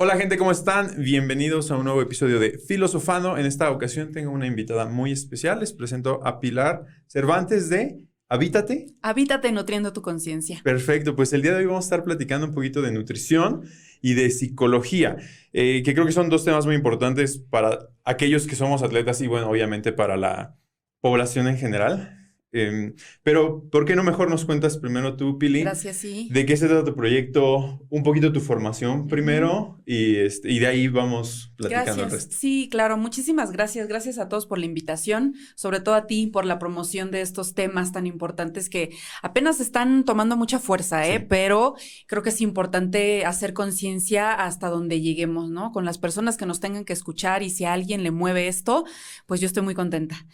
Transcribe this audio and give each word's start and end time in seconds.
Hola 0.00 0.16
gente, 0.16 0.38
¿cómo 0.38 0.52
están? 0.52 0.94
Bienvenidos 1.02 1.72
a 1.72 1.76
un 1.76 1.82
nuevo 1.82 2.00
episodio 2.00 2.38
de 2.38 2.56
Filosofando. 2.56 3.36
En 3.36 3.46
esta 3.46 3.68
ocasión 3.72 4.12
tengo 4.12 4.30
una 4.30 4.46
invitada 4.46 4.86
muy 4.86 5.10
especial. 5.10 5.58
Les 5.58 5.72
presento 5.72 6.24
a 6.24 6.38
Pilar 6.38 6.86
Cervantes 7.08 7.68
de 7.68 8.06
Habítate. 8.28 8.86
Habítate 9.02 9.50
nutriendo 9.50 9.92
tu 9.92 10.00
conciencia. 10.00 10.60
Perfecto, 10.62 11.16
pues 11.16 11.32
el 11.32 11.42
día 11.42 11.50
de 11.50 11.58
hoy 11.58 11.66
vamos 11.66 11.84
a 11.84 11.86
estar 11.86 12.04
platicando 12.04 12.46
un 12.46 12.54
poquito 12.54 12.80
de 12.80 12.92
nutrición 12.92 13.64
y 14.00 14.14
de 14.14 14.30
psicología, 14.30 15.16
eh, 15.52 15.82
que 15.84 15.94
creo 15.94 16.06
que 16.06 16.12
son 16.12 16.28
dos 16.28 16.44
temas 16.44 16.64
muy 16.64 16.76
importantes 16.76 17.38
para 17.38 17.88
aquellos 18.04 18.46
que 18.46 18.54
somos 18.54 18.84
atletas 18.84 19.20
y 19.20 19.26
bueno, 19.26 19.50
obviamente 19.50 19.92
para 19.92 20.16
la 20.16 20.56
población 21.00 21.48
en 21.48 21.56
general. 21.56 22.17
Em, 22.50 22.94
pero, 23.22 23.68
¿por 23.70 23.84
qué 23.84 23.94
no 23.94 24.02
mejor 24.02 24.30
nos 24.30 24.46
cuentas 24.46 24.78
primero 24.78 25.16
tú, 25.16 25.38
Pili? 25.38 25.60
Gracias, 25.60 25.98
sí. 25.98 26.28
¿De 26.30 26.46
qué 26.46 26.56
se 26.56 26.66
trata 26.66 26.84
tu 26.84 26.94
proyecto? 26.94 27.84
Un 27.90 28.02
poquito 28.02 28.32
tu 28.32 28.40
formación 28.40 29.06
primero 29.06 29.82
y, 29.84 30.16
este, 30.16 30.50
y 30.50 30.58
de 30.58 30.66
ahí 30.66 30.88
vamos 30.88 31.52
platicando 31.56 32.04
el 32.04 32.10
resto. 32.10 32.34
Sí, 32.38 32.68
claro. 32.70 32.96
Muchísimas 32.96 33.52
gracias. 33.52 33.86
Gracias 33.86 34.18
a 34.18 34.28
todos 34.28 34.46
por 34.46 34.58
la 34.58 34.64
invitación, 34.64 35.34
sobre 35.56 35.80
todo 35.80 35.94
a 35.94 36.06
ti 36.06 36.26
por 36.26 36.46
la 36.46 36.58
promoción 36.58 37.10
de 37.10 37.20
estos 37.20 37.54
temas 37.54 37.92
tan 37.92 38.06
importantes 38.06 38.70
que 38.70 38.96
apenas 39.22 39.60
están 39.60 40.04
tomando 40.04 40.36
mucha 40.36 40.58
fuerza, 40.58 41.06
¿eh? 41.06 41.20
Pero 41.20 41.74
creo 42.06 42.22
que 42.22 42.30
es 42.30 42.40
importante 42.40 43.26
hacer 43.26 43.52
conciencia 43.52 44.32
hasta 44.32 44.70
donde 44.70 45.02
lleguemos, 45.02 45.50
¿no? 45.50 45.70
Con 45.70 45.84
las 45.84 45.98
personas 45.98 46.38
que 46.38 46.46
nos 46.46 46.60
tengan 46.60 46.86
que 46.86 46.94
escuchar 46.94 47.42
y 47.42 47.50
si 47.50 47.64
a 47.64 47.74
alguien 47.74 48.02
le 48.02 48.10
mueve 48.10 48.48
esto, 48.48 48.84
pues 49.26 49.40
yo 49.40 49.46
estoy 49.46 49.62
muy 49.62 49.74
contenta. 49.74 50.26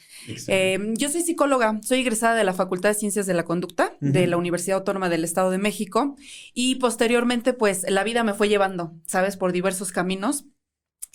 Eh, 0.47 0.79
yo 0.97 1.09
soy 1.09 1.23
psicóloga, 1.23 1.81
soy 1.83 2.04
egresada 2.05 2.35
de 2.35 2.45
la 2.45 2.55
Facultad 2.55 2.91
de 2.91 2.95
Ciencias 2.95 3.27
de 3.27 3.35
la 3.35 3.45
Conducta 3.45 3.97
de 4.01 4.27
la 4.27 4.37
Universidad 4.37 4.79
Autónoma 4.79 5.09
del 5.09 5.25
Estado 5.25 5.51
de 5.51 5.59
México 5.59 6.17
y 6.53 6.77
posteriormente 6.77 7.53
pues 7.53 7.85
la 7.89 8.05
vida 8.05 8.23
me 8.23 8.35
fue 8.35 8.49
llevando, 8.49 8.93
¿sabes? 9.07 9.37
Por 9.37 9.53
diversos 9.53 9.93
caminos. 9.93 10.47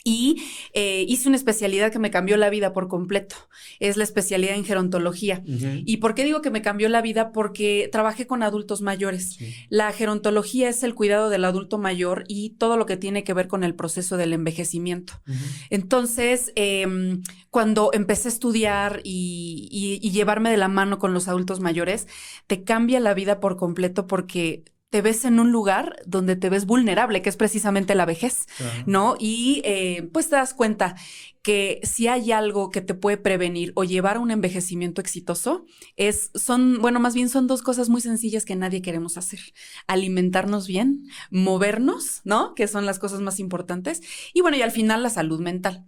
Y 0.03 0.43
eh, 0.73 1.05
hice 1.07 1.27
una 1.27 1.37
especialidad 1.37 1.91
que 1.91 1.99
me 1.99 2.11
cambió 2.11 2.37
la 2.37 2.49
vida 2.49 2.73
por 2.73 2.87
completo. 2.87 3.35
Es 3.79 3.97
la 3.97 4.03
especialidad 4.03 4.55
en 4.55 4.65
gerontología. 4.65 5.43
¿Y 5.45 5.97
por 5.97 6.15
qué 6.15 6.23
digo 6.23 6.41
que 6.41 6.51
me 6.51 6.61
cambió 6.61 6.89
la 6.89 7.01
vida? 7.01 7.31
Porque 7.31 7.89
trabajé 7.91 8.25
con 8.25 8.41
adultos 8.41 8.81
mayores. 8.81 9.37
La 9.69 9.91
gerontología 9.91 10.69
es 10.69 10.83
el 10.83 10.95
cuidado 10.95 11.29
del 11.29 11.45
adulto 11.45 11.77
mayor 11.77 12.23
y 12.27 12.51
todo 12.51 12.77
lo 12.77 12.85
que 12.85 12.97
tiene 12.97 13.23
que 13.23 13.33
ver 13.33 13.47
con 13.47 13.63
el 13.63 13.75
proceso 13.75 14.17
del 14.17 14.33
envejecimiento. 14.33 15.21
Entonces, 15.69 16.51
em, 16.55 17.21
cuando 17.49 17.91
empecé 17.93 18.29
a 18.29 18.31
estudiar 18.31 19.01
y 19.03 20.09
llevarme 20.11 20.49
de 20.49 20.57
la 20.57 20.69
mano 20.69 20.97
con 20.97 21.13
los 21.13 21.27
adultos 21.27 21.59
mayores, 21.59 22.07
te 22.47 22.63
cambia 22.63 22.99
la 22.99 23.13
vida 23.13 23.39
por 23.39 23.57
completo 23.57 24.07
porque 24.07 24.63
te 24.89 25.01
ves 25.01 25.25
en 25.25 25.39
un 25.39 25.51
lugar 25.51 25.97
donde 26.05 26.35
te 26.35 26.49
ves 26.49 26.65
vulnerable, 26.65 27.21
que 27.21 27.29
es 27.29 27.37
precisamente 27.37 27.93
la 27.95 28.05
vejez, 28.05 28.47
¿no? 28.85 29.15
Y 29.19 29.61
eh, 29.63 30.09
pues 30.11 30.29
te 30.29 30.35
das 30.35 30.53
cuenta 30.53 30.95
que 31.43 31.79
si 31.83 32.07
hay 32.07 32.31
algo 32.31 32.69
que 32.69 32.81
te 32.81 32.95
puede 32.95 33.17
prevenir 33.17 33.71
o 33.75 33.83
llevar 33.83 34.17
a 34.17 34.19
un 34.19 34.31
envejecimiento 34.31 34.99
exitoso, 34.99 35.65
es, 35.95 36.31
son, 36.33 36.79
bueno, 36.81 36.99
más 36.99 37.13
bien 37.13 37.29
son 37.29 37.47
dos 37.47 37.61
cosas 37.61 37.89
muy 37.89 38.01
sencillas 38.01 38.45
que 38.45 38.55
nadie 38.55 38.81
queremos 38.81 39.17
hacer. 39.17 39.39
Alimentarnos 39.87 40.67
bien, 40.67 41.03
movernos, 41.29 42.21
¿no? 42.23 42.55
Que 42.55 42.67
son 42.67 42.85
las 42.85 42.99
cosas 42.99 43.21
más 43.21 43.39
importantes. 43.39 44.01
Y 44.33 44.41
bueno, 44.41 44.57
y 44.57 44.63
al 44.63 44.71
final 44.71 45.03
la 45.03 45.09
salud 45.09 45.39
mental. 45.39 45.85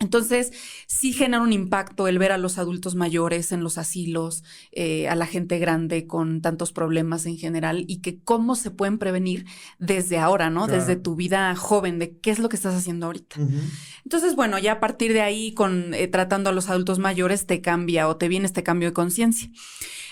Entonces, 0.00 0.50
sí 0.86 1.12
genera 1.12 1.42
un 1.42 1.52
impacto 1.52 2.08
el 2.08 2.18
ver 2.18 2.32
a 2.32 2.38
los 2.38 2.56
adultos 2.56 2.94
mayores 2.94 3.52
en 3.52 3.62
los 3.62 3.76
asilos, 3.76 4.42
eh, 4.72 5.08
a 5.08 5.14
la 5.14 5.26
gente 5.26 5.58
grande 5.58 6.06
con 6.06 6.40
tantos 6.40 6.72
problemas 6.72 7.26
en 7.26 7.36
general 7.36 7.84
y 7.86 8.00
que 8.00 8.18
cómo 8.18 8.56
se 8.56 8.70
pueden 8.70 8.98
prevenir 8.98 9.44
desde 9.78 10.16
ahora, 10.16 10.48
¿no? 10.48 10.66
Desde 10.68 10.96
tu 10.96 11.16
vida 11.16 11.54
joven, 11.54 11.98
de 11.98 12.16
qué 12.16 12.30
es 12.30 12.38
lo 12.38 12.48
que 12.48 12.56
estás 12.56 12.74
haciendo 12.74 13.06
ahorita. 13.06 13.36
Entonces, 14.04 14.34
bueno, 14.36 14.58
ya 14.58 14.72
a 14.72 14.80
partir 14.80 15.12
de 15.12 15.20
ahí, 15.20 15.52
con 15.52 15.92
eh, 15.92 16.08
tratando 16.08 16.48
a 16.48 16.54
los 16.54 16.70
adultos 16.70 16.98
mayores, 16.98 17.44
te 17.44 17.60
cambia 17.60 18.08
o 18.08 18.16
te 18.16 18.28
viene 18.28 18.46
este 18.46 18.62
cambio 18.62 18.88
de 18.88 18.94
conciencia. 18.94 19.50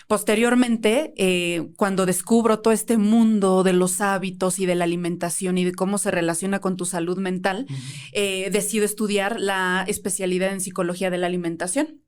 Posteriormente, 0.06 1.12
eh, 1.18 1.68
cuando 1.76 2.06
descubro 2.06 2.60
todo 2.60 2.72
este 2.72 2.96
mundo 2.96 3.62
de 3.62 3.74
los 3.74 4.00
hábitos 4.00 4.58
y 4.58 4.64
de 4.64 4.74
la 4.74 4.84
alimentación 4.84 5.58
y 5.58 5.64
de 5.64 5.72
cómo 5.72 5.98
se 5.98 6.10
relaciona 6.10 6.60
con 6.60 6.78
tu 6.78 6.86
salud 6.86 7.18
mental, 7.18 7.66
decido 8.12 8.86
estudiar 8.86 9.38
la 9.38 9.77
especialidad 9.84 10.52
en 10.52 10.60
psicología 10.60 11.10
de 11.10 11.18
la 11.18 11.26
alimentación. 11.26 12.02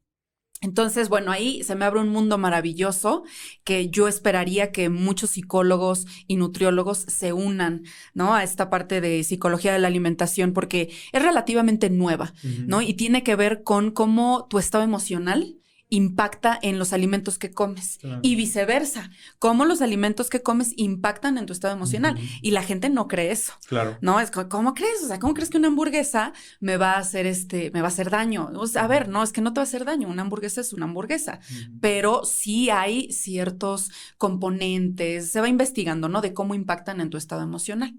Entonces, 0.63 1.09
bueno, 1.09 1.33
ahí 1.33 1.63
se 1.65 1.75
me 1.75 1.87
abre 1.87 2.01
un 2.01 2.11
mundo 2.11 2.37
maravilloso 2.37 3.25
que 3.65 3.89
yo 3.89 4.09
esperaría 4.09 4.73
que 4.73 4.91
muchos 4.91 5.31
psicólogos 5.31 6.07
y 6.27 6.37
nutriólogos 6.37 6.99
se 6.99 7.33
unan, 7.33 7.85
¿no? 8.13 8.35
A 8.35 8.45
esta 8.45 8.69
parte 8.69 9.01
de 9.01 9.25
psicología 9.25 9.73
de 9.73 9.79
la 9.79 9.89
alimentación 9.89 10.53
porque 10.53 10.91
es 11.13 11.23
relativamente 11.23 11.89
nueva, 11.89 12.35
¿no? 12.67 12.83
Y 12.83 12.93
tiene 12.93 13.23
que 13.23 13.37
ver 13.37 13.63
con 13.63 13.91
cómo 13.91 14.47
tu 14.51 14.59
estado 14.59 14.85
emocional 14.85 15.60
impacta 15.91 16.59
en 16.63 16.79
los 16.79 16.93
alimentos 16.93 17.37
que 17.37 17.51
comes 17.51 17.99
y 18.23 18.37
viceversa, 18.37 19.11
cómo 19.39 19.65
los 19.65 19.83
alimentos 19.83 20.31
que 20.31 20.43
comes 20.43 20.73
impactan 20.77 21.37
en 21.37 21.47
tu 21.47 21.53
estado 21.53 21.75
emocional 21.75 22.17
y 22.41 22.53
la 22.53 22.63
gente 22.63 22.89
no 22.89 23.09
cree 23.09 23.33
eso. 23.33 23.53
Claro. 23.67 23.99
No, 24.01 24.21
es 24.21 24.31
¿cómo 24.31 24.75
crees? 24.75 25.03
O 25.05 25.09
sea, 25.09 25.19
¿cómo 25.19 25.35
crees 25.35 25.51
que 25.51 25.59
una 25.59 25.69
hamburguesa 25.69 26.33
me 26.61 26.77
va 26.77 26.93
a 26.93 26.99
hacer 26.99 27.27
este 27.27 27.71
me 27.73 27.81
va 27.81 27.89
a 27.89 27.91
hacer 27.91 28.09
daño? 28.09 28.51
a 28.77 28.87
ver, 28.87 29.09
no, 29.09 29.23
es 29.23 29.33
que 29.33 29.41
no 29.41 29.53
te 29.53 29.61
va 29.61 29.63
a 29.63 29.65
hacer 29.65 29.85
daño, 29.85 30.09
una 30.09 30.23
hamburguesa 30.23 30.61
es 30.61 30.73
una 30.73 30.85
hamburguesa, 30.87 31.41
pero 31.81 32.25
sí 32.25 32.71
hay 32.71 33.13
ciertos 33.13 33.91
componentes, 34.17 35.31
se 35.33 35.41
va 35.41 35.49
investigando, 35.49 36.09
¿no? 36.09 36.21
de 36.21 36.33
cómo 36.33 36.55
impactan 36.55 37.01
en 37.01 37.11
tu 37.11 37.17
estado 37.17 37.43
emocional. 37.43 37.95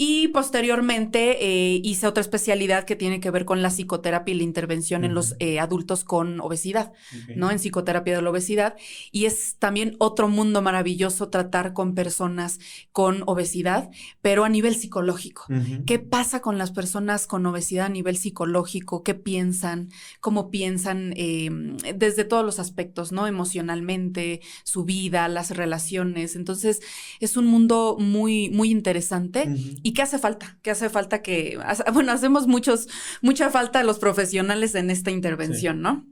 Y 0.00 0.28
posteriormente 0.28 1.44
eh, 1.44 1.80
hice 1.82 2.06
otra 2.06 2.20
especialidad 2.20 2.84
que 2.84 2.94
tiene 2.94 3.18
que 3.18 3.32
ver 3.32 3.44
con 3.44 3.62
la 3.62 3.70
psicoterapia 3.70 4.32
y 4.32 4.38
la 4.38 4.44
intervención 4.44 5.02
en 5.02 5.12
los 5.12 5.34
eh, 5.40 5.58
adultos 5.58 6.04
con 6.04 6.40
obesidad, 6.40 6.92
¿no? 7.34 7.50
En 7.50 7.58
psicoterapia 7.58 8.14
de 8.14 8.22
la 8.22 8.30
obesidad. 8.30 8.76
Y 9.10 9.24
es 9.24 9.56
también 9.58 9.96
otro 9.98 10.28
mundo 10.28 10.62
maravilloso 10.62 11.30
tratar 11.30 11.72
con 11.72 11.96
personas 11.96 12.60
con 12.92 13.24
obesidad, 13.26 13.90
pero 14.22 14.44
a 14.44 14.48
nivel 14.48 14.76
psicológico. 14.76 15.46
¿Qué 15.84 15.98
pasa 15.98 16.40
con 16.42 16.58
las 16.58 16.70
personas 16.70 17.26
con 17.26 17.44
obesidad 17.44 17.86
a 17.86 17.88
nivel 17.88 18.16
psicológico? 18.18 19.02
¿Qué 19.02 19.14
piensan? 19.16 19.88
¿Cómo 20.20 20.48
piensan 20.52 21.12
em, 21.16 21.76
desde 21.96 22.22
todos 22.22 22.44
los 22.44 22.60
aspectos, 22.60 23.10
¿no? 23.10 23.26
Emocionalmente, 23.26 24.42
su 24.62 24.84
vida, 24.84 25.26
las 25.26 25.56
relaciones. 25.56 26.36
Entonces, 26.36 26.82
es 27.18 27.36
un 27.36 27.46
mundo 27.46 27.96
muy, 27.98 28.48
muy 28.50 28.70
interesante. 28.70 29.48
¿Y 29.88 29.94
qué 29.94 30.02
hace 30.02 30.18
falta? 30.18 30.58
¿Qué 30.60 30.70
hace 30.70 30.90
falta 30.90 31.22
que, 31.22 31.58
bueno, 31.94 32.12
hacemos 32.12 32.46
muchos, 32.46 32.88
mucha 33.22 33.48
falta 33.48 33.80
a 33.80 33.84
los 33.84 33.98
profesionales 33.98 34.74
en 34.74 34.90
esta 34.90 35.10
intervención, 35.10 35.80
¿no? 35.80 36.06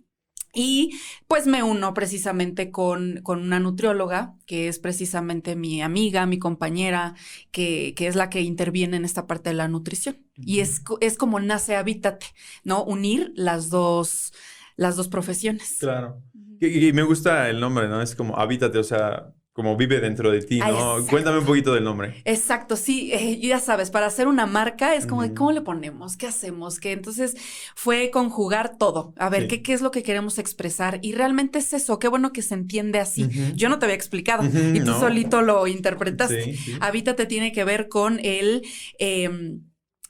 Y 0.54 0.98
pues 1.28 1.46
me 1.46 1.62
uno 1.62 1.92
precisamente 1.92 2.70
con, 2.70 3.20
con, 3.22 3.42
una 3.42 3.60
nutrióloga, 3.60 4.34
que 4.46 4.68
es 4.68 4.78
precisamente 4.78 5.56
mi 5.56 5.82
amiga, 5.82 6.24
mi 6.24 6.38
compañera, 6.38 7.14
que, 7.50 7.92
que, 7.94 8.06
es 8.06 8.16
la 8.16 8.30
que 8.30 8.40
interviene 8.40 8.96
en 8.96 9.04
esta 9.04 9.26
parte 9.26 9.50
de 9.50 9.56
la 9.56 9.68
nutrición. 9.68 10.26
Y 10.36 10.60
es, 10.60 10.80
es 11.02 11.18
como 11.18 11.38
nace 11.38 11.76
Habítate, 11.76 12.24
¿no? 12.64 12.82
Unir 12.82 13.34
las 13.36 13.68
dos, 13.68 14.32
las 14.76 14.96
dos 14.96 15.08
profesiones. 15.08 15.76
Claro. 15.80 16.22
y, 16.60 16.88
y, 16.88 16.92
me 16.94 17.02
gusta 17.02 17.50
el 17.50 17.60
nombre, 17.60 17.88
¿no? 17.88 18.00
Es 18.00 18.14
como 18.14 18.38
Habítate, 18.38 18.78
o 18.78 18.84
sea, 18.84 19.34
como 19.56 19.74
vive 19.74 20.00
dentro 20.00 20.30
de 20.30 20.42
ti, 20.42 20.58
¿no? 20.58 20.98
Cuéntame 21.08 21.38
un 21.38 21.46
poquito 21.46 21.72
del 21.72 21.82
nombre. 21.82 22.20
Exacto, 22.26 22.76
sí, 22.76 23.10
eh, 23.14 23.38
ya 23.40 23.58
sabes, 23.58 23.90
para 23.90 24.04
hacer 24.04 24.28
una 24.28 24.44
marca 24.44 24.94
es 24.94 25.06
como 25.06 25.22
de 25.22 25.32
cómo 25.32 25.50
le 25.50 25.62
ponemos, 25.62 26.18
qué 26.18 26.26
hacemos, 26.26 26.78
qué 26.78 26.92
entonces 26.92 27.34
fue 27.74 28.10
conjugar 28.10 28.76
todo, 28.76 29.14
a 29.16 29.30
ver 29.30 29.48
qué, 29.48 29.62
qué 29.62 29.72
es 29.72 29.80
lo 29.80 29.90
que 29.90 30.02
queremos 30.02 30.38
expresar 30.38 30.98
y 31.00 31.12
realmente 31.12 31.60
es 31.60 31.72
eso, 31.72 31.98
qué 31.98 32.08
bueno 32.08 32.34
que 32.34 32.42
se 32.42 32.52
entiende 32.52 33.00
así. 33.00 33.30
Yo 33.54 33.70
no 33.70 33.78
te 33.78 33.86
había 33.86 33.96
explicado 33.96 34.44
y 34.44 34.80
tú 34.80 34.92
solito 34.92 35.40
lo 35.40 35.66
interpretaste. 35.66 36.54
Habítate 36.80 37.24
tiene 37.24 37.50
que 37.50 37.64
ver 37.64 37.88
con 37.88 38.20
el... 38.22 38.62
Em, 38.98 39.62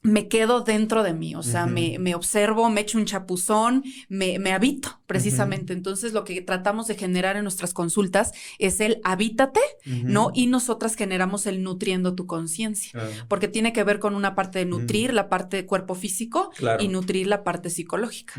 me 0.07 0.29
quedo 0.29 0.61
dentro 0.61 1.03
de 1.03 1.13
mí, 1.13 1.35
o 1.35 1.43
sea, 1.43 1.67
me, 1.67 1.99
me, 1.99 2.15
observo, 2.15 2.71
me 2.71 2.83
echo 2.83 2.97
un 2.97 3.07
chapuzón, 3.07 3.83
me, 4.09 4.39
me 4.39 4.53
habito 4.53 5.01
precisamente. 5.07 5.73
Entonces, 5.73 6.13
lo 6.13 6.23
que 6.23 6.41
tratamos 6.43 6.87
de 6.87 6.95
generar 6.95 7.37
en 7.37 7.43
nuestras 7.43 7.75
consultas 7.75 8.33
es 8.61 8.81
el 8.81 9.01
habítate, 9.03 9.61
¿no? 9.85 10.31
Y 10.33 10.47
nosotras 10.47 10.95
generamos 10.95 11.47
el 11.47 11.63
nutriendo 11.63 12.15
tu 12.15 12.27
conciencia, 12.27 12.93
porque 13.29 13.49
tiene 13.49 13.73
que 13.73 13.83
ver 13.83 13.99
con 13.99 14.15
una 14.15 14.37
parte 14.37 14.61
de 14.61 14.67
nutrir, 14.67 15.13
la 15.13 15.29
parte 15.29 15.57
de 15.57 15.67
cuerpo 15.67 15.97
físico 15.97 16.53
y 16.79 16.87
nutrir 16.87 17.27
la 17.27 17.43
parte 17.43 17.69
psicológica. 17.69 18.35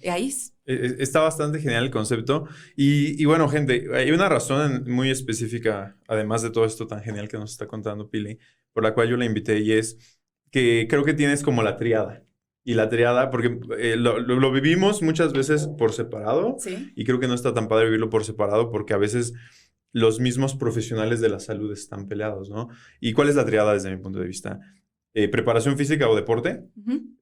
Y 0.00 0.08
ahí 0.08 0.28
es. 0.28 0.54
E, 0.66 0.74
e, 0.74 0.96
está 1.02 1.20
bastante 1.20 1.58
genial 1.58 1.84
el 1.84 1.90
concepto. 1.90 2.46
Y, 2.76 3.20
y, 3.20 3.24
bueno, 3.24 3.48
gente, 3.48 3.86
hay 3.92 4.12
una 4.12 4.28
razón 4.28 4.84
muy 4.86 5.10
específica, 5.10 5.96
además 6.06 6.42
de 6.42 6.50
todo 6.50 6.64
esto 6.64 6.86
tan 6.86 7.02
genial 7.02 7.28
que 7.28 7.38
nos 7.38 7.50
está 7.50 7.66
contando 7.66 8.08
Pili, 8.08 8.38
por 8.72 8.84
la 8.84 8.94
cual 8.94 9.08
yo 9.08 9.16
la 9.16 9.24
invité 9.24 9.58
y 9.60 9.72
es 9.72 10.17
que 10.50 10.86
creo 10.88 11.04
que 11.04 11.14
tienes 11.14 11.42
como 11.42 11.62
la 11.62 11.76
triada. 11.76 12.24
Y 12.64 12.74
la 12.74 12.90
triada, 12.90 13.30
porque 13.30 13.58
eh, 13.78 13.96
lo, 13.96 14.52
vivimos 14.52 15.00
muchas 15.02 15.32
veces 15.32 15.68
por 15.78 15.92
separado. 15.92 16.56
Y 16.94 17.04
creo 17.04 17.18
que 17.18 17.28
no 17.28 17.34
está 17.34 17.54
tan 17.54 17.66
padre 17.66 17.86
vivirlo 17.86 18.10
por 18.10 18.24
separado 18.24 18.70
porque 18.70 18.92
a 18.92 18.98
veces 18.98 19.32
los 19.92 20.20
mismos 20.20 20.54
profesionales 20.54 21.20
de 21.20 21.30
la 21.30 21.40
salud 21.40 21.72
están 21.72 22.08
peleados, 22.08 22.50
¿no? 22.50 22.68
¿Y 23.00 23.14
cuál 23.14 23.30
es 23.30 23.36
la 23.36 23.46
triada 23.46 23.72
desde 23.72 23.90
mi 23.90 24.02
punto 24.02 24.18
de 24.18 24.26
vista? 24.26 24.60
eh, 25.14 25.28
preparación 25.28 25.76
física 25.76 26.08
o 26.08 26.14
deporte. 26.14 26.62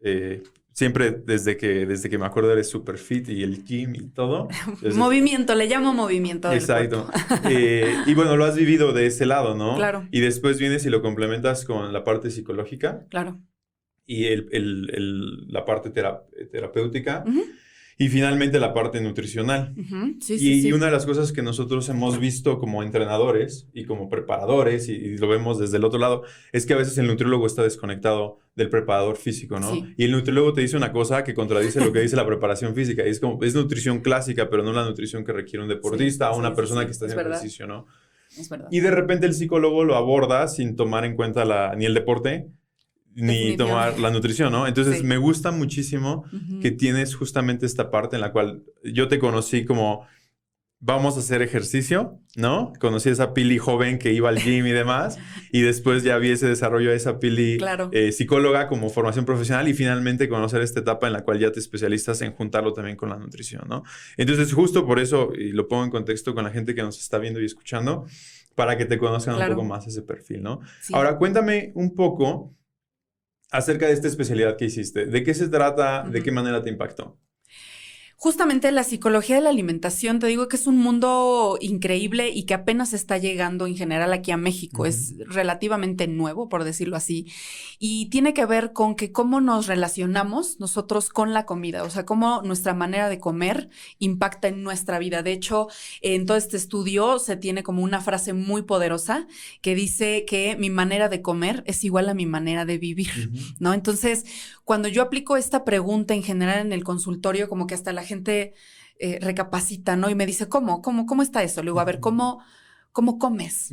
Eh, 0.00 0.42
siempre 0.76 1.10
desde 1.10 1.56
que, 1.56 1.86
desde 1.86 2.10
que 2.10 2.18
me 2.18 2.26
acuerdo 2.26 2.52
eres 2.52 2.68
super 2.68 2.98
fit 2.98 3.30
y 3.30 3.42
el 3.42 3.64
gym 3.64 3.94
y 3.94 4.10
todo. 4.10 4.48
movimiento, 4.94 5.54
le 5.54 5.66
llamo 5.66 5.94
movimiento. 5.94 6.52
Exacto. 6.52 7.10
Eh, 7.48 7.94
y 8.06 8.14
bueno, 8.14 8.36
lo 8.36 8.44
has 8.44 8.56
vivido 8.56 8.92
de 8.92 9.06
ese 9.06 9.24
lado, 9.24 9.54
¿no? 9.54 9.76
Claro. 9.76 10.06
Y 10.10 10.20
después 10.20 10.58
vienes 10.58 10.84
y 10.84 10.90
lo 10.90 11.00
complementas 11.00 11.64
con 11.64 11.92
la 11.92 12.02
parte 12.02 12.30
psicológica. 12.30 13.06
Claro. 13.08 13.40
Y 14.04 14.26
el, 14.26 14.48
el, 14.52 15.48
la 15.48 15.64
parte 15.64 15.90
terapéutica. 15.90 17.24
Y 17.98 18.08
finalmente 18.08 18.60
la 18.60 18.74
parte 18.74 19.00
nutricional. 19.00 19.74
y, 20.28 20.72
una 20.72 20.86
de 20.86 20.92
las 20.92 21.06
cosas 21.06 21.32
que 21.32 21.42
nosotros 21.42 21.88
hemos 21.88 22.18
visto 22.18 22.58
como 22.58 22.82
entrenadores 22.82 23.68
y 23.72 23.84
como 23.86 24.10
preparadores, 24.10 24.88
y, 24.90 25.16
lo 25.16 25.28
vemos 25.28 25.58
desde 25.58 25.78
el 25.78 25.84
otro 25.84 25.98
lado, 25.98 26.22
es 26.52 26.66
que 26.66 26.74
a 26.74 26.76
veces 26.76 26.98
el 26.98 27.06
nutriólogo 27.06 27.46
está 27.46 27.62
desconectado 27.62 28.38
del 28.54 28.68
preparador 28.68 29.16
físico, 29.16 29.58
¿no? 29.60 29.72
Y 29.96 30.04
el 30.04 30.12
nutriólogo 30.12 30.52
te 30.52 30.60
dice 30.60 30.76
una 30.76 30.92
cosa 30.92 31.24
que 31.24 31.32
contradice 31.32 31.82
lo 31.82 31.92
que 31.92 32.00
dice 32.00 32.16
la 32.16 32.26
preparación 32.26 32.74
física. 32.74 33.06
Y 33.06 33.10
es 33.10 33.20
como, 33.20 33.42
es 33.42 33.54
nutrición 33.54 34.00
clásica, 34.00 34.50
pero 34.50 34.62
no 34.62 34.74
la 34.74 34.84
nutrición 34.84 35.24
que 35.24 35.32
requiere 35.32 35.62
un 35.62 35.68
deportista 35.68 36.30
o 36.32 36.38
una 36.38 36.54
persona 36.54 36.84
que 36.84 36.90
está 36.90 37.06
haciendo 37.06 37.30
ejercicio, 37.30 37.66
¿no? 37.66 37.86
Es 38.36 38.50
verdad. 38.50 38.68
Y 38.70 38.80
de 38.80 38.90
repente 38.90 39.24
el 39.24 39.32
psicólogo 39.32 39.84
lo 39.84 39.96
aborda 39.96 40.48
sin 40.48 40.76
tomar 40.76 41.06
en 41.06 41.16
cuenta 41.16 41.46
la, 41.46 41.74
ni 41.76 41.86
el 41.86 41.94
deporte, 41.94 42.50
ni 43.16 43.56
tomar 43.56 43.98
la 43.98 44.10
nutrición, 44.10 44.52
¿no? 44.52 44.66
Entonces 44.66 45.02
me 45.02 45.16
gusta 45.16 45.50
muchísimo 45.50 46.24
que 46.60 46.70
tienes 46.70 47.14
justamente 47.14 47.66
esta 47.66 47.90
parte 47.90 48.16
en 48.16 48.20
la 48.20 48.32
cual 48.32 48.62
yo 48.84 49.08
te 49.08 49.18
conocí 49.18 49.64
como 49.64 50.06
vamos 50.78 51.16
a 51.16 51.20
hacer 51.20 51.40
ejercicio, 51.40 52.20
¿no? 52.36 52.72
Conocí 52.78 53.08
a 53.08 53.12
esa 53.12 53.32
Pili 53.32 53.56
joven 53.56 53.98
que 53.98 54.12
iba 54.12 54.28
al 54.28 54.38
gym 54.38 54.66
y 54.66 54.72
demás, 54.72 55.18
y 55.50 55.62
después 55.62 56.02
ya 56.02 56.18
vi 56.18 56.30
ese 56.30 56.46
desarrollo 56.46 56.90
de 56.90 56.96
esa 56.96 57.18
Pili 57.18 57.58
eh, 57.92 58.12
psicóloga 58.12 58.68
como 58.68 58.90
formación 58.90 59.24
profesional 59.24 59.66
y 59.68 59.74
finalmente 59.74 60.28
conocer 60.28 60.60
esta 60.60 60.80
etapa 60.80 61.06
en 61.06 61.14
la 61.14 61.22
cual 61.22 61.38
ya 61.38 61.50
te 61.50 61.60
especialistas 61.60 62.20
en 62.20 62.32
juntarlo 62.32 62.74
también 62.74 62.96
con 62.96 63.08
la 63.08 63.16
nutrición, 63.16 63.64
¿no? 63.68 63.82
Entonces 64.18 64.52
justo 64.52 64.86
por 64.86 64.98
eso, 64.98 65.32
y 65.34 65.52
lo 65.52 65.66
pongo 65.66 65.84
en 65.84 65.90
contexto 65.90 66.34
con 66.34 66.44
la 66.44 66.50
gente 66.50 66.74
que 66.74 66.82
nos 66.82 67.00
está 67.00 67.18
viendo 67.18 67.40
y 67.40 67.46
escuchando, 67.46 68.06
para 68.54 68.76
que 68.76 68.84
te 68.84 68.98
conozcan 68.98 69.36
un 69.40 69.48
poco 69.48 69.64
más 69.64 69.86
ese 69.86 70.02
perfil, 70.02 70.42
¿no? 70.42 70.60
Ahora 70.92 71.16
cuéntame 71.16 71.72
un 71.74 71.94
poco 71.94 72.54
acerca 73.56 73.86
de 73.86 73.92
esta 73.92 74.08
especialidad 74.08 74.56
que 74.56 74.66
hiciste. 74.66 75.06
¿De 75.06 75.22
qué 75.22 75.34
se 75.34 75.48
trata? 75.48 76.02
¿De 76.08 76.22
qué 76.22 76.30
manera 76.30 76.62
te 76.62 76.70
impactó? 76.70 77.18
Justamente 78.18 78.72
la 78.72 78.82
psicología 78.82 79.36
de 79.36 79.42
la 79.42 79.50
alimentación, 79.50 80.20
te 80.20 80.26
digo 80.26 80.48
que 80.48 80.56
es 80.56 80.66
un 80.66 80.78
mundo 80.78 81.58
increíble 81.60 82.30
y 82.30 82.44
que 82.44 82.54
apenas 82.54 82.94
está 82.94 83.18
llegando 83.18 83.66
en 83.66 83.76
general 83.76 84.10
aquí 84.14 84.30
a 84.30 84.38
México. 84.38 84.86
Es 84.86 85.14
relativamente 85.26 86.08
nuevo, 86.08 86.48
por 86.48 86.64
decirlo 86.64 86.96
así. 86.96 87.26
Y 87.78 88.06
tiene 88.06 88.32
que 88.32 88.46
ver 88.46 88.72
con 88.72 88.94
que 88.96 89.12
cómo 89.12 89.42
nos 89.42 89.66
relacionamos 89.66 90.58
nosotros 90.60 91.10
con 91.10 91.34
la 91.34 91.44
comida, 91.44 91.82
o 91.82 91.90
sea, 91.90 92.06
cómo 92.06 92.40
nuestra 92.40 92.72
manera 92.72 93.10
de 93.10 93.20
comer 93.20 93.68
impacta 93.98 94.48
en 94.48 94.62
nuestra 94.62 94.98
vida. 94.98 95.22
De 95.22 95.32
hecho, 95.32 95.68
en 96.00 96.24
todo 96.24 96.38
este 96.38 96.56
estudio 96.56 97.18
se 97.18 97.36
tiene 97.36 97.62
como 97.62 97.82
una 97.82 98.00
frase 98.00 98.32
muy 98.32 98.62
poderosa 98.62 99.26
que 99.60 99.74
dice 99.74 100.24
que 100.24 100.56
mi 100.56 100.70
manera 100.70 101.10
de 101.10 101.20
comer 101.20 101.62
es 101.66 101.84
igual 101.84 102.08
a 102.08 102.14
mi 102.14 102.24
manera 102.24 102.64
de 102.64 102.78
vivir, 102.78 103.30
¿no? 103.58 103.74
Entonces, 103.74 104.24
cuando 104.64 104.88
yo 104.88 105.02
aplico 105.02 105.36
esta 105.36 105.64
pregunta 105.64 106.14
en 106.14 106.22
general 106.22 106.60
en 106.60 106.72
el 106.72 106.82
consultorio, 106.82 107.48
como 107.48 107.66
que 107.66 107.74
hasta 107.74 107.92
la 107.92 108.05
gente 108.06 108.54
eh, 108.98 109.18
recapacita, 109.20 109.94
¿no? 109.96 110.08
Y 110.08 110.14
me 110.14 110.24
dice, 110.24 110.48
¿cómo? 110.48 110.80
¿Cómo, 110.80 111.04
cómo 111.04 111.22
está 111.22 111.42
eso? 111.42 111.62
Le 111.62 111.66
digo, 111.70 111.80
a 111.80 111.84
ver, 111.84 112.00
¿cómo, 112.00 112.40
cómo 112.92 113.18
comes? 113.18 113.70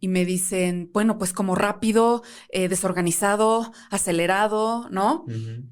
Y 0.00 0.08
me 0.08 0.24
dicen, 0.24 0.90
bueno, 0.94 1.18
pues 1.18 1.32
como 1.34 1.54
rápido, 1.54 2.22
eh, 2.48 2.68
desorganizado, 2.68 3.70
acelerado, 3.90 4.88
¿no? 4.90 5.24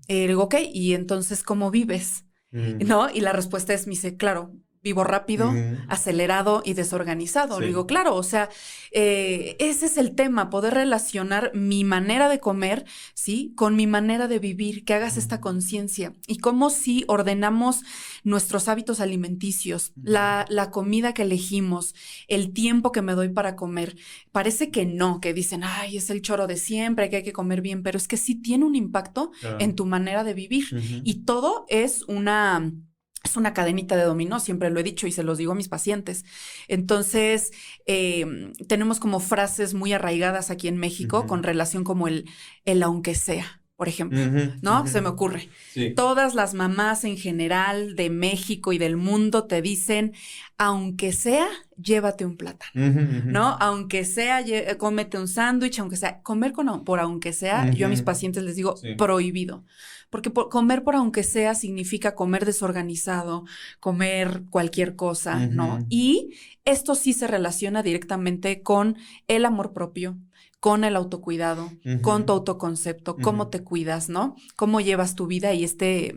Eh, 0.09 0.23
le 0.23 0.29
digo, 0.29 0.43
ok, 0.45 0.57
y 0.73 0.93
entonces, 0.95 1.43
¿cómo 1.43 1.71
vives? 1.71 2.27
¿No? 2.53 3.09
Y 3.09 3.21
la 3.21 3.33
respuesta 3.33 3.73
es, 3.73 3.87
me 3.87 3.93
dice, 3.93 4.17
claro, 4.17 4.53
vivo 4.83 5.05
rápido, 5.05 5.53
acelerado 5.89 6.63
y 6.65 6.73
desorganizado. 6.73 7.61
Le 7.61 7.67
digo, 7.67 7.87
claro, 7.87 8.15
o 8.15 8.23
sea, 8.23 8.49
eh, 8.93 9.57
ese 9.59 9.87
es 9.87 9.99
el 9.99 10.15
tema, 10.15 10.49
poder 10.49 10.73
relacionar 10.73 11.51
mi 11.55 11.85
manera 11.85 12.31
de 12.31 12.41
comer, 12.41 12.87
¿sí? 13.13 13.53
Con 13.57 13.77
mi 13.77 13.87
manera 13.87 14.27
de 14.27 14.39
vivir, 14.39 14.85
que 14.85 14.95
hagas 14.95 15.19
esta 15.19 15.41
conciencia. 15.41 16.15
Y 16.27 16.39
cómo 16.39 16.71
si 16.71 17.05
ordenamos 17.09 17.83
nuestros 18.25 18.69
hábitos 18.69 19.01
alimenticios, 19.01 19.93
la, 20.03 20.47
la, 20.49 20.71
comida 20.71 21.13
que 21.13 21.23
elegimos, 21.23 21.95
el 22.27 22.55
tiempo 22.55 22.91
que 22.91 23.03
me 23.03 23.13
doy 23.13 23.29
para 23.29 23.57
comer. 23.57 23.97
Parece 24.33 24.71
que 24.71 24.87
no, 24.87 25.21
que 25.21 25.35
dicen, 25.35 25.63
ay, 25.63 25.99
es 25.99 26.09
el 26.09 26.23
choro 26.23 26.47
de 26.47 26.57
siempre, 26.57 27.11
que 27.11 27.17
hay 27.17 27.23
que 27.23 27.35
comer 27.35 27.61
bien, 27.61 27.83
pero 27.83 27.99
es 27.99 28.09
que 28.09 28.17
sí 28.17 28.35
tiene 28.35 28.65
un 28.65 28.77
impacto 28.77 29.31
en 29.59 29.75
tu 29.75 29.85
manera 29.85 30.25
de 30.25 30.33
vivir. 30.33 30.69
Y 31.05 31.25
todo 31.25 31.67
es 31.69 32.03
una 32.05 32.73
es 33.23 33.37
una 33.37 33.53
cadenita 33.53 33.97
de 33.97 34.05
dominó, 34.05 34.41
siempre 34.41 34.71
lo 34.71 34.81
he 34.81 34.83
dicho 34.83 35.07
y 35.07 35.13
se 35.13 35.23
los 35.23 35.39
digo 35.39 35.53
a 35.53 35.55
mis 35.55 35.69
pacientes. 35.69 36.25
Entonces, 36.69 37.53
em, 37.87 38.55
tenemos 38.67 38.99
como 39.01 39.21
frases 39.21 39.75
muy 39.75 39.93
arraigadas 39.93 40.51
aquí 40.51 40.69
en 40.69 40.79
México 40.79 41.27
con 41.27 41.43
relación 41.43 41.85
como 41.85 42.09
el, 42.09 42.29
el 42.65 42.83
aunque 42.83 43.15
sea, 43.15 43.60
por 43.81 43.89
ejemplo, 43.89 44.21
¿no? 44.61 44.87
Se 44.87 45.01
me 45.01 45.09
ocurre. 45.09 45.49
Todas 45.97 46.35
las 46.35 46.53
mamás 46.53 47.05
en 47.05 47.17
general 47.17 47.97
de 47.97 48.11
México 48.11 48.75
y 48.75 48.79
del 48.79 48.99
mundo 48.99 49.45
te 49.45 49.63
dicen, 49.63 50.13
aunque 50.59 51.13
sea, 51.15 51.49
llévate 51.83 52.27
un 52.27 52.37
plátano, 52.37 52.73
¿no? 52.75 53.57
Aunque 53.59 54.05
sea, 54.05 54.45
cómete 54.77 55.17
un 55.17 55.29
sándwich, 55.29 55.79
aunque 55.79 55.97
sea, 55.97 56.21
comer 56.21 56.53
con, 56.53 56.85
por 56.85 57.01
aunque 57.01 57.33
sea, 57.33 57.71
yo 57.71 57.87
a 57.87 57.89
mis 57.89 58.03
pacientes 58.03 58.43
les 58.43 58.57
digo, 58.57 58.75
prohibido 58.99 59.65
porque 60.11 60.31
comer 60.31 60.83
por 60.83 60.97
aunque 60.97 61.23
sea 61.23 61.55
significa 61.55 62.15
comer 62.15 62.45
desorganizado, 62.45 63.45
comer 63.79 64.43
cualquier 64.51 64.95
cosa, 64.95 65.47
¿no? 65.47 65.87
Y 65.89 66.35
esto 66.67 66.95
sí 66.97 67.15
se 67.15 67.29
relaciona 67.29 67.83
directamente 67.83 68.61
con 68.61 68.99
el 69.29 69.47
amor 69.47 69.73
propio, 69.73 70.19
con 70.61 70.85
el 70.85 70.95
autocuidado, 70.95 71.73
con 72.03 72.27
tu 72.27 72.35
autoconcepto, 72.35 73.17
cómo 73.17 73.49
te 73.49 73.65
cuidas, 73.65 74.11
¿no? 74.11 74.37
Cómo 74.57 74.83
llevas 74.83 75.15
tu 75.15 75.27
vida 75.27 75.55
y 75.55 75.65
este, 75.65 76.15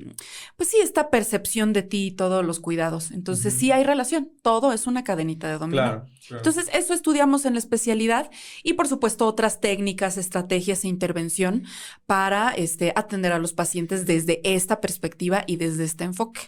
pues 0.57 0.67
sí, 0.67 0.77
esta 0.83 1.09
percepción 1.09 1.71
de 1.71 1.81
ti 1.81 2.07
y 2.07 2.11
todos 2.11 2.45
los 2.45 2.59
cuidados. 2.59 3.11
Entonces, 3.11 3.53
sí 3.53 3.71
hay 3.71 3.85
relación, 3.85 4.31
todo 4.41 4.73
es 4.73 4.85
una 4.85 5.05
cadenita 5.05 5.47
de 5.47 5.57
dominio. 5.57 6.05
Entonces, 6.29 6.69
eso 6.73 6.93
estudiamos 6.93 7.45
en 7.45 7.53
la 7.53 7.59
especialidad 7.59 8.29
y, 8.63 8.73
por 8.73 8.89
supuesto, 8.89 9.25
otras 9.27 9.61
técnicas, 9.61 10.17
estrategias 10.17 10.83
e 10.83 10.89
intervención 10.89 11.63
para 12.05 12.51
este, 12.51 12.91
atender 12.97 13.31
a 13.31 13.39
los 13.39 13.53
pacientes 13.53 14.05
desde 14.05 14.41
esta 14.43 14.81
perspectiva 14.81 15.45
y 15.47 15.55
desde 15.55 15.85
este 15.85 16.03
enfoque. 16.03 16.41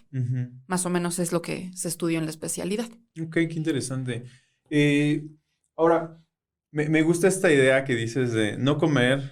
Más 0.68 0.86
o 0.86 0.90
menos 0.90 1.18
es 1.20 1.32
lo 1.32 1.42
que 1.42 1.72
se 1.74 1.88
estudió 1.88 2.20
en 2.20 2.26
la 2.26 2.32
especialidad. 2.32 2.90
Ok, 3.22 3.34
qué 3.34 3.54
interesante. 3.56 4.26
Eh, 4.70 5.26
ahora, 5.78 6.25
me, 6.76 7.02
gusta 7.04 7.28
esta 7.28 7.52
idea 7.52 7.86
que 7.86 7.96
dices 7.96 8.34
de 8.34 8.58
no 8.58 8.78
comer 8.78 9.32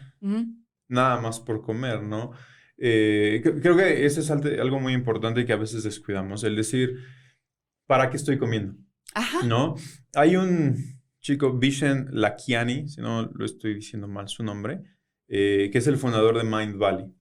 nada 0.88 1.20
más 1.20 1.42
por 1.42 1.62
comer, 1.62 2.02
¿no? 2.02 2.32
Eh, 2.78 3.42
creo 3.62 3.76
que 3.76 4.06
eso 4.06 4.22
es 4.22 4.32
algo 4.32 4.80
muy 4.80 4.94
importante 4.94 5.46
que 5.46 5.54
a 5.54 5.58
veces 5.58 5.84
descuidamos, 5.84 6.44
el 6.44 6.56
decir, 6.56 7.00
¿para 7.86 8.10
qué 8.10 8.18
estoy 8.18 8.38
comiendo? 8.38 8.76
Ajá. 9.14 9.46
¿No? 9.46 9.76
Hay 10.16 10.38
un 10.38 10.78
chico, 11.20 11.58
Vishen 11.58 12.08
Lakiani, 12.12 12.88
si 12.88 13.02
no 13.02 13.30
lo 13.34 13.46
estoy 13.46 13.74
diciendo 13.76 14.08
mal 14.08 14.30
su 14.30 14.44
nombre, 14.44 14.82
eh, 15.28 15.70
que 15.72 15.80
es 15.80 15.88
el 15.88 15.98
fundador 15.98 16.38
de 16.38 16.44
Mind 16.44 16.78
Valley. 16.78 17.14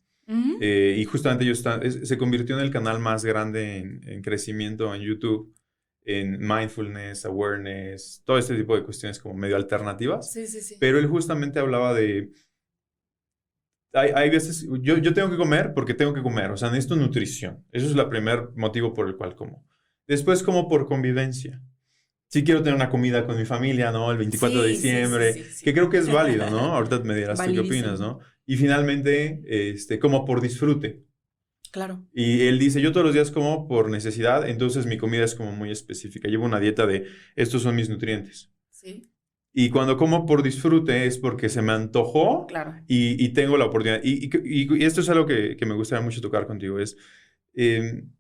Eh, 0.62 0.96
y 0.98 1.04
justamente 1.04 1.44
ellos 1.44 1.62
se 2.04 2.16
convirtió 2.16 2.56
en 2.56 2.64
el 2.64 2.70
canal 2.70 3.00
más 3.00 3.22
grande 3.22 4.00
en 4.06 4.22
crecimiento 4.22 4.94
en 4.94 5.02
YouTube 5.02 5.52
en 6.04 6.38
mindfulness, 6.38 7.24
awareness, 7.24 8.22
todo 8.24 8.38
este 8.38 8.56
tipo 8.56 8.76
de 8.76 8.84
cuestiones 8.84 9.18
como 9.18 9.34
medio 9.34 9.56
alternativas. 9.56 10.32
Sí, 10.32 10.46
sí, 10.46 10.60
sí. 10.60 10.76
Pero 10.80 10.98
él 10.98 11.06
justamente 11.06 11.58
hablaba 11.58 11.94
de... 11.94 12.30
Hay, 13.94 14.10
hay 14.14 14.30
veces, 14.30 14.66
yo, 14.80 14.96
yo 14.98 15.12
tengo 15.12 15.30
que 15.30 15.36
comer 15.36 15.74
porque 15.74 15.94
tengo 15.94 16.14
que 16.14 16.22
comer, 16.22 16.50
o 16.50 16.56
sea, 16.56 16.70
necesito 16.70 16.96
nutrición. 16.96 17.64
Eso 17.72 17.86
es 17.86 17.94
el 17.94 18.08
primer 18.08 18.48
motivo 18.56 18.94
por 18.94 19.06
el 19.06 19.16
cual 19.16 19.36
como. 19.36 19.66
Después 20.06 20.42
como 20.42 20.68
por 20.68 20.86
convivencia. 20.86 21.62
Sí 22.28 22.42
quiero 22.44 22.62
tener 22.62 22.74
una 22.74 22.88
comida 22.88 23.26
con 23.26 23.36
mi 23.36 23.44
familia, 23.44 23.92
¿no? 23.92 24.10
El 24.10 24.16
24 24.16 24.62
de 24.62 24.68
diciembre, 24.68 25.44
que 25.62 25.74
creo 25.74 25.90
que 25.90 25.98
es 25.98 26.08
válido, 26.12 26.48
¿no? 26.48 26.74
Ahorita 26.74 27.00
me 27.00 27.14
dirás 27.14 27.44
tú 27.44 27.52
qué 27.52 27.60
opinas, 27.60 28.00
¿no? 28.00 28.20
Y 28.46 28.56
finalmente, 28.56 29.42
este, 29.46 29.98
como 29.98 30.24
por 30.24 30.40
disfrute. 30.40 31.04
Claro. 31.72 32.06
Y 32.12 32.42
él 32.42 32.58
dice, 32.58 32.82
yo 32.82 32.92
todos 32.92 33.06
los 33.06 33.14
días 33.14 33.30
como 33.30 33.66
por 33.66 33.88
necesidad, 33.90 34.48
entonces 34.48 34.84
mi 34.84 34.98
comida 34.98 35.24
es 35.24 35.34
como 35.34 35.52
muy 35.52 35.70
específica. 35.70 36.28
Llevo 36.28 36.44
una 36.44 36.60
dieta 36.60 36.86
de, 36.86 37.06
estos 37.34 37.62
son 37.62 37.74
mis 37.74 37.88
nutrientes. 37.88 38.52
Sí. 38.70 39.10
Y 39.54 39.70
cuando 39.70 39.96
como 39.96 40.26
por 40.26 40.42
disfrute 40.42 41.06
es 41.06 41.18
porque 41.18 41.48
se 41.48 41.62
me 41.62 41.72
antojó 41.72 42.46
claro. 42.46 42.74
y, 42.86 43.28
tengo 43.30 43.56
la 43.56 43.66
oportunidad. 43.66 44.00
Y, 44.04 44.30
y, 44.44 44.84
esto 44.84 45.00
es 45.00 45.08
algo 45.08 45.24
que, 45.26 45.56
me 45.66 45.74
gustaría 45.74 46.04
mucho 46.04 46.20
tocar 46.20 46.46
contigo, 46.46 46.78
es, 46.78 46.96
em, 47.54 48.10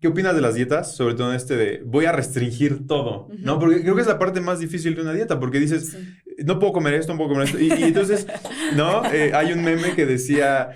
¿qué 0.00 0.08
opinas 0.08 0.34
de 0.34 0.40
las 0.40 0.54
dietas? 0.54 0.96
Sobre 0.96 1.14
todo 1.14 1.32
este 1.32 1.56
de, 1.56 1.82
voy 1.84 2.06
a 2.06 2.12
restringir 2.12 2.86
todo, 2.88 3.28
¿no? 3.38 3.58
Porque 3.58 3.82
creo 3.82 3.94
que 3.94 4.00
es 4.00 4.06
la 4.06 4.18
parte 4.18 4.40
más 4.40 4.60
difícil 4.60 4.94
de 4.94 5.02
una 5.02 5.12
dieta, 5.12 5.40
porque 5.40 5.58
dices, 5.60 5.96
no 6.44 6.58
puedo 6.58 6.72
comer 6.72 6.94
esto, 6.94 7.12
no 7.12 7.18
puedo 7.18 7.30
comer 7.30 7.46
esto. 7.46 7.60
Y, 7.60 7.70
entonces, 7.82 8.26
¿no? 8.76 9.04
Eh, 9.12 9.32
hay 9.34 9.52
un 9.52 9.64
meme 9.64 9.94
que 9.94 10.06
decía, 10.06 10.70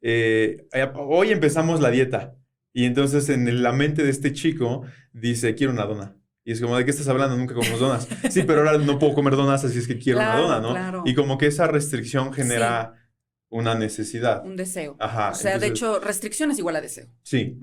eh, 0.00 0.66
hoy 0.94 1.30
empezamos 1.30 1.80
la 1.80 1.90
dieta. 1.90 2.36
Y 2.72 2.84
entonces 2.84 3.28
en 3.28 3.62
la 3.62 3.72
mente 3.72 4.02
de 4.02 4.10
este 4.10 4.32
chico 4.32 4.84
dice, 5.12 5.54
quiero 5.54 5.72
una 5.72 5.86
dona. 5.86 6.16
Y 6.44 6.52
es 6.52 6.60
como, 6.60 6.76
¿de 6.76 6.84
qué 6.84 6.90
estás 6.90 7.08
hablando? 7.08 7.36
Nunca 7.36 7.54
como 7.54 7.76
donas. 7.76 8.08
Sí, 8.30 8.42
pero 8.44 8.60
ahora 8.60 8.78
no 8.78 8.98
puedo 8.98 9.14
comer 9.14 9.36
donas, 9.36 9.64
así 9.64 9.78
es 9.78 9.86
que 9.86 9.98
quiero 9.98 10.20
una 10.20 10.36
dona, 10.36 10.90
¿no? 10.90 11.02
Y 11.04 11.14
como 11.14 11.36
que 11.36 11.46
esa 11.46 11.66
restricción 11.66 12.32
genera 12.32 12.94
una 13.48 13.74
necesidad. 13.74 14.44
Un 14.44 14.56
deseo. 14.56 14.96
Ajá. 15.00 15.30
O 15.30 15.34
sea, 15.34 15.58
de 15.58 15.66
hecho, 15.66 15.98
restricción 16.00 16.50
es 16.50 16.58
igual 16.58 16.76
a 16.76 16.80
deseo. 16.80 17.06
Sí. 17.22 17.58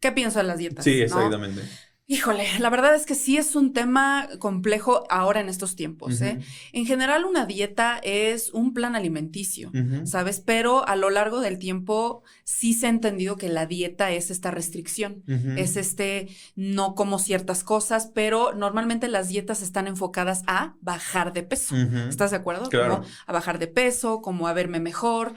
¿Qué 0.00 0.10
pienso 0.12 0.38
de 0.38 0.44
las 0.44 0.58
dietas? 0.58 0.84
Sí, 0.84 1.00
exactamente. 1.00 1.62
Híjole, 2.12 2.46
la 2.58 2.68
verdad 2.68 2.94
es 2.94 3.06
que 3.06 3.14
sí 3.14 3.38
es 3.38 3.56
un 3.56 3.72
tema 3.72 4.28
complejo 4.38 5.04
ahora 5.08 5.40
en 5.40 5.48
estos 5.48 5.76
tiempos. 5.76 6.20
¿eh? 6.20 6.40
En 6.74 6.84
general, 6.84 7.24
una 7.24 7.46
dieta 7.46 7.98
es 8.02 8.50
un 8.52 8.74
plan 8.74 8.94
alimenticio, 8.94 9.72
¿sabes? 10.04 10.38
Pero 10.44 10.86
a 10.86 10.94
lo 10.94 11.08
largo 11.08 11.40
del 11.40 11.58
tiempo 11.58 12.22
sí 12.44 12.74
se 12.74 12.86
ha 12.86 12.90
entendido 12.90 13.38
que 13.38 13.48
la 13.48 13.64
dieta 13.64 14.10
es 14.10 14.30
esta 14.30 14.50
restricción, 14.50 15.22
es 15.56 15.78
este 15.78 16.28
no 16.54 16.94
como 16.94 17.18
ciertas 17.18 17.64
cosas, 17.64 18.10
pero 18.14 18.52
normalmente 18.52 19.08
las 19.08 19.28
dietas 19.28 19.62
están 19.62 19.86
enfocadas 19.86 20.42
a 20.46 20.74
bajar 20.82 21.32
de 21.32 21.44
peso. 21.44 21.74
¿Estás 22.10 22.30
de 22.30 22.36
acuerdo? 22.36 22.68
Como 22.68 23.06
a 23.26 23.32
bajar 23.32 23.58
de 23.58 23.68
peso, 23.68 24.20
como 24.20 24.48
a 24.48 24.52
verme 24.52 24.80
mejor. 24.80 25.32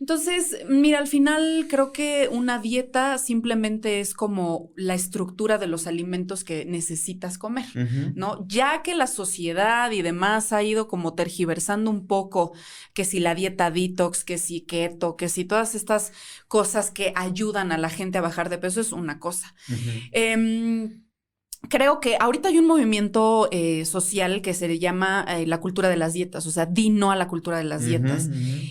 Entonces, 0.00 0.58
mira, 0.68 0.98
al 0.98 1.06
final 1.06 1.66
creo 1.68 1.92
que 1.92 2.28
una 2.30 2.58
dieta 2.58 3.18
simplemente 3.18 4.00
es 4.00 4.14
como 4.14 4.70
la 4.76 4.94
estructura 4.94 5.58
de 5.58 5.66
los 5.66 5.86
alimentos 5.86 6.44
que 6.44 6.64
necesitas 6.64 7.38
comer, 7.38 7.66
¿no? 8.14 8.46
Ya 8.46 8.82
que 8.82 8.94
la 8.94 9.06
sociedad 9.06 9.90
y 9.90 10.02
demás 10.02 10.52
ha 10.52 10.62
ido 10.62 10.88
como 10.88 11.14
tergiversando 11.14 11.90
un 11.90 12.06
poco 12.06 12.52
que 12.92 13.04
si 13.04 13.20
la 13.20 13.34
dieta 13.34 13.70
detox, 13.70 14.24
que 14.24 14.38
si 14.38 14.62
keto, 14.62 15.16
que 15.16 15.28
si 15.28 15.44
todas 15.44 15.74
estas 15.74 16.12
cosas 16.48 16.90
que 16.90 17.12
ayudan 17.14 17.72
a 17.72 17.78
la 17.78 17.88
gente 17.88 18.18
a 18.18 18.22
bajar 18.22 18.50
de 18.50 18.58
peso 18.58 18.80
es 18.80 18.92
una 18.92 19.18
cosa 19.18 19.54
creo 21.68 22.00
que 22.00 22.16
ahorita 22.18 22.48
hay 22.48 22.58
un 22.58 22.66
movimiento 22.66 23.48
eh, 23.50 23.84
social 23.84 24.42
que 24.42 24.54
se 24.54 24.78
llama 24.78 25.24
eh, 25.28 25.46
la 25.46 25.60
cultura 25.60 25.88
de 25.88 25.96
las 25.96 26.12
dietas, 26.12 26.46
o 26.46 26.50
sea, 26.50 26.66
di 26.66 26.90
no 26.90 27.10
a 27.10 27.16
la 27.16 27.28
cultura 27.28 27.58
de 27.58 27.64
las 27.64 27.84
dietas. 27.84 28.28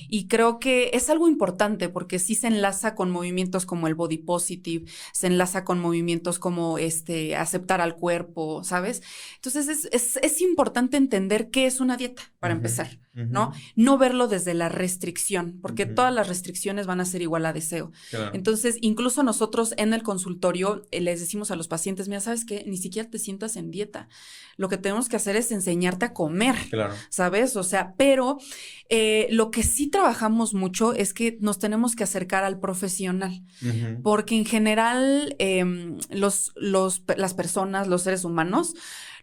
Y 0.10 0.28
creo 0.28 0.60
que 0.60 0.92
es 0.94 1.10
algo 1.10 1.28
importante 1.28 1.90
porque 1.90 2.20
sí 2.20 2.36
se 2.36 2.48
enlaza 2.48 2.96
con 2.96 3.12
movimientos 3.12 3.66
como 3.66 3.88
el 3.88 3.96
body 3.96 4.18
positive, 4.18 4.90
se 5.14 5.28
enlaza 5.28 5.64
con 5.64 5.80
movimientos 5.80 6.40
como 6.40 6.78
este 6.78 7.36
aceptar 7.36 7.82
al 7.82 7.96
cuerpo, 7.96 8.64
¿sabes? 8.64 9.02
Entonces 9.36 9.88
es, 9.92 10.18
es, 10.22 10.42
importante 10.42 10.98
entender 10.98 11.50
qué 11.50 11.66
es 11.66 11.80
una 11.80 11.98
dieta, 11.98 12.22
para 12.40 12.54
empezar, 12.54 13.00
¿no? 13.16 13.54
No 13.76 13.98
verlo 13.98 14.28
desde 14.28 14.54
la 14.54 14.70
restricción, 14.70 15.60
porque 15.62 15.86
todas 15.86 16.14
las 16.14 16.28
restricciones 16.28 16.86
van 16.86 17.00
a 17.00 17.06
ser 17.06 17.22
igual 17.22 17.46
a 17.46 17.54
deseo. 17.54 17.92
Entonces, 18.34 18.78
incluso 18.82 19.24
nosotros 19.24 19.74
en 19.78 19.94
el 19.94 20.04
consultorio 20.04 20.86
eh, 20.92 21.02
les 21.02 21.20
decimos 21.20 21.52
a 21.52 21.56
los 21.56 21.68
pacientes, 21.68 22.08
mira, 22.08 22.20
¿sabes 22.20 22.46
qué? 22.46 22.64
Ni 22.68 22.78
siquiera 22.78 23.10
te 23.10 23.20
sientas 23.20 23.56
en 23.56 23.72
dieta. 23.72 24.10
Lo 24.58 24.70
que 24.70 24.78
tenemos 24.78 25.10
que 25.10 25.16
hacer 25.16 25.36
es 25.36 25.52
enseñarte 25.52 26.06
a 26.06 26.14
comer, 26.14 26.56
¿sabes? 27.10 27.56
O 27.56 27.64
sea, 27.64 27.94
pero 27.98 28.38
eh, 28.90 29.28
lo 29.32 29.52
que 29.52 29.64
sí 29.64 29.88
trabajamos 29.88 30.54
mucho 30.54 30.94
es 30.94 31.14
que 31.14 31.38
nos 31.42 31.60
tenemos 31.60 31.96
que 31.96 32.04
acercar 32.04 32.44
al 32.44 32.60
profesional, 32.60 33.44
porque 34.04 34.36
en 34.36 34.46
general 34.46 35.36
em, 35.40 35.98
los, 36.10 36.52
los, 36.56 37.04
las 37.18 37.34
personas, 37.34 37.88
los 37.88 38.04
seres 38.04 38.24
humanos, 38.24 38.74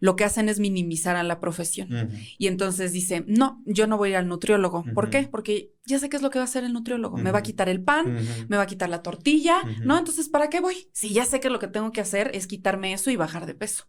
lo 0.02 0.16
que 0.16 0.24
hacen 0.24 0.48
es 0.48 0.58
minimizar 0.58 1.14
a 1.14 1.22
la 1.22 1.38
profesión. 1.38 2.10
Y 2.36 2.48
entonces 2.48 2.90
dice, 2.90 3.24
no, 3.28 3.62
yo 3.66 3.86
no 3.86 3.96
voy 3.96 4.08
a 4.08 4.10
ir 4.10 4.16
al 4.16 4.26
nutriólogo. 4.26 4.84
¿Por 4.94 5.10
qué? 5.10 5.28
Porque 5.30 5.74
ya 5.86 6.00
sé 6.00 6.08
qué 6.08 6.16
es 6.16 6.22
lo 6.22 6.30
que 6.30 6.40
va 6.40 6.42
a 6.42 6.46
hacer 6.46 6.64
el 6.64 6.72
nutriólogo. 6.72 7.18
Me 7.18 7.30
va 7.30 7.38
a 7.38 7.42
quitar 7.42 7.68
el 7.68 7.84
pan, 7.84 8.18
me 8.48 8.56
va 8.56 8.64
a 8.64 8.66
quitar 8.66 8.88
la 8.88 9.00
tortilla, 9.02 9.62
¿no? 9.84 9.96
Entonces, 9.96 10.28
¿para 10.28 10.50
qué 10.50 10.58
voy? 10.58 10.88
Si 10.92 11.10
ya 11.12 11.24
sé 11.24 11.38
que 11.38 11.50
lo 11.50 11.60
que 11.60 11.68
tengo 11.68 11.92
que 11.92 12.00
hacer 12.00 12.32
es 12.34 12.48
quitarme 12.48 12.92
eso 12.92 13.12
y 13.12 13.16
bajar 13.16 13.46
de 13.46 13.54
peso. 13.54 13.84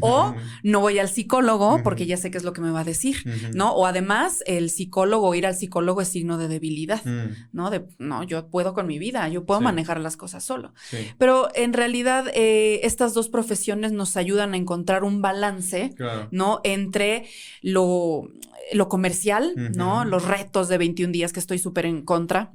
O 0.00 0.34
no 0.62 0.80
voy 0.80 0.98
al 0.98 1.08
psicólogo 1.08 1.80
porque 1.82 2.06
ya 2.06 2.16
sé 2.16 2.30
qué 2.30 2.38
es 2.38 2.44
lo 2.44 2.52
que 2.52 2.60
me 2.60 2.70
va 2.70 2.80
a 2.80 2.84
decir, 2.84 3.24
¿no? 3.54 3.72
O 3.72 3.86
además, 3.86 4.42
el 4.46 4.70
psicólogo, 4.70 5.34
ir 5.34 5.46
al 5.46 5.54
psicólogo 5.54 6.00
es 6.00 6.08
signo 6.08 6.38
de 6.38 6.48
debilidad, 6.48 7.04
mm. 7.04 7.48
¿no? 7.52 7.70
De, 7.70 7.86
no, 7.98 8.24
yo 8.24 8.48
puedo 8.48 8.74
con 8.74 8.86
mi 8.86 8.98
vida, 8.98 9.28
yo 9.28 9.44
puedo 9.44 9.60
manejar 9.60 10.00
las 10.00 10.16
cosas 10.16 10.44
solo. 10.44 10.72
Pero 11.18 11.48
en 11.54 11.72
realidad, 11.72 12.26
eh, 12.34 12.80
estas 12.82 13.14
dos 13.14 13.28
profesiones 13.28 13.92
nos 13.92 14.16
ayudan 14.16 14.54
a 14.54 14.56
encontrar 14.56 15.04
un 15.04 15.22
balance, 15.22 15.94
¿no? 16.30 16.60
Entre 16.64 17.26
lo, 17.62 18.28
lo 18.72 18.88
comercial, 18.88 19.52
¿no? 19.76 20.04
Los 20.04 20.24
retos 20.24 20.68
de 20.68 20.78
21 20.78 21.12
días 21.12 21.32
que 21.32 21.40
estoy 21.40 21.58
súper 21.58 21.86
en 21.86 22.02
contra, 22.02 22.50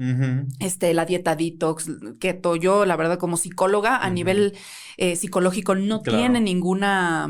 este, 0.60 0.94
la 0.94 1.06
dieta 1.06 1.36
detox, 1.36 1.90
keto. 2.20 2.56
Yo, 2.56 2.86
la 2.86 2.96
verdad, 2.96 3.18
como 3.18 3.38
psicóloga, 3.38 3.98
a 3.98 4.10
nivel 4.10 4.54
eh, 4.98 5.16
psicológico, 5.16 5.76
no 5.76 6.02
tiene 6.02 6.42
ninguna... 6.42 7.21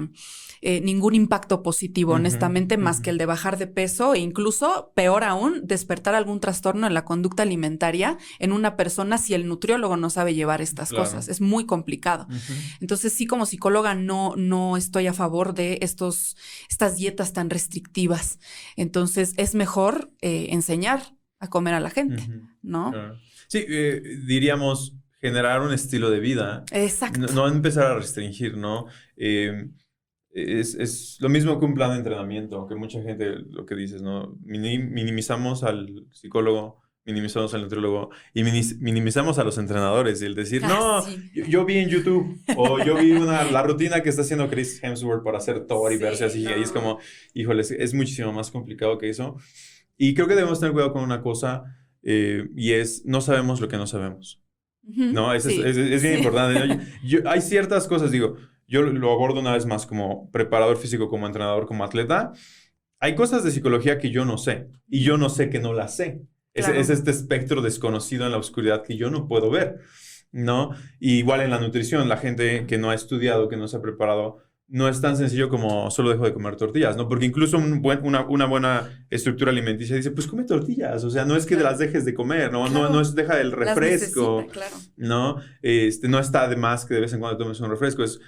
Eh, 0.63 0.79
ningún 0.79 1.15
impacto 1.15 1.63
positivo, 1.63 2.13
honestamente, 2.13 2.77
más 2.77 3.01
que 3.01 3.09
el 3.09 3.17
de 3.17 3.25
bajar 3.25 3.57
de 3.57 3.65
peso 3.65 4.13
e 4.13 4.19
incluso, 4.19 4.91
peor 4.95 5.23
aún, 5.23 5.61
despertar 5.63 6.13
algún 6.13 6.39
trastorno 6.39 6.85
en 6.85 6.93
la 6.93 7.03
conducta 7.03 7.41
alimentaria 7.41 8.19
en 8.37 8.51
una 8.51 8.77
persona 8.77 9.17
si 9.17 9.33
el 9.33 9.47
nutriólogo 9.47 9.97
no 9.97 10.11
sabe 10.11 10.35
llevar 10.35 10.61
estas 10.61 10.91
cosas. 10.91 11.29
Es 11.29 11.41
muy 11.41 11.65
complicado. 11.65 12.27
Entonces, 12.79 13.11
sí, 13.11 13.25
como 13.25 13.47
psicóloga, 13.47 13.95
no, 13.95 14.35
no 14.37 14.77
estoy 14.77 15.07
a 15.07 15.13
favor 15.13 15.55
de 15.55 15.79
estos, 15.81 16.37
estas 16.69 16.95
dietas 16.95 17.33
tan 17.33 17.49
restrictivas. 17.49 18.37
Entonces, 18.75 19.33
es 19.37 19.55
mejor 19.55 20.11
eh, 20.21 20.49
enseñar 20.51 21.17
a 21.39 21.49
comer 21.49 21.73
a 21.73 21.79
la 21.79 21.89
gente, 21.89 22.29
¿no? 22.61 22.91
Sí, 23.47 23.65
diríamos 24.27 24.93
generar 25.21 25.61
un 25.61 25.73
estilo 25.73 26.11
de 26.11 26.19
vida. 26.19 26.65
Exacto. 26.71 27.33
No, 27.33 27.47
empezar 27.47 27.85
a 27.87 27.95
restringir, 27.95 28.57
¿no? 28.57 28.85
Eh, 29.17 29.69
es, 30.33 31.17
lo 31.19 31.29
mismo 31.29 31.59
que 31.59 31.65
un 31.65 31.73
plan 31.73 31.91
de 31.91 31.97
entrenamiento, 31.97 32.67
que 32.67 32.75
mucha 32.75 33.01
gente 33.01 33.35
lo 33.49 33.65
que 33.65 33.75
dices, 33.75 34.01
¿no? 34.01 34.37
minimizamos 34.41 35.63
al 35.63 36.05
psicólogo, 36.11 36.81
minimizamos 37.05 37.53
al 37.53 37.63
nutriólogo 37.63 38.11
y 38.33 38.43
minimizamos 38.43 39.39
a 39.39 39.43
los 39.43 39.57
entrenadores 39.57 40.21
y 40.21 40.25
el 40.25 40.35
decir, 40.35 40.61
no, 40.61 41.03
yo, 41.33 41.65
vi 41.65 41.77
en 41.77 41.89
YouTube 41.89 42.39
o 42.55 42.83
yo 42.83 42.95
vi 42.95 43.11
una, 43.11 43.43
la 43.51 43.63
rutina 43.63 44.01
que 44.01 44.09
está 44.09 44.21
haciendo 44.21 44.49
Chris 44.49 44.81
Hemsworth 44.83 45.23
para 45.23 45.39
hacer 45.39 45.65
Thor 45.65 45.91
y 45.91 45.97
verse 45.97 46.25
así, 46.25 46.43
y 46.43 46.47
ahí 46.47 46.61
es 46.61 46.71
como, 46.71 46.99
híjole, 47.33 47.61
es, 47.61 47.93
muchísimo 47.93 48.31
más 48.31 48.51
complicado 48.51 48.97
que 48.97 49.09
eso. 49.09 49.35
Y 49.97 50.13
creo 50.13 50.27
que 50.27 50.35
debemos 50.35 50.59
tener 50.59 50.73
cuidado 50.73 50.93
con 50.93 51.03
una 51.03 51.21
cosa 51.21 51.63
eh, 52.03 52.47
y 52.55 52.71
es, 52.73 53.03
no 53.05 53.21
sabemos 53.21 53.59
lo 53.61 53.67
que 53.67 53.77
no 53.77 53.87
sabemos. 53.87 54.41
No, 54.83 55.33
es, 55.33 55.45
es, 55.45 56.01
bien 56.01 56.17
importante. 56.17 56.79
hay 57.25 57.41
ciertas 57.41 57.87
cosas, 57.87 58.09
digo, 58.11 58.37
yo 58.71 58.83
lo 58.83 59.11
abordo 59.11 59.41
una 59.41 59.51
vez 59.51 59.65
más 59.65 59.85
como 59.85 60.31
preparador 60.31 60.77
físico, 60.77 61.09
como 61.09 61.27
entrenador, 61.27 61.67
como 61.67 61.83
atleta. 61.83 62.31
Hay 63.01 63.15
cosas 63.15 63.43
de 63.43 63.51
psicología 63.51 63.97
que 63.97 64.11
yo 64.11 64.23
no 64.23 64.37
sé 64.37 64.69
y 64.87 65.03
yo 65.03 65.17
no 65.17 65.27
sé 65.27 65.49
que 65.49 65.59
no 65.59 65.73
las 65.73 65.97
sé. 65.97 66.21
Es, 66.53 66.89
este 66.89 67.11
espectro 67.11 67.61
desconocido 67.61 68.25
en 68.25 68.31
la 68.31 68.37
oscuridad 68.37 68.83
que 68.83 68.95
yo 68.95 69.09
no 69.09 69.27
puedo 69.27 69.49
ver, 69.49 69.79
¿no? 70.31 70.71
igual 70.99 71.41
en 71.41 71.49
la 71.49 71.59
nutrición, 71.59 72.07
la 72.07 72.17
gente 72.17 72.65
que 72.65 72.77
no 72.77 72.89
ha 72.89 72.95
estudiado, 72.95 73.49
que 73.49 73.57
no 73.57 73.67
se 73.67 73.77
ha 73.77 73.81
preparado, 73.81 74.37
no 74.67 74.87
es 74.87 75.01
tan 75.01 75.17
sencillo 75.17 75.49
como 75.49 75.91
solo 75.91 76.11
dejo 76.11 76.23
de 76.23 76.33
comer 76.33 76.55
tortillas, 76.55 76.95
¿no? 76.95 77.09
Porque 77.09 77.25
incluso 77.25 77.57
una, 77.57 78.45
buena 78.45 79.05
estructura 79.09 79.51
alimenticia 79.51 79.97
dice, 79.97 80.11
pues 80.11 80.27
come 80.27 80.45
tortillas, 80.45 81.03
o 81.03 81.09
sea, 81.09 81.25
no 81.25 81.35
es 81.35 81.45
que 81.45 81.57
las 81.57 81.77
dejes 81.77 82.05
de 82.05 82.13
comer, 82.13 82.53
¿no? 82.53 82.69
No, 82.69 82.89
no 82.89 83.01
es 83.01 83.13
deja 83.13 83.41
el 83.41 83.51
refresco, 83.51 84.45
¿no? 84.95 85.37
Este, 85.61 86.07
no 86.07 86.19
está 86.19 86.47
de 86.47 86.55
más 86.55 86.85
que 86.85 86.93
de 86.93 87.01
vez 87.01 87.11
en 87.11 87.19
cuando 87.19 87.37
tomes 87.37 87.59
un 87.59 87.69
refresco, 87.69 88.03
es 88.03 88.21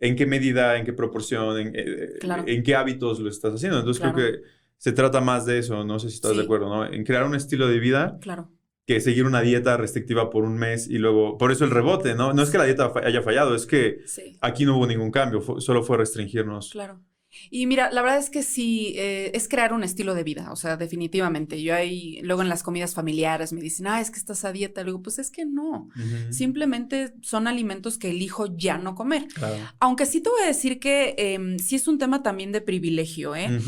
en 0.00 0.16
qué 0.16 0.26
medida, 0.26 0.76
en 0.76 0.84
qué 0.84 0.92
proporción, 0.92 1.58
en, 1.58 1.72
eh, 1.74 2.18
en 2.46 2.62
qué 2.62 2.74
hábitos 2.74 3.20
lo 3.20 3.28
estás 3.28 3.54
haciendo. 3.54 3.78
Entonces 3.78 4.02
creo 4.02 4.14
que 4.14 4.42
se 4.76 4.92
trata 4.92 5.20
más 5.20 5.46
de 5.46 5.58
eso, 5.58 5.84
no 5.84 5.98
sé 5.98 6.10
si 6.10 6.16
estás 6.16 6.36
de 6.36 6.42
acuerdo, 6.42 6.68
¿no? 6.68 6.84
En 6.84 7.04
crear 7.04 7.24
un 7.24 7.34
estilo 7.34 7.68
de 7.68 7.78
vida. 7.78 8.18
Claro 8.20 8.50
que 8.86 9.00
seguir 9.00 9.26
una 9.26 9.40
dieta 9.40 9.76
restrictiva 9.76 10.30
por 10.30 10.44
un 10.44 10.56
mes 10.56 10.88
y 10.88 10.98
luego, 10.98 11.36
por 11.38 11.50
eso 11.50 11.64
el 11.64 11.72
rebote, 11.72 12.14
¿no? 12.14 12.32
No 12.32 12.42
es 12.42 12.50
que 12.50 12.58
la 12.58 12.64
dieta 12.64 12.92
haya 13.02 13.20
fallado, 13.20 13.56
es 13.56 13.66
que 13.66 13.98
aquí 14.40 14.64
no 14.64 14.76
hubo 14.76 14.86
ningún 14.86 15.10
cambio, 15.10 15.42
solo 15.60 15.82
fue 15.82 15.96
restringirnos. 15.96 16.70
Claro. 16.70 17.00
Y 17.50 17.66
mira, 17.66 17.90
la 17.90 18.02
verdad 18.02 18.18
es 18.18 18.30
que 18.30 18.42
sí, 18.42 18.94
eh, 18.96 19.30
es 19.34 19.48
crear 19.48 19.72
un 19.72 19.84
estilo 19.84 20.14
de 20.14 20.24
vida, 20.24 20.50
o 20.52 20.56
sea, 20.56 20.76
definitivamente. 20.76 21.62
Yo 21.62 21.74
ahí, 21.74 22.20
luego 22.22 22.42
en 22.42 22.48
las 22.48 22.62
comidas 22.62 22.94
familiares 22.94 23.52
me 23.52 23.60
dicen, 23.60 23.86
ah, 23.86 24.00
es 24.00 24.10
que 24.10 24.18
estás 24.18 24.44
a 24.44 24.52
dieta. 24.52 24.82
Luego, 24.82 25.02
pues 25.02 25.18
es 25.18 25.30
que 25.30 25.44
no. 25.44 25.88
Simplemente 26.30 27.14
son 27.22 27.46
alimentos 27.46 27.98
que 27.98 28.10
elijo 28.10 28.56
ya 28.56 28.78
no 28.78 28.94
comer. 28.94 29.26
Aunque 29.80 30.06
sí 30.06 30.20
te 30.20 30.30
voy 30.30 30.42
a 30.42 30.46
decir 30.46 30.78
que 30.78 31.14
eh, 31.18 31.56
sí 31.58 31.76
es 31.76 31.88
un 31.88 31.98
tema 31.98 32.22
también 32.22 32.52
de 32.52 32.60
privilegio, 32.60 33.34
¿eh? 33.34 33.60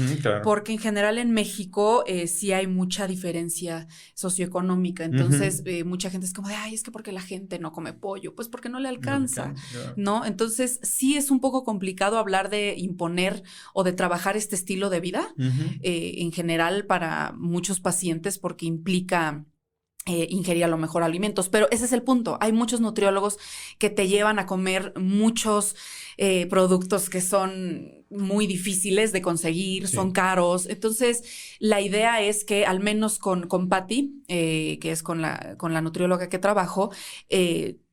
Porque 0.42 0.72
en 0.72 0.78
general 0.78 1.18
en 1.18 1.32
México 1.32 2.04
eh, 2.06 2.26
sí 2.26 2.52
hay 2.52 2.66
mucha 2.66 3.06
diferencia 3.06 3.86
socioeconómica. 4.14 5.04
Entonces, 5.04 5.62
eh, 5.64 5.84
mucha 5.84 6.10
gente 6.10 6.26
es 6.26 6.32
como 6.32 6.48
de, 6.48 6.54
ay, 6.54 6.74
es 6.74 6.82
que 6.82 6.90
porque 6.90 7.12
la 7.12 7.20
gente 7.20 7.58
no 7.58 7.72
come 7.72 7.92
pollo, 7.92 8.34
pues 8.34 8.48
porque 8.48 8.68
no 8.68 8.80
le 8.80 8.88
alcanza, 8.88 9.54
¿no? 9.96 10.24
Entonces, 10.24 10.80
sí 10.82 11.16
es 11.16 11.30
un 11.30 11.40
poco 11.40 11.64
complicado 11.64 12.18
hablar 12.18 12.50
de 12.50 12.74
imponer 12.76 13.42
o 13.74 13.84
de 13.84 13.92
trabajar 13.92 14.36
este 14.36 14.56
estilo 14.56 14.90
de 14.90 15.00
vida 15.00 15.34
eh, 15.82 16.14
en 16.18 16.32
general 16.32 16.86
para 16.86 17.32
muchos 17.36 17.80
pacientes 17.80 18.38
porque 18.38 18.66
implica 18.66 19.44
eh, 20.10 20.26
ingerir 20.30 20.64
a 20.64 20.68
lo 20.68 20.78
mejor 20.78 21.02
alimentos. 21.02 21.50
Pero 21.50 21.68
ese 21.70 21.84
es 21.84 21.92
el 21.92 22.02
punto. 22.02 22.38
Hay 22.40 22.50
muchos 22.50 22.80
nutriólogos 22.80 23.36
que 23.78 23.90
te 23.90 24.08
llevan 24.08 24.38
a 24.38 24.46
comer 24.46 24.94
muchos 24.96 25.76
eh, 26.16 26.46
productos 26.46 27.10
que 27.10 27.20
son 27.20 28.06
muy 28.08 28.46
difíciles 28.46 29.12
de 29.12 29.20
conseguir, 29.20 29.86
son 29.86 30.12
caros. 30.12 30.64
Entonces, 30.64 31.24
la 31.58 31.82
idea 31.82 32.22
es 32.22 32.46
que 32.46 32.64
al 32.64 32.80
menos 32.80 33.18
con, 33.18 33.48
con 33.48 33.68
Patty, 33.68 34.22
eh, 34.28 34.78
que 34.80 34.92
es 34.92 35.02
con 35.02 35.20
la, 35.20 35.56
con 35.58 35.74
la 35.74 35.82
nutrióloga 35.82 36.30
que 36.30 36.38
trabajo, 36.38 36.90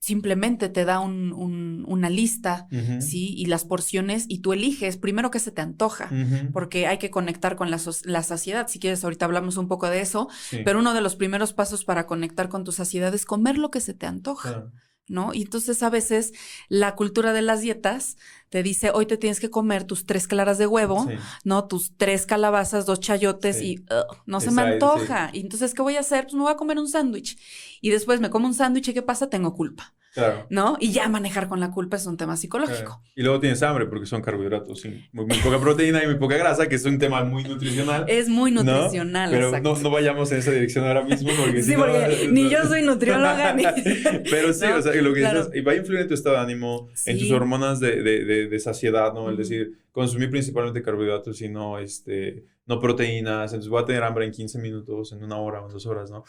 simplemente 0.06 0.70
te 0.70 0.86
da 0.86 1.00
una 1.00 2.10
lista, 2.12 2.68
¿sí? 3.00 3.34
Y 3.36 3.48
las 3.48 3.66
porciones 3.66 4.26
y 4.28 4.38
tú 4.38 4.54
eliges 4.54 4.98
primero 4.98 5.32
que 5.32 5.40
se 5.40 5.50
te 5.50 5.62
antoja, 5.62 6.12
porque 6.54 6.86
hay 6.86 7.00
que 7.00 7.10
conectar 7.10 7.56
con 7.56 7.72
la, 7.72 7.80
la, 8.04 8.22
saciedad. 8.22 8.68
Si 8.68 8.78
quieres, 8.78 9.04
ahorita 9.04 9.26
hablamos 9.26 9.58
un 9.58 9.68
poco 9.68 9.90
de 9.90 10.02
eso, 10.02 10.30
pero 10.64 10.78
uno 10.78 10.94
de 10.94 11.02
los 11.02 11.16
primeros 11.16 11.54
pasos 11.54 11.86
para 11.86 12.06
conectar 12.06 12.50
con 12.50 12.64
tu 12.64 12.72
saciedad 12.72 13.16
es 13.16 13.26
comer 13.26 13.58
lo 13.58 13.72
que 13.72 13.80
se 13.80 13.96
te 13.96 14.06
antoja. 14.06 14.70
¿no? 15.08 15.34
Y 15.34 15.44
entonces 15.44 15.84
a 15.84 15.90
veces 15.90 16.34
la 16.68 16.96
cultura 16.96 17.34
de 17.34 17.42
las 17.42 17.62
dietas 17.62 18.18
te 18.50 18.64
dice, 18.64 18.92
hoy 18.92 19.06
te 19.06 19.18
tienes 19.18 19.40
que 19.40 19.50
comer 19.50 19.84
tus 19.84 20.06
tres 20.06 20.28
claras 20.28 20.58
de 20.58 20.68
huevo, 20.68 21.08
¿no? 21.44 21.68
Tus 21.68 21.96
tres 21.98 22.26
calabazas, 22.26 22.86
dos 22.86 23.00
chayotes 23.00 23.62
y 23.62 23.86
no 24.26 24.40
se 24.40 24.52
me 24.52 24.62
antoja. 24.62 25.30
Y 25.34 25.42
entonces, 25.42 25.74
¿qué 25.74 25.82
voy 25.82 25.96
a 25.98 26.02
hacer? 26.02 26.26
Pues 26.26 26.36
me 26.36 26.42
voy 26.42 26.52
a 26.52 26.58
comer 26.58 26.78
un 26.78 26.88
sándwich. 26.88 27.38
Y 27.82 27.90
después 27.90 28.20
me 28.20 28.30
como 28.30 28.48
un 28.48 28.54
sándwich 28.54 28.90
y 28.90 28.94
¿qué 28.94 29.02
pasa? 29.02 29.30
Tengo 29.30 29.54
culpa. 29.56 29.95
Claro. 30.16 30.48
¿No? 30.50 30.78
Y 30.80 30.94
ya 30.94 31.10
manejar 31.10 31.50
con 31.50 31.60
la 31.60 31.72
culpa 31.72 31.98
es 31.98 32.06
un 32.06 32.16
tema 32.16 32.38
psicológico. 32.38 33.02
Y 33.18 33.22
luego 33.22 33.42
tienes 33.42 33.62
hambre 33.64 33.86
porque 33.86 34.06
son 34.06 34.22
carbohidratos, 34.22 34.80
sí. 34.80 35.06
Muy, 35.12 35.26
poca 35.44 35.60
proteína 35.60 36.02
y 36.02 36.08
muy 36.08 36.16
poca 36.16 36.38
grasa, 36.38 36.70
que 36.70 36.76
es 36.76 36.86
un 36.86 36.98
tema 36.98 37.26
muy 37.26 37.44
nutricional. 37.44 38.06
Es 38.16 38.30
muy 38.30 38.52
nutricional, 38.52 39.30
Pero 39.30 39.60
no, 39.60 39.90
vayamos 39.90 40.32
en 40.32 40.38
esa 40.38 40.52
dirección 40.52 40.86
ahora 40.86 41.04
mismo 41.04 41.32
porque 41.38 41.62
Sí, 41.64 41.74
porque 41.76 42.30
ni 42.32 42.50
yo 42.50 42.64
soy 42.64 42.84
nutrióloga 42.84 43.54
ni... 43.54 43.64
Pero 44.32 44.54
sí, 44.54 44.66
o 44.66 44.82
sea, 44.82 44.94
lo 44.94 45.14
que 45.14 45.20
dices, 45.20 45.50
y 45.54 45.62
va 45.62 45.74
a 45.74 45.76
influir 45.76 46.02
en 46.02 46.08
tu 46.08 46.14
estado 46.14 46.36
de 46.38 46.42
ánimo, 46.42 46.88
en 47.06 47.20
tus 47.20 47.30
hormonas 47.32 47.82
de, 47.82 48.02
de, 48.02 48.48
de, 48.48 48.60
saciedad, 48.60 49.14
¿no? 49.14 49.30
Es 49.30 49.38
decir, 49.38 49.80
consumir 49.92 50.30
principalmente 50.30 50.82
carbohidratos 50.82 51.42
y 51.42 51.50
no, 51.50 51.78
este, 51.78 52.46
no 52.66 52.80
proteínas, 52.80 53.52
entonces 53.52 53.70
voy 53.70 53.84
a 53.84 53.86
tener 53.86 54.04
hambre 54.04 54.26
en 54.26 54.32
15 54.32 54.60
minutos, 54.60 55.12
en 55.12 55.24
una 55.24 55.38
hora 55.38 55.62
o 55.62 55.68
en 55.68 55.74
dos 55.74 55.86
horas, 55.86 56.10
¿no? 56.10 56.24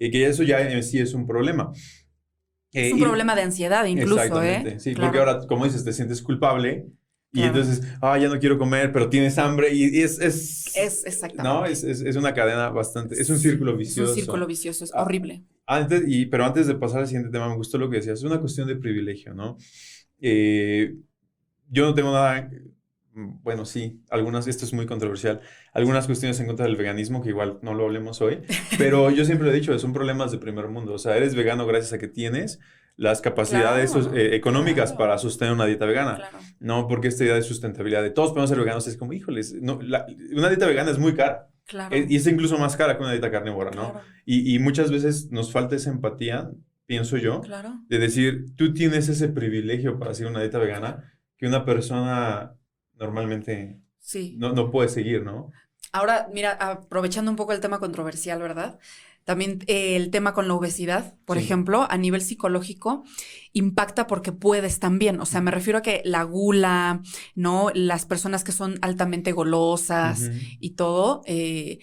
Y 0.00 0.10
que 0.10 0.26
eso 0.26 0.42
ya 0.42 0.60
en 0.60 0.82
sí 0.82 0.98
es 0.98 1.12
un 1.12 1.26
problema. 1.26 1.72
Es 2.72 2.92
un 2.92 3.00
problema 3.00 3.34
de 3.34 3.42
ansiedad 3.42 3.84
incluso, 3.86 4.42
¿eh? 4.42 4.54
exactamente, 4.54 4.80
Sí, 4.80 4.94
porque 4.94 5.18
ahora, 5.18 5.46
como 5.46 5.64
dices, 5.64 5.84
te 5.84 5.92
sientes 5.92 6.22
culpable 6.22 6.86
y 7.32 7.42
entonces, 7.42 7.82
ah, 8.02 8.18
ya 8.18 8.28
no 8.28 8.40
quiero 8.40 8.58
comer, 8.58 8.92
pero 8.92 9.08
tienes 9.08 9.38
hambre 9.38 9.72
y, 9.72 10.00
es... 10.02 10.18
Es, 10.20 10.76
es 10.76 11.06
exactamente. 11.06 11.42
¿no? 11.42 11.64
Es, 11.64 11.84
es, 11.84 12.16
una 12.16 12.34
cadena 12.34 12.70
bastante... 12.70 13.20
Es 13.20 13.30
un 13.30 13.38
círculo 13.38 13.76
vicioso. 13.76 14.10
Es 14.10 14.16
un 14.16 14.22
círculo 14.22 14.46
vicioso, 14.46 14.84
es 14.84 14.92
horrible. 14.94 15.44
Antes, 15.66 16.02
y, 16.08 16.26
pero 16.26 16.44
antes 16.44 16.66
de 16.66 16.74
pasar 16.74 17.00
al 17.00 17.06
siguiente 17.06 17.30
tema, 17.30 17.48
me 17.48 17.54
gustó 17.54 17.78
lo 17.78 17.88
que 17.88 17.98
decías. 17.98 18.18
Es 18.18 18.24
una 18.24 18.40
cuestión 18.40 18.66
de 18.66 18.74
privilegio, 18.74 19.32
¿no? 19.32 19.56
Eh, 20.20 20.96
yo 21.68 21.84
no 21.84 21.94
tengo 21.94 22.12
nada 22.12 22.50
bueno, 23.14 23.64
sí, 23.64 24.02
algunas, 24.10 24.46
esto 24.46 24.64
es 24.64 24.72
muy 24.72 24.86
controversial, 24.86 25.40
algunas 25.72 26.06
cuestiones 26.06 26.38
en 26.40 26.46
contra 26.46 26.66
del 26.66 26.76
veganismo, 26.76 27.22
que 27.22 27.30
igual 27.30 27.58
no 27.62 27.74
lo 27.74 27.84
hablemos 27.84 28.20
hoy, 28.20 28.42
pero 28.78 29.10
yo 29.10 29.24
siempre 29.24 29.50
he 29.50 29.52
dicho, 29.52 29.76
son 29.78 29.92
problemas 29.92 30.32
de 30.32 30.38
primer 30.38 30.68
mundo, 30.68 30.94
o 30.94 30.98
sea, 30.98 31.16
eres 31.16 31.34
vegano 31.34 31.66
gracias 31.66 31.92
a 31.92 31.98
que 31.98 32.08
tienes 32.08 32.60
las 32.96 33.20
capacidades 33.20 33.94
eh, 34.14 34.34
económicas 34.34 34.92
para 34.92 35.16
sostener 35.18 35.54
una 35.54 35.64
dieta 35.66 35.86
vegana, 35.86 36.22
no 36.58 36.86
porque 36.86 37.08
esta 37.08 37.24
idea 37.24 37.34
de 37.34 37.42
sustentabilidad 37.42 38.02
de 38.02 38.10
todos 38.10 38.30
podemos 38.30 38.50
ser 38.50 38.58
veganos 38.58 38.86
es 38.86 38.96
como, 38.96 39.12
híjoles, 39.12 39.54
no, 39.54 39.78
una 39.78 40.48
dieta 40.48 40.66
vegana 40.66 40.90
es 40.90 40.98
muy 40.98 41.14
cara. 41.14 41.48
Eh, 41.92 42.06
y 42.08 42.16
es 42.16 42.26
incluso 42.26 42.58
más 42.58 42.76
cara 42.76 42.96
que 42.96 43.02
una 43.02 43.12
dieta 43.12 43.30
carnívora, 43.30 43.70
¿no? 43.70 44.00
Y, 44.26 44.54
y, 44.54 44.58
muchas 44.58 44.90
veces 44.90 45.30
nos 45.30 45.52
falta 45.52 45.76
esa 45.76 45.90
empatía, 45.90 46.50
pienso 46.84 47.16
yo, 47.16 47.42
de 47.88 47.98
decir, 47.98 48.56
tú 48.56 48.74
tienes 48.74 49.08
ese 49.08 49.28
privilegio 49.28 49.98
para 49.98 50.10
hacer 50.10 50.26
una 50.26 50.40
dieta 50.40 50.58
vegana 50.58 51.14
que 51.38 51.46
una 51.46 51.64
persona 51.64 52.56
normalmente 53.00 53.80
sí. 53.98 54.36
no, 54.38 54.52
no 54.52 54.70
puede 54.70 54.88
seguir, 54.88 55.24
¿no? 55.24 55.50
Ahora, 55.92 56.28
mira, 56.32 56.52
aprovechando 56.52 57.30
un 57.30 57.36
poco 57.36 57.52
el 57.52 57.60
tema 57.60 57.80
controversial, 57.80 58.40
¿verdad? 58.40 58.78
También 59.24 59.58
eh, 59.66 59.96
el 59.96 60.10
tema 60.10 60.32
con 60.32 60.48
la 60.48 60.54
obesidad, 60.54 61.14
por 61.24 61.36
ejemplo, 61.36 61.86
a 61.90 61.96
nivel 61.98 62.22
psicológico, 62.22 63.04
impacta 63.52 64.06
porque 64.06 64.32
puedes 64.32 64.78
también. 64.78 65.20
O 65.20 65.26
sea, 65.26 65.40
me 65.40 65.50
refiero 65.50 65.78
a 65.78 65.82
que 65.82 66.00
la 66.04 66.22
gula, 66.22 67.02
¿no? 67.34 67.70
Las 67.74 68.06
personas 68.06 68.44
que 68.44 68.52
son 68.52 68.78
altamente 68.82 69.32
golosas 69.32 70.30
y 70.58 70.70
todo, 70.70 71.22
eh, 71.26 71.80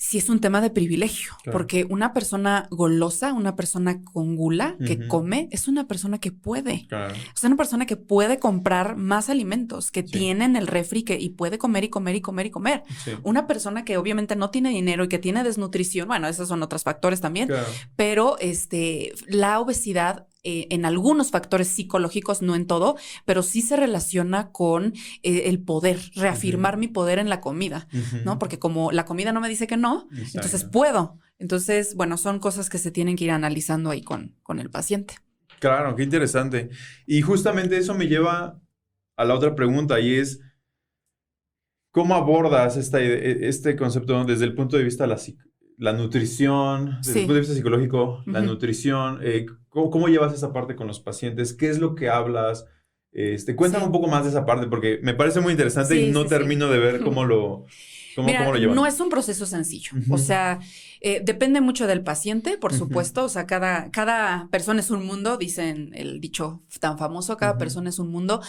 sí 0.00 0.16
es 0.16 0.30
un 0.30 0.40
tema 0.40 0.62
de 0.62 0.70
privilegio, 0.70 1.32
porque 1.52 1.86
una 1.90 2.14
persona 2.14 2.66
golosa, 2.70 3.34
una 3.34 3.54
persona 3.54 4.02
con 4.02 4.34
gula 4.34 4.78
que 4.86 5.06
come, 5.06 5.50
es 5.52 5.68
una 5.68 5.86
persona 5.86 6.18
que 6.18 6.32
puede. 6.32 6.88
Es 7.36 7.44
una 7.44 7.54
persona 7.54 7.84
que 7.84 7.96
puede 7.96 8.38
comprar 8.38 8.96
más 8.96 9.28
alimentos, 9.28 9.90
que 9.90 10.02
tiene 10.02 10.46
en 10.46 10.56
el 10.56 10.68
refri 10.68 11.02
que, 11.02 11.20
y 11.20 11.28
puede 11.28 11.58
comer 11.58 11.84
y 11.84 11.90
comer 11.90 12.14
y 12.14 12.22
comer 12.22 12.46
y 12.46 12.50
comer. 12.50 12.82
Una 13.24 13.46
persona 13.46 13.84
que 13.84 13.98
obviamente 13.98 14.36
no 14.36 14.48
tiene 14.48 14.70
dinero 14.70 15.04
y 15.04 15.08
que 15.08 15.18
tiene 15.18 15.44
desnutrición, 15.44 16.08
bueno, 16.08 16.28
esos 16.28 16.48
son 16.48 16.62
otros 16.62 16.82
factores 16.82 17.20
también, 17.20 17.50
pero 17.94 18.38
este, 18.38 19.12
la 19.26 19.60
obesidad 19.60 20.28
eh, 20.42 20.68
en 20.70 20.86
algunos 20.86 21.30
factores 21.30 21.68
psicológicos, 21.68 22.40
no 22.40 22.54
en 22.54 22.66
todo, 22.66 22.96
pero 23.26 23.42
sí 23.42 23.60
se 23.60 23.76
relaciona 23.76 24.52
con 24.52 24.94
eh, 25.22 25.42
el 25.46 25.62
poder, 25.62 25.98
reafirmar 26.14 26.78
mi 26.78 26.88
poder 26.88 27.18
en 27.18 27.28
la 27.28 27.40
comida, 27.40 27.88
¿no? 28.24 28.38
Porque 28.38 28.58
como 28.58 28.90
la 28.90 29.04
comida 29.04 29.32
no 29.32 29.40
me 29.40 29.50
dice 29.50 29.66
que 29.66 29.76
no, 29.76 30.08
entonces 30.34 30.64
puedo. 30.64 31.18
Entonces, 31.38 31.94
bueno, 31.94 32.16
son 32.16 32.38
cosas 32.38 32.70
que 32.70 32.78
se 32.78 32.90
tienen 32.90 33.16
que 33.16 33.24
ir 33.24 33.30
analizando 33.30 33.90
ahí 33.90 34.02
con, 34.02 34.36
con 34.42 34.60
el 34.60 34.70
paciente. 34.70 35.14
Claro, 35.58 35.94
qué 35.94 36.02
interesante. 36.02 36.70
Y 37.06 37.20
justamente 37.20 37.76
eso 37.76 37.94
me 37.94 38.06
lleva 38.06 38.58
a 39.16 39.24
la 39.24 39.34
otra 39.34 39.54
pregunta 39.54 40.00
y 40.00 40.14
es, 40.14 40.40
¿cómo 41.90 42.14
abordas 42.14 42.78
esta, 42.78 43.00
e, 43.00 43.46
este 43.46 43.76
concepto 43.76 44.24
desde 44.24 44.46
el 44.46 44.54
punto 44.54 44.78
de 44.78 44.84
vista 44.84 45.04
de 45.04 45.08
la, 45.08 45.20
la 45.76 45.92
nutrición, 45.92 46.96
desde 47.02 47.20
el 47.20 47.26
punto 47.26 47.34
de 47.34 47.40
vista 47.40 47.54
psicológico, 47.54 48.22
la 48.26 48.40
nutrición, 48.40 49.18
eh, 49.22 49.44
¿cómo, 49.70 50.08
llevas 50.08 50.34
esa 50.34 50.52
parte 50.52 50.76
con 50.76 50.86
los 50.86 51.00
pacientes? 51.00 51.52
¿Qué 51.52 51.70
es 51.70 51.78
lo 51.78 51.94
que 51.94 52.08
hablas? 52.08 52.66
Este, 53.12 53.56
cuéntame 53.56 53.86
un 53.86 53.92
poco 53.92 54.06
más 54.06 54.24
de 54.24 54.30
esa 54.30 54.46
parte 54.46 54.66
porque 54.66 55.00
me 55.02 55.14
parece 55.14 55.40
muy 55.40 55.52
interesante 55.52 55.96
y 55.96 56.12
no 56.12 56.26
termino 56.26 56.68
de 56.68 56.78
ver 56.78 57.00
cómo 57.04 57.24
lo, 57.24 57.64
cómo, 58.14 58.28
cómo 58.36 58.54
lo 58.54 58.74
No 58.74 58.86
es 58.86 59.00
un 59.00 59.08
proceso 59.08 59.46
sencillo. 59.46 59.92
O 60.10 60.18
sea, 60.18 60.60
eh, 61.00 61.20
depende 61.24 61.60
mucho 61.60 61.86
del 61.86 62.02
paciente, 62.02 62.58
por 62.58 62.72
supuesto. 62.72 63.24
O 63.24 63.28
sea, 63.28 63.46
cada, 63.46 63.90
cada 63.90 64.48
persona 64.50 64.80
es 64.80 64.90
un 64.90 65.06
mundo, 65.06 65.38
dicen 65.38 65.90
el 65.94 66.20
dicho 66.20 66.62
tan 66.78 66.98
famoso, 66.98 67.36
cada 67.36 67.58
persona 67.58 67.88
es 67.90 67.98
un 67.98 68.10
mundo. 68.10 68.42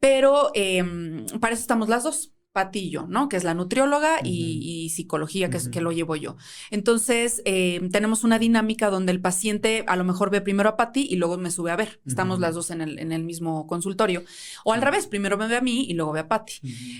Pero 0.00 0.50
em, 0.54 1.26
para 1.40 1.54
eso 1.54 1.62
estamos 1.62 1.88
las 1.88 2.04
dos. 2.04 2.32
Patillo, 2.58 3.06
¿no? 3.08 3.28
Que 3.28 3.36
es 3.36 3.44
la 3.44 3.54
nutrióloga 3.54 4.16
y, 4.24 4.90
psicología, 4.92 5.48
que, 5.48 5.58
es, 5.58 5.68
que 5.68 5.80
lo 5.80 5.92
llevo 5.92 6.16
yo. 6.16 6.36
Entonces, 6.72 7.40
eh, 7.44 7.88
tenemos 7.92 8.24
una 8.24 8.40
dinámica 8.40 8.90
donde 8.90 9.12
el 9.12 9.20
paciente 9.20 9.84
a 9.86 9.94
lo 9.94 10.02
mejor 10.02 10.30
ve 10.30 10.40
primero 10.40 10.68
a 10.68 10.76
Pati 10.76 11.06
y 11.08 11.14
luego 11.14 11.38
me 11.38 11.52
sube 11.52 11.70
a 11.70 11.76
ver. 11.76 12.00
Estamos 12.04 12.40
las 12.40 12.56
dos 12.56 12.72
en 12.72 12.80
el, 12.80 12.98
en 12.98 13.12
el, 13.12 13.22
mismo 13.22 13.68
consultorio. 13.68 14.24
O 14.64 14.72
al 14.72 14.82
revés, 14.82 15.06
primero 15.06 15.38
me 15.38 15.46
ve 15.46 15.56
a 15.56 15.60
mí 15.60 15.86
y 15.88 15.94
luego 15.94 16.10
ve 16.10 16.18
a 16.18 16.26
Pati. 16.28 16.54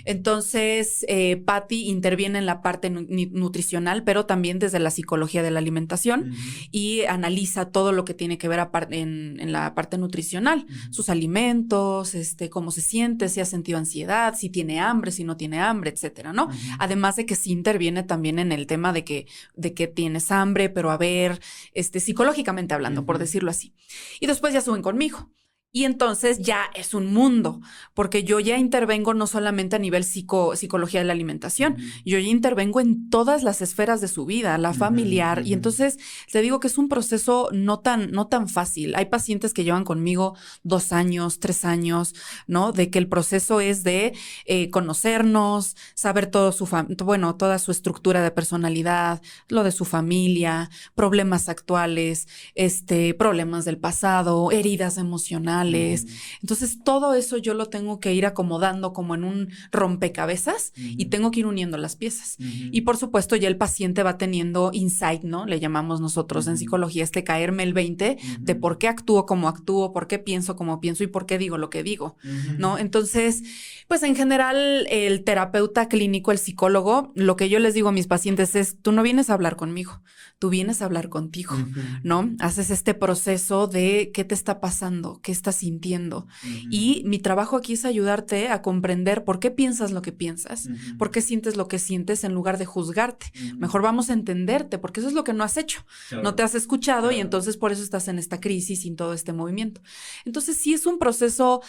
Entonces, 0.05 1.05
eh, 1.09 1.38
Patti 1.38 1.88
interviene 1.88 2.38
en 2.38 2.47
la 2.47 2.62
parte 2.62 2.88
nutricional, 2.88 4.05
pero 4.05 4.27
también 4.27 4.61
desde 4.61 4.79
la 4.79 4.92
psicología 4.92 5.42
de 5.42 5.51
la 5.51 5.59
alimentación 5.59 6.35
y 6.71 7.03
analiza 7.03 7.71
todo 7.73 7.90
lo 7.90 8.05
que 8.05 8.14
tiene 8.14 8.38
que 8.38 8.47
ver 8.47 8.61
en, 8.90 9.40
en, 9.40 9.51
la 9.51 9.75
parte 9.75 9.99
nutricional, 9.99 10.66
sus 10.90 11.09
alimentos, 11.09 12.14
este, 12.14 12.49
cómo 12.49 12.71
se 12.71 12.81
siente, 12.81 13.29
si 13.29 13.40
ha 13.40 13.44
sentido 13.44 13.79
ansiedad, 13.79 14.37
si 14.37 14.51
tiene 14.51 14.79
hambre, 14.79 15.11
si 15.11 15.25
no 15.25 15.37
tiene 15.37 15.48
hambre, 15.57 15.91
etcétera, 15.91 16.35
¿no? 16.35 16.49
Además 16.79 17.17
de 17.17 17.25
que 17.25 17.35
sí 17.35 17.51
interviene 17.51 18.03
también 18.03 18.39
en 18.39 18.53
el 18.53 18.67
tema 18.67 18.93
de 18.93 19.05
que, 19.05 19.27
de 19.57 19.73
que 19.73 19.87
tienes 19.87 20.31
hambre, 20.31 20.69
pero 20.69 20.91
a 20.91 20.99
ver, 20.99 21.41
este, 21.73 22.01
psicológicamente 22.01 22.75
hablando, 22.75 23.07
por 23.07 23.19
decirlo 23.19 23.51
así. 23.51 23.75
Y 24.21 24.27
después 24.27 24.53
ya 24.53 24.61
suben 24.61 24.83
conmigo. 24.83 25.31
Y 25.70 25.85
entonces 25.85 26.38
ya 26.38 26.62
es 26.74 26.94
un 26.94 27.12
mundo, 27.12 27.61
porque 27.92 28.24
yo 28.24 28.40
ya 28.40 28.57
intervengo 28.57 29.12
no 29.12 29.26
solamente 29.26 29.76
a 29.76 29.78
nivel 29.78 30.02
psico, 30.02 30.57
psicología 30.57 31.00
de 31.00 31.04
la 31.07 31.12
alimentación, 31.12 31.76
yo 32.07 32.18
ya 32.18 32.26
intervengo 32.26 32.81
en 32.81 33.11
todas 33.11 33.42
las 33.42 33.61
esferas 33.61 34.00
de 34.00 34.09
su 34.09 34.24
vida, 34.24 34.57
la 34.57 34.72
familiar, 34.72 35.42
y 35.44 35.52
entonces 35.52 35.98
te 36.33 36.40
digo 36.40 36.59
que 36.59 36.68
es 36.68 36.78
un 36.78 36.88
proceso 36.88 37.50
no 37.52 37.81
tan, 37.81 38.12
no 38.12 38.28
tan 38.28 38.48
fácil. 38.48 38.94
Hay 38.94 39.07
pacientes 39.07 39.52
que 39.52 39.62
llevan 39.62 39.85
conmigo 39.85 40.37
dos 40.62 40.90
años, 40.90 41.38
tres 41.38 41.66
años, 41.66 42.14
¿no? 42.46 42.72
De 42.72 42.88
que 42.88 42.98
el 42.98 43.09
proceso 43.09 43.61
es 43.61 43.85
de 43.85 44.14
eh, 44.46 44.70
conocernos, 44.70 45.76
saber 45.94 46.28
todo 46.28 46.50
su, 46.52 46.66
bueno, 47.04 47.37
toda 47.37 47.59
su 47.59 47.72
estructura 47.72 48.22
de 48.22 48.31
personalidad, 48.31 49.20
lo 49.48 49.64
de 49.64 49.72
su 49.72 49.85
familia, 49.85 50.70
problemas 50.94 51.50
actuales, 51.50 52.26
este, 52.54 53.12
problemas 53.12 53.66
del 53.66 53.76
pasado, 53.76 54.50
heridas 54.50 54.96
emocionales 54.96 55.58
emocionales. 55.59 56.07
Entonces, 56.42 56.79
todo 56.85 57.14
eso 57.14 57.37
yo 57.37 57.55
lo 57.55 57.66
tengo 57.66 58.01
que 58.01 58.14
ir 58.14 58.27
acomodando 58.27 58.92
como 58.92 59.14
en 59.14 59.25
un 59.25 59.49
rompecabezas 59.73 60.73
y 60.75 61.07
tengo 61.07 61.31
que 61.31 61.40
ir 61.40 61.47
uniendo 61.47 61.77
las 61.79 61.97
piezas. 61.97 62.37
Y 62.38 62.83
por 62.83 62.97
supuesto, 62.97 63.37
ya 63.37 63.49
el 63.49 63.57
paciente 63.57 64.03
va 64.03 64.18
teniendo 64.18 64.71
insight, 64.73 65.23
¿no? 65.23 65.47
Le 65.47 65.61
llamamos 65.61 66.01
nosotros 66.01 66.47
en 66.47 66.59
psicología 66.59 67.05
este 67.05 67.25
caerme 67.25 67.62
el 67.62 67.73
20 67.73 68.18
de 68.40 68.55
por 68.55 68.79
qué 68.79 68.88
actúo 68.88 69.27
como 69.27 69.49
actúo, 69.49 69.92
por 69.92 70.07
qué 70.07 70.18
pienso 70.18 70.57
como 70.57 70.81
pienso 70.81 71.05
y 71.05 71.07
por 71.07 71.27
qué 71.27 71.38
digo 71.38 71.59
lo 71.59 71.71
que 71.71 71.83
digo, 71.83 72.16
¿no? 72.59 72.79
Entonces, 72.79 73.42
pues 73.88 74.03
en 74.03 74.14
general, 74.14 74.87
el 74.90 75.25
terapeuta 75.25 75.88
clínico, 75.88 76.33
el 76.33 76.38
psicólogo, 76.38 77.12
lo 77.14 77.37
que 77.37 77.49
yo 77.49 77.59
les 77.59 77.75
digo 77.75 77.88
a 77.88 77.92
mis 77.92 78.07
pacientes 78.07 78.55
es, 78.55 78.77
tú 78.81 78.92
no 78.92 79.03
vienes 79.03 79.31
a 79.31 79.35
hablar 79.35 79.57
conmigo, 79.57 80.03
tú 80.38 80.51
vienes 80.51 80.83
a 80.83 80.85
hablar 80.85 81.09
contigo, 81.09 81.57
¿no? 82.03 82.31
Haces 82.38 82.71
este 82.71 82.94
proceso 82.94 83.66
de 83.66 84.11
qué 84.12 84.25
te 84.25 84.35
está 84.35 84.61
pasando, 84.61 85.21
qué 85.23 85.33
estás 85.49 85.57
sintiendo. 85.57 86.27
Y 86.71 87.03
mi 87.07 87.19
trabajo 87.19 87.57
aquí 87.57 87.73
es 87.73 87.85
ayudarte 87.85 88.49
a 88.49 88.63
comprender 88.63 89.25
por 89.25 89.41
qué 89.41 89.51
piensas 89.51 89.93
lo 89.93 90.03
que 90.03 90.13
piensas, 90.13 90.69
por 90.99 91.11
qué 91.11 91.23
sientes 91.23 91.57
lo 91.57 91.69
que 91.69 91.79
sientes 91.79 92.25
en 92.25 92.35
lugar 92.35 92.59
de 92.59 92.67
juzgarte. 92.67 93.33
Mejor 93.57 93.83
vamos 93.83 94.11
a 94.11 94.13
entenderte, 94.13 94.79
porque 94.79 95.01
eso 95.01 95.09
es 95.09 95.15
lo 95.15 95.25
que 95.25 95.33
no 95.33 95.45
has 95.45 95.57
hecho. 95.57 95.85
No 96.23 96.35
te 96.35 96.43
has 96.43 96.55
escuchado 96.55 97.11
y 97.11 97.21
entonces 97.21 97.57
por 97.57 97.73
eso 97.73 97.83
estás 97.83 98.09
en 98.09 98.19
esta 98.19 98.41
crisis 98.41 98.85
y 98.85 98.89
en 98.89 98.97
todo 98.97 99.13
este 99.13 99.33
movimiento. 99.33 99.81
Entonces 100.25 100.57
sí 100.57 100.75
es 100.75 100.87
un 100.87 100.99
proceso 100.99 101.63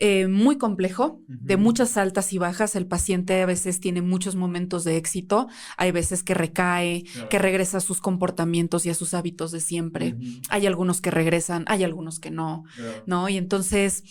eh, 0.00 0.28
muy 0.28 0.58
complejo, 0.58 1.20
de 1.26 1.56
muchas 1.56 1.96
altas 1.96 2.32
y 2.32 2.38
bajas. 2.38 2.76
El 2.76 2.86
paciente 2.86 3.42
a 3.42 3.46
veces 3.46 3.80
tiene 3.80 4.00
muchos 4.00 4.36
momentos 4.36 4.84
de 4.84 4.96
éxito, 4.96 5.48
hay 5.76 5.90
veces 5.90 6.22
que 6.22 6.34
recae, 6.34 7.04
que 7.28 7.38
regresa 7.40 7.78
a 7.78 7.80
sus 7.80 8.00
comportamientos 8.00 8.86
y 8.86 8.90
a 8.90 8.94
sus 8.94 9.12
hábitos 9.12 9.50
de 9.50 9.60
siempre. 9.60 10.16
Hay 10.50 10.66
algunos 10.66 11.00
que 11.00 11.10
regresan, 11.10 11.64
hay 11.66 11.82
algunos 11.82 12.20
que 12.20 12.30
no, 12.30 12.64
¿no? 13.06 13.28
Y 13.28 13.36
entonces... 13.36 14.04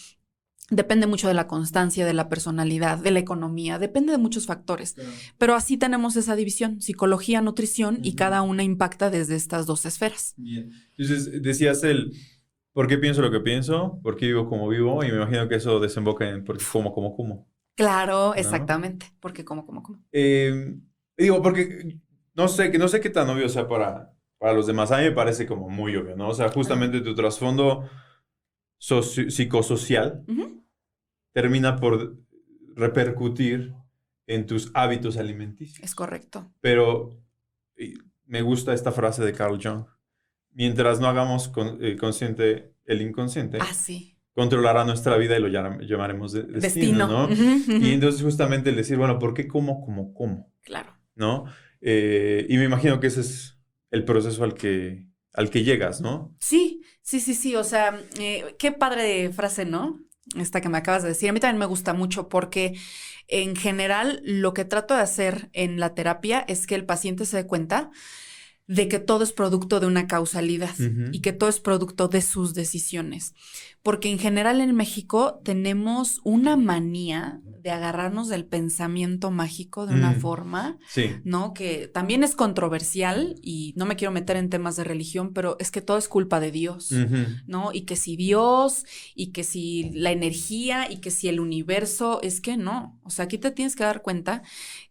Depende 0.69 1.08
mucho 1.08 1.30
de 1.30 1.34
la 1.34 1.47
constancia, 1.47 2.06
de 2.06 2.13
la 2.13 2.28
personalidad, 2.28 2.97
de 2.97 3.12
la 3.12 3.19
economía, 3.19 3.80
depende 3.80 4.12
de 4.12 4.17
muchos 4.17 4.47
factores. 4.47 4.97
Pero 5.38 5.56
así 5.56 5.78
tenemos 5.78 6.17
esa 6.17 6.36
división, 6.36 6.82
psicología, 6.82 7.39
nutrición, 7.39 8.00
y 8.04 8.15
cada 8.15 8.41
una 8.41 8.63
impacta 8.63 9.10
desde 9.10 9.38
estas 9.38 9.65
dos 9.65 9.86
esferas. 9.86 10.34
Bien. 10.36 10.69
Entonces, 10.97 11.41
decías 11.41 11.86
el, 11.86 12.12
¿Por 12.78 12.88
qué 12.88 13.00
pienso 13.00 13.24
lo 13.24 13.32
que 13.32 13.40
pienso? 13.40 14.00
¿Por 14.04 14.16
qué 14.16 14.28
vivo 14.28 14.48
como 14.48 14.68
vivo? 14.68 15.04
Y 15.04 15.08
me 15.08 15.16
imagino 15.16 15.50
que 15.50 15.56
eso 15.56 15.80
desemboca 15.80 16.30
en 16.30 16.44
por 16.44 16.60
qué 16.60 16.66
como, 16.72 16.94
como, 16.94 17.16
como. 17.16 17.48
Claro, 17.76 18.36
exactamente. 18.36 19.08
Porque 19.20 19.44
como, 19.44 19.66
como, 19.66 19.82
como. 19.82 19.98
Eh, 20.12 20.76
digo, 21.18 21.42
porque 21.42 21.98
no 22.36 22.48
sé, 22.48 22.70
no 22.78 22.88
sé 22.88 23.02
qué 23.02 23.10
tan 23.10 23.28
obvio 23.32 23.50
sea 23.50 23.68
para, 23.68 24.13
para 24.38 24.54
los 24.54 24.68
demás. 24.68 24.92
A 24.92 25.00
mí 25.00 25.06
me 25.06 25.12
parece 25.12 25.48
como 25.48 25.68
muy 25.70 25.96
obvio, 25.96 26.16
¿no? 26.16 26.30
O 26.30 26.36
sea, 26.36 26.50
justamente 26.50 27.02
tu 27.02 27.16
trasfondo 27.16 27.90
psicosocial 28.78 30.24
termina 31.34 31.78
por 31.78 32.16
repercutir 32.76 33.74
en 34.28 34.46
tus 34.46 34.70
hábitos 34.76 35.18
alimenticios. 35.18 35.84
Es 35.84 35.96
correcto. 35.96 36.52
Pero 36.62 37.20
me 38.28 38.44
gusta 38.44 38.76
esta 38.76 38.92
frase 38.92 39.26
de 39.26 39.34
Carl 39.34 39.60
Jung 39.60 39.86
mientras 40.54 41.00
no 41.00 41.08
hagamos 41.08 41.52
eh, 41.82 41.98
consciente 41.98 42.74
el 42.86 43.02
inconsciente, 43.02 43.58
ah, 43.62 43.72
controlará 44.34 44.86
nuestra 44.86 45.18
vida 45.18 45.38
y 45.38 45.42
lo 45.42 45.48
llamaremos 45.48 46.34
destino, 46.34 47.08
¿no? 47.08 47.30
Y 47.32 47.92
entonces 47.92 48.22
justamente 48.22 48.70
el 48.70 48.76
decir, 48.76 48.98
bueno, 48.98 49.20
¿por 49.20 49.34
qué 49.34 49.48
cómo, 49.48 49.82
cómo, 49.82 50.14
cómo? 50.14 50.54
Claro. 50.62 50.96
¿No? 51.16 51.46
Eh, 51.82 52.46
y 52.50 52.58
me 52.58 52.66
imagino 52.66 53.00
que 53.00 53.08
ese 53.08 53.22
es 53.22 53.58
el 53.92 54.06
proceso 54.06 54.44
al 54.44 54.54
que, 54.54 55.08
al 55.34 55.50
que 55.50 55.64
llegas, 55.64 56.02
¿no? 56.02 56.36
Sí, 56.40 56.82
sí, 57.02 57.20
sí, 57.20 57.34
sí. 57.34 57.56
O 57.56 57.64
sea, 57.64 58.00
eh, 58.20 58.56
qué 58.60 58.72
padre 58.72 59.32
frase, 59.32 59.66
¿no? 59.66 60.00
Esta 60.36 60.62
que 60.62 60.70
me 60.70 60.78
acabas 60.78 61.04
de 61.04 61.10
decir. 61.10 61.30
A 61.30 61.34
mí 61.34 61.40
también 61.40 61.60
me 61.60 61.66
gusta 61.66 61.94
mucho 61.94 62.30
porque 62.30 62.76
en 63.28 63.56
general 63.56 64.22
lo 64.24 64.54
que 64.54 64.66
trato 64.66 64.96
de 64.96 65.02
hacer 65.02 65.50
en 65.54 65.80
la 65.80 65.94
terapia 65.96 66.46
es 66.48 66.68
que 66.68 66.76
el 66.76 66.86
paciente 66.86 67.26
se 67.26 67.38
dé 67.38 67.48
cuenta 67.48 67.92
de 68.68 68.90
que 68.90 69.00
todo 69.00 69.24
es 69.24 69.32
producto 69.32 69.80
de 69.80 69.88
una 69.88 70.08
causalidad 70.08 70.76
y 71.12 71.22
que 71.22 71.32
todo 71.32 71.50
es 71.50 71.60
producto 71.60 72.10
de 72.10 72.22
sus 72.22 72.54
decisiones. 72.54 73.34
Porque 73.82 74.10
en 74.10 74.20
general 74.20 74.60
en 74.60 74.76
México 74.76 75.40
tenemos 75.44 76.20
una 76.24 76.58
manía 76.58 77.42
de 77.68 77.74
agarrarnos 77.74 78.30
del 78.30 78.46
pensamiento 78.46 79.30
mágico 79.30 79.88
de 79.88 79.94
una 79.94 80.14
forma, 80.14 80.78
¿no? 81.26 81.54
Que 81.54 81.90
también 81.90 82.24
es 82.24 82.34
controversial 82.34 83.36
y 83.42 83.74
no 83.76 83.86
me 83.86 83.98
quiero 83.98 84.14
meter 84.14 84.38
en 84.38 84.50
temas 84.50 84.78
de 84.78 84.86
religión, 84.86 85.34
pero 85.34 85.58
es 85.60 85.70
que 85.70 85.82
todo 85.82 85.98
es 85.98 86.08
culpa 86.08 86.40
de 86.40 86.52
Dios, 86.52 86.94
¿no? 87.46 87.74
Y 87.74 87.82
que 87.82 87.98
si 87.98 88.16
Dios, 88.16 88.86
y 89.16 89.34
que 89.34 89.44
si 89.44 89.92
la 89.94 90.12
energía, 90.12 90.90
y 90.90 91.02
que 91.02 91.12
si 91.12 91.28
el 91.28 91.42
universo, 91.42 92.22
es 92.24 92.40
que 92.40 92.56
no. 92.56 92.98
O 93.04 93.10
sea, 93.10 93.26
aquí 93.26 93.38
te 93.38 93.52
tienes 93.52 93.76
que 93.76 93.84
dar 93.84 94.02
cuenta 94.02 94.44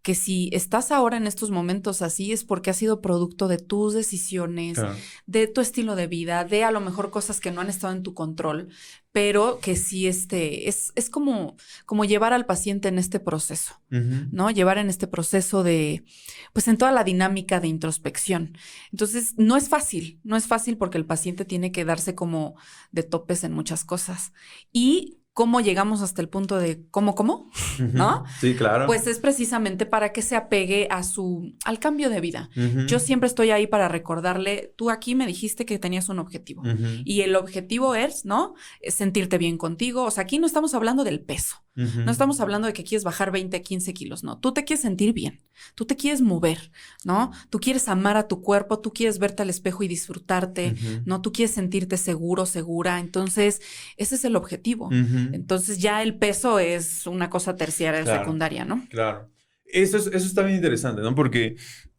que 0.02 0.14
si 0.14 0.50
estás 0.52 0.92
ahora 0.92 1.16
en 1.16 1.26
estos 1.26 1.50
momentos 1.50 2.02
así 2.02 2.30
es 2.30 2.44
porque 2.44 2.68
ha 2.68 2.74
sido 2.74 3.00
producto 3.00 3.48
de 3.48 3.56
tus 3.56 3.94
decisiones, 3.94 4.78
de 5.24 5.46
tu 5.46 5.62
estilo 5.62 5.96
de 5.96 6.08
vida, 6.08 6.44
de 6.44 6.62
a 6.62 6.70
lo 6.70 6.80
mejor 6.80 7.10
cosas 7.10 7.40
que 7.40 7.52
no 7.52 7.62
han 7.62 7.70
estado 7.70 7.94
en 7.94 8.02
tu 8.02 8.12
control, 8.12 8.68
pero 9.16 9.60
que 9.62 9.76
sí 9.76 10.06
este, 10.06 10.68
es, 10.68 10.92
es 10.94 11.08
como, 11.08 11.56
como 11.86 12.04
llevar 12.04 12.34
al 12.34 12.44
paciente 12.44 12.88
en 12.88 12.98
este 12.98 13.18
proceso, 13.18 13.80
¿no? 13.88 14.50
Llevar 14.50 14.76
en 14.76 14.90
este 14.90 15.06
proceso 15.06 15.62
de, 15.62 16.04
pues 16.52 16.68
en 16.68 16.76
toda 16.76 16.92
la 16.92 17.02
dinámica 17.02 17.58
de 17.58 17.66
introspección. 17.66 18.58
Entonces, 18.92 19.32
no 19.38 19.56
es 19.56 19.70
fácil, 19.70 20.20
no 20.22 20.36
es 20.36 20.46
fácil 20.46 20.76
porque 20.76 20.98
el 20.98 21.06
paciente 21.06 21.46
tiene 21.46 21.72
que 21.72 21.86
darse 21.86 22.14
como 22.14 22.56
de 22.92 23.04
topes 23.04 23.42
en 23.42 23.54
muchas 23.54 23.86
cosas. 23.86 24.34
Y 24.70 25.22
cómo 25.36 25.60
llegamos 25.60 26.00
hasta 26.00 26.22
el 26.22 26.30
punto 26.30 26.56
de 26.56 26.86
cómo, 26.90 27.14
cómo, 27.14 27.50
¿no? 27.78 28.24
Sí, 28.40 28.54
claro. 28.54 28.86
Pues 28.86 29.06
es 29.06 29.18
precisamente 29.18 29.84
para 29.84 30.10
que 30.10 30.22
se 30.22 30.34
apegue 30.34 30.88
a 30.90 31.02
su, 31.02 31.54
al 31.66 31.78
cambio 31.78 32.08
de 32.08 32.22
vida. 32.22 32.48
Yo 32.86 32.98
siempre 32.98 33.26
estoy 33.26 33.50
ahí 33.50 33.66
para 33.66 33.86
recordarle, 33.86 34.72
tú 34.76 34.88
aquí 34.88 35.14
me 35.14 35.26
dijiste 35.26 35.66
que 35.66 35.78
tenías 35.78 36.08
un 36.08 36.20
objetivo 36.20 36.62
y 37.04 37.20
el 37.20 37.36
objetivo 37.36 37.94
es, 37.94 38.24
¿no? 38.24 38.54
Es 38.80 38.94
sentirte 38.94 39.36
bien 39.36 39.58
contigo. 39.58 40.04
O 40.04 40.10
sea, 40.10 40.22
aquí 40.22 40.38
no 40.38 40.46
estamos 40.46 40.72
hablando 40.72 41.04
del 41.04 41.20
peso. 41.20 41.65
No 41.76 42.10
estamos 42.10 42.40
hablando 42.40 42.66
de 42.66 42.72
que 42.72 42.84
quieres 42.84 43.04
bajar 43.04 43.30
20, 43.30 43.60
15 43.60 43.92
kilos, 43.92 44.24
no. 44.24 44.38
Tú 44.38 44.52
te 44.52 44.64
quieres 44.64 44.80
sentir 44.80 45.12
bien, 45.12 45.42
tú 45.74 45.84
te 45.84 45.94
quieres 45.94 46.22
mover, 46.22 46.70
¿no? 47.04 47.32
Tú 47.50 47.60
quieres 47.60 47.88
amar 47.88 48.16
a 48.16 48.28
tu 48.28 48.40
cuerpo, 48.40 48.80
tú 48.80 48.92
quieres 48.92 49.18
verte 49.18 49.42
al 49.42 49.50
espejo 49.50 49.82
y 49.82 49.88
disfrutarte, 49.88 50.74
¿no? 51.04 51.20
Tú 51.20 51.32
quieres 51.32 51.54
sentirte 51.54 51.98
seguro, 51.98 52.46
segura. 52.46 52.98
Entonces, 52.98 53.60
ese 53.98 54.14
es 54.14 54.24
el 54.24 54.36
objetivo. 54.36 54.88
Entonces, 54.90 55.78
ya 55.78 56.02
el 56.02 56.16
peso 56.16 56.58
es 56.58 57.06
una 57.06 57.28
cosa 57.28 57.56
terciaria, 57.56 58.04
secundaria, 58.04 58.64
¿no? 58.64 58.86
Claro. 58.88 59.30
Eso, 59.64 59.98
eso 59.98 60.16
está 60.16 60.42
bien 60.42 60.56
interesante, 60.56 61.02
¿no? 61.02 61.14
Porque 61.14 61.56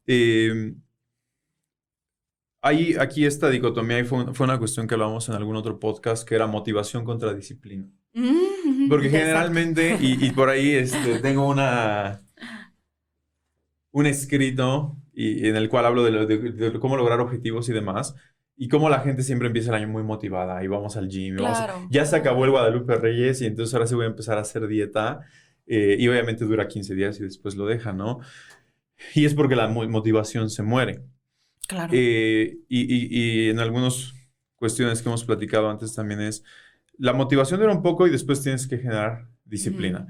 eh, 0.08 0.74
hay 2.62 2.96
aquí 2.96 3.26
esta 3.26 3.50
dicotomía 3.50 4.00
y 4.00 4.04
fue, 4.04 4.34
fue 4.34 4.46
una 4.46 4.58
cuestión 4.58 4.88
que 4.88 4.96
hablamos 4.96 5.30
en 5.30 5.36
algún 5.36 5.56
otro 5.56 5.80
podcast 5.80 6.28
que 6.28 6.36
era 6.36 6.48
motivación 6.48 7.06
contra 7.06 7.34
disciplina. 7.34 7.88
Mm, 8.14 8.67
Porque 8.90 9.10
generalmente, 9.10 9.98
y, 10.00 10.32
por 10.32 10.50
ahí 10.50 10.72
este, 10.72 11.20
tengo 11.22 11.48
una, 11.48 12.22
un 13.92 14.06
escrito 14.06 14.96
y, 15.14 15.48
en 15.48 15.56
el 15.56 15.70
cual 15.70 15.86
hablo 15.86 16.04
de, 16.04 16.80
cómo 16.80 16.98
lograr 16.98 17.20
objetivos 17.20 17.70
y 17.70 17.74
demás. 17.74 18.16
Y 18.60 18.70
cómo 18.70 18.90
la 18.90 19.02
gente 19.02 19.22
siempre 19.22 19.48
empieza 19.48 19.70
el 19.70 19.84
año 19.84 19.88
muy 19.88 20.02
motivada 20.02 20.64
y 20.64 20.68
vamos 20.68 20.98
al 20.98 21.10
gym. 21.10 21.38
ya 21.92 22.06
se 22.06 22.16
acabó 22.16 22.46
el 22.46 22.52
Guadalupe 22.52 22.96
Reyes 22.96 23.42
y 23.42 23.46
entonces 23.46 23.74
ahora 23.76 23.86
sí 23.86 23.94
voy 23.94 24.06
a 24.06 24.10
empezar 24.10 24.38
a 24.40 24.42
hacer 24.42 24.68
dieta. 24.68 25.22
Eh, 25.68 25.98
y 26.00 26.08
obviamente 26.08 26.46
dura 26.46 26.68
15 26.68 26.96
días 26.96 27.20
y 27.20 27.24
después 27.24 27.56
lo 27.56 27.66
deja, 27.66 27.92
¿no? 27.94 28.20
Y 29.14 29.26
es 29.26 29.36
porque 29.36 29.56
la 29.56 29.68
motivación 29.68 30.50
se 30.50 30.64
muere. 30.64 31.04
Claro. 31.68 31.92
Eh, 31.94 32.58
y, 32.70 33.46
y 33.46 33.50
en 33.50 33.60
algunas 33.60 34.14
cuestiones 34.56 35.02
que 35.02 35.10
hemos 35.10 35.24
platicado 35.24 35.70
antes 35.70 35.94
también 35.94 36.22
es 36.22 36.44
la 36.98 37.14
motivación 37.14 37.60
dura 37.60 37.74
un 37.74 37.82
poco 37.82 38.08
y 38.08 38.10
después 38.10 38.42
tienes 38.42 38.68
que 38.68 38.78
generar 38.78 39.28
disciplina. 39.46 40.08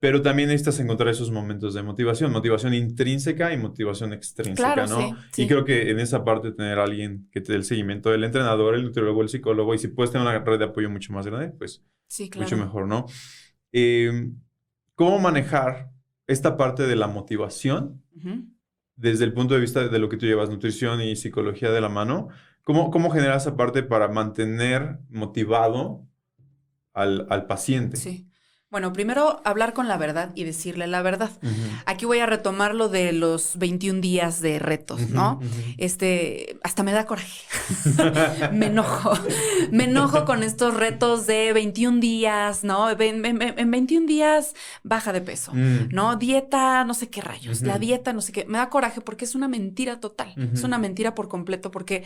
Pero 0.00 0.22
también 0.22 0.48
necesitas 0.48 0.78
encontrar 0.78 1.08
esos 1.08 1.32
momentos 1.32 1.74
de 1.74 1.82
motivación, 1.82 2.30
motivación 2.30 2.72
intrínseca 2.72 3.52
y 3.52 3.56
motivación 3.56 4.12
extrínseca, 4.12 4.86
¿no? 4.86 5.16
Y 5.36 5.48
creo 5.48 5.64
que 5.64 5.90
en 5.90 5.98
esa 5.98 6.24
parte 6.24 6.52
tener 6.52 6.78
a 6.78 6.84
alguien 6.84 7.28
que 7.32 7.40
te 7.40 7.52
dé 7.52 7.58
el 7.58 7.64
seguimiento, 7.64 8.14
el 8.14 8.22
entrenador, 8.22 8.76
el 8.76 8.84
nutriólogo, 8.84 9.22
el 9.22 9.28
psicólogo, 9.28 9.74
y 9.74 9.78
si 9.78 9.88
puedes 9.88 10.12
tener 10.12 10.24
una 10.24 10.38
red 10.38 10.60
de 10.60 10.66
apoyo 10.66 10.88
mucho 10.88 11.12
más 11.12 11.26
grande, 11.26 11.48
pues 11.48 11.84
mucho 12.36 12.56
mejor, 12.56 12.86
¿no? 12.86 13.06
Em, 13.72 14.36
¿Cómo 14.94 15.18
manejar 15.18 15.90
esta 16.28 16.56
parte 16.56 16.86
de 16.86 16.96
la 16.96 17.08
motivación 17.08 18.02
desde 18.96 19.24
el 19.24 19.32
punto 19.32 19.54
de 19.54 19.60
vista 19.60 19.88
de 19.88 19.98
lo 19.98 20.08
que 20.08 20.16
tú 20.16 20.26
llevas, 20.26 20.48
nutrición 20.48 21.00
y 21.00 21.16
psicología 21.16 21.72
de 21.72 21.80
la 21.80 21.88
mano? 21.88 22.28
¿Cómo, 22.62 22.90
cómo 22.90 23.10
generar 23.10 23.36
esa 23.36 23.56
parte 23.56 23.82
para 23.82 24.08
mantener 24.08 24.98
motivado 25.08 26.07
al, 26.98 27.46
paciente. 27.46 27.96
Sí. 27.96 28.27
Bueno, 28.70 28.92
primero 28.92 29.40
hablar 29.44 29.72
con 29.72 29.88
la 29.88 29.96
verdad 29.96 30.30
y 30.34 30.44
decirle 30.44 30.86
la 30.86 31.00
verdad. 31.00 31.30
Aquí 31.86 32.04
voy 32.04 32.18
a 32.18 32.26
retomar 32.26 32.74
lo 32.74 32.90
de 32.90 33.12
los 33.12 33.56
21 33.56 34.02
días 34.02 34.42
de 34.42 34.58
retos, 34.58 35.08
¿no? 35.08 35.40
Este, 35.78 36.58
hasta 36.62 36.82
me 36.82 36.92
da 36.92 37.06
coraje. 37.06 37.46
me 38.52 38.66
enojo. 38.66 39.14
me 39.70 39.84
enojo 39.84 40.26
con 40.26 40.42
estos 40.42 40.74
retos 40.74 41.26
de 41.26 41.54
21 41.54 41.98
días, 41.98 42.62
¿no? 42.62 42.90
En, 42.90 43.22
21 43.22 44.06
días 44.06 44.54
baja 44.82 45.14
de 45.14 45.22
peso, 45.22 45.52
mm. 45.54 45.88
¿no? 45.90 46.16
Dieta, 46.16 46.84
no 46.84 46.92
sé 46.92 47.08
qué 47.08 47.22
rayos. 47.22 47.62
La 47.62 47.78
dieta, 47.78 48.12
no 48.12 48.20
sé 48.20 48.32
qué. 48.32 48.44
Me 48.44 48.58
da 48.58 48.68
coraje 48.68 49.00
porque 49.00 49.24
es 49.24 49.34
una 49.34 49.48
mentira 49.48 49.98
total. 49.98 50.34
Es 50.52 50.62
una 50.62 50.76
mentira 50.76 51.14
por 51.14 51.28
completo 51.28 51.70
porque 51.70 52.04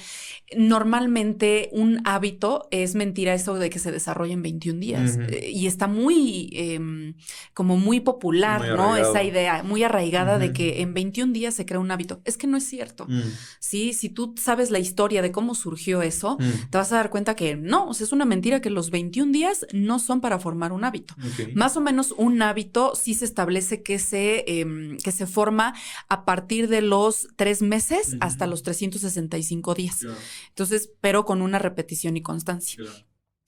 normalmente 0.56 1.70
un 1.72 2.02
hábito 2.04 2.68
es 2.70 2.94
mentira 2.94 3.34
eso 3.34 3.56
de 3.56 3.68
que 3.68 3.80
se 3.80 3.90
desarrolla 3.90 4.34
en 4.34 4.42
21 4.42 4.78
días. 4.78 5.18
Eh, 5.28 5.50
y 5.50 5.66
está 5.66 5.88
muy 5.88 6.51
Em, 6.54 7.14
como 7.54 7.76
muy 7.76 8.00
popular, 8.00 8.76
¿no? 8.76 8.96
Esa 8.96 9.22
idea 9.22 9.62
muy 9.62 9.82
arraigada 9.82 10.38
de 10.38 10.52
que 10.52 10.82
en 10.82 10.94
21 10.94 11.32
días 11.32 11.54
se 11.54 11.66
crea 11.66 11.78
un 11.78 11.90
hábito. 11.90 12.20
Es 12.24 12.36
que 12.36 12.46
no 12.46 12.56
es 12.56 12.64
cierto. 12.64 13.06
Mm. 13.08 13.22
Sí, 13.60 13.92
si 13.92 14.08
tú 14.08 14.34
sabes 14.40 14.70
la 14.70 14.78
historia 14.78 15.22
de 15.22 15.32
cómo 15.32 15.54
surgió 15.54 16.02
eso, 16.02 16.36
mm. 16.38 16.70
te 16.70 16.78
vas 16.78 16.92
a 16.92 16.96
dar 16.96 17.10
cuenta 17.10 17.34
que 17.34 17.56
no, 17.56 17.88
o 17.88 17.94
sea, 17.94 18.04
es 18.04 18.12
una 18.12 18.24
mentira 18.24 18.60
que 18.60 18.70
los 18.70 18.90
21 18.90 19.32
días 19.32 19.66
no 19.72 19.98
son 19.98 20.20
para 20.20 20.38
formar 20.38 20.72
un 20.72 20.84
hábito. 20.84 21.14
Más 21.54 21.76
o 21.76 21.80
menos 21.80 22.14
un 22.16 22.40
hábito 22.42 22.94
sí 22.94 23.14
se 23.14 23.24
establece 23.24 23.82
que 23.82 23.98
se, 23.98 24.44
em, 24.60 24.96
que 24.98 25.12
se 25.12 25.26
forma 25.26 25.74
a 26.08 26.24
partir 26.24 26.68
de 26.68 26.82
los 26.82 27.28
tres 27.36 27.62
meses 27.62 28.16
hasta 28.20 28.46
los 28.46 28.62
365 28.62 29.74
días. 29.74 30.00
Entonces, 30.48 30.90
pero 31.00 31.24
con 31.24 31.42
una 31.42 31.58
repetición 31.58 32.16
y 32.16 32.22
constancia. 32.22 32.82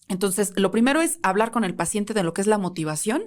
Entonces, 0.08 0.52
lo 0.56 0.70
primero 0.70 1.00
es 1.00 1.18
hablar 1.22 1.50
con 1.50 1.64
el 1.64 1.74
paciente 1.74 2.12
de 2.12 2.22
lo 2.22 2.34
que 2.34 2.42
es 2.42 2.46
la 2.46 2.58
motivación 2.58 3.22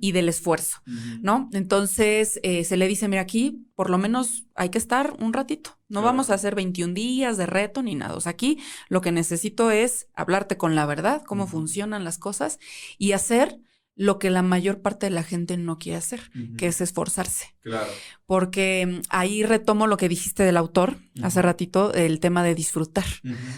y 0.00 0.12
del 0.12 0.28
esfuerzo, 0.28 0.78
¿no? 1.22 1.48
Entonces, 1.52 2.38
eh, 2.42 2.64
se 2.64 2.76
le 2.76 2.86
dice, 2.86 3.08
mira, 3.08 3.22
aquí 3.22 3.66
por 3.74 3.88
lo 3.88 3.96
menos 3.96 4.46
hay 4.54 4.68
que 4.68 4.78
estar 4.78 5.16
un 5.20 5.32
ratito. 5.32 5.78
No 5.88 6.02
vamos 6.02 6.28
a 6.28 6.34
hacer 6.34 6.54
21 6.54 6.92
días 6.92 7.38
de 7.38 7.46
reto 7.46 7.82
ni 7.82 7.94
nada. 7.94 8.14
O 8.14 8.20
sea, 8.20 8.30
aquí 8.30 8.58
lo 8.88 9.00
que 9.00 9.10
necesito 9.10 9.70
es 9.70 10.08
hablarte 10.14 10.58
con 10.58 10.74
la 10.74 10.84
verdad, 10.84 11.22
cómo 11.24 11.46
funcionan 11.46 12.04
las 12.04 12.18
cosas 12.18 12.58
y 12.98 13.12
hacer 13.12 13.58
lo 13.98 14.18
que 14.18 14.30
la 14.30 14.42
mayor 14.42 14.80
parte 14.80 15.06
de 15.06 15.10
la 15.10 15.24
gente 15.24 15.56
no 15.56 15.78
quiere 15.78 15.98
hacer, 15.98 16.30
que 16.56 16.68
es 16.68 16.80
esforzarse. 16.80 17.56
Claro. 17.68 17.90
Porque 18.26 18.86
mm, 18.86 19.00
ahí 19.08 19.42
retomo 19.42 19.86
lo 19.86 19.96
que 19.96 20.08
dijiste 20.08 20.42
del 20.42 20.56
autor 20.56 20.98
hace 21.22 21.42
ratito, 21.42 21.92
el 21.94 22.20
tema 22.20 22.44
de 22.44 22.54
disfrutar, 22.54 23.04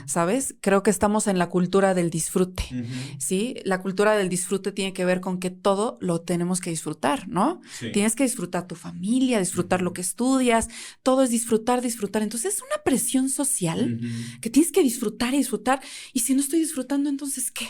¿sabes? 0.07 0.55
Creo 0.61 0.83
que 0.83 0.90
estamos 0.90 1.27
en 1.27 1.38
la 1.38 1.49
cultura 1.49 1.92
del 1.92 2.09
disfrute, 2.11 2.64
¿sí? 3.18 3.57
La 3.64 3.83
cultura 3.83 4.16
del 4.16 4.29
disfrute 4.29 4.73
tiene 4.73 4.92
que 4.92 5.05
ver 5.05 5.20
con 5.20 5.38
que 5.38 5.51
todo 5.51 5.99
lo 6.01 6.23
tenemos 6.23 6.61
que 6.61 6.70
disfrutar, 6.70 7.29
¿no? 7.29 7.61
Tienes 7.92 8.16
que 8.16 8.23
disfrutar 8.23 8.66
tu 8.66 8.77
familia, 8.77 9.38
disfrutar 9.38 9.83
lo 9.83 9.92
que 9.92 10.01
estudias, 10.01 10.68
todo 11.03 11.23
es 11.23 11.31
disfrutar, 11.31 11.83
disfrutar. 11.83 12.23
Entonces 12.23 12.55
es 12.55 12.62
una 12.62 12.83
presión 12.83 13.29
social 13.29 14.01
que 14.40 14.51
tienes 14.51 14.73
que 14.73 14.83
disfrutar 14.83 15.35
y 15.35 15.38
disfrutar. 15.38 15.81
Y 16.12 16.20
si 16.20 16.35
no 16.35 16.40
estoy 16.40 16.61
disfrutando, 16.61 17.11
entonces 17.11 17.51
¿qué? 17.51 17.66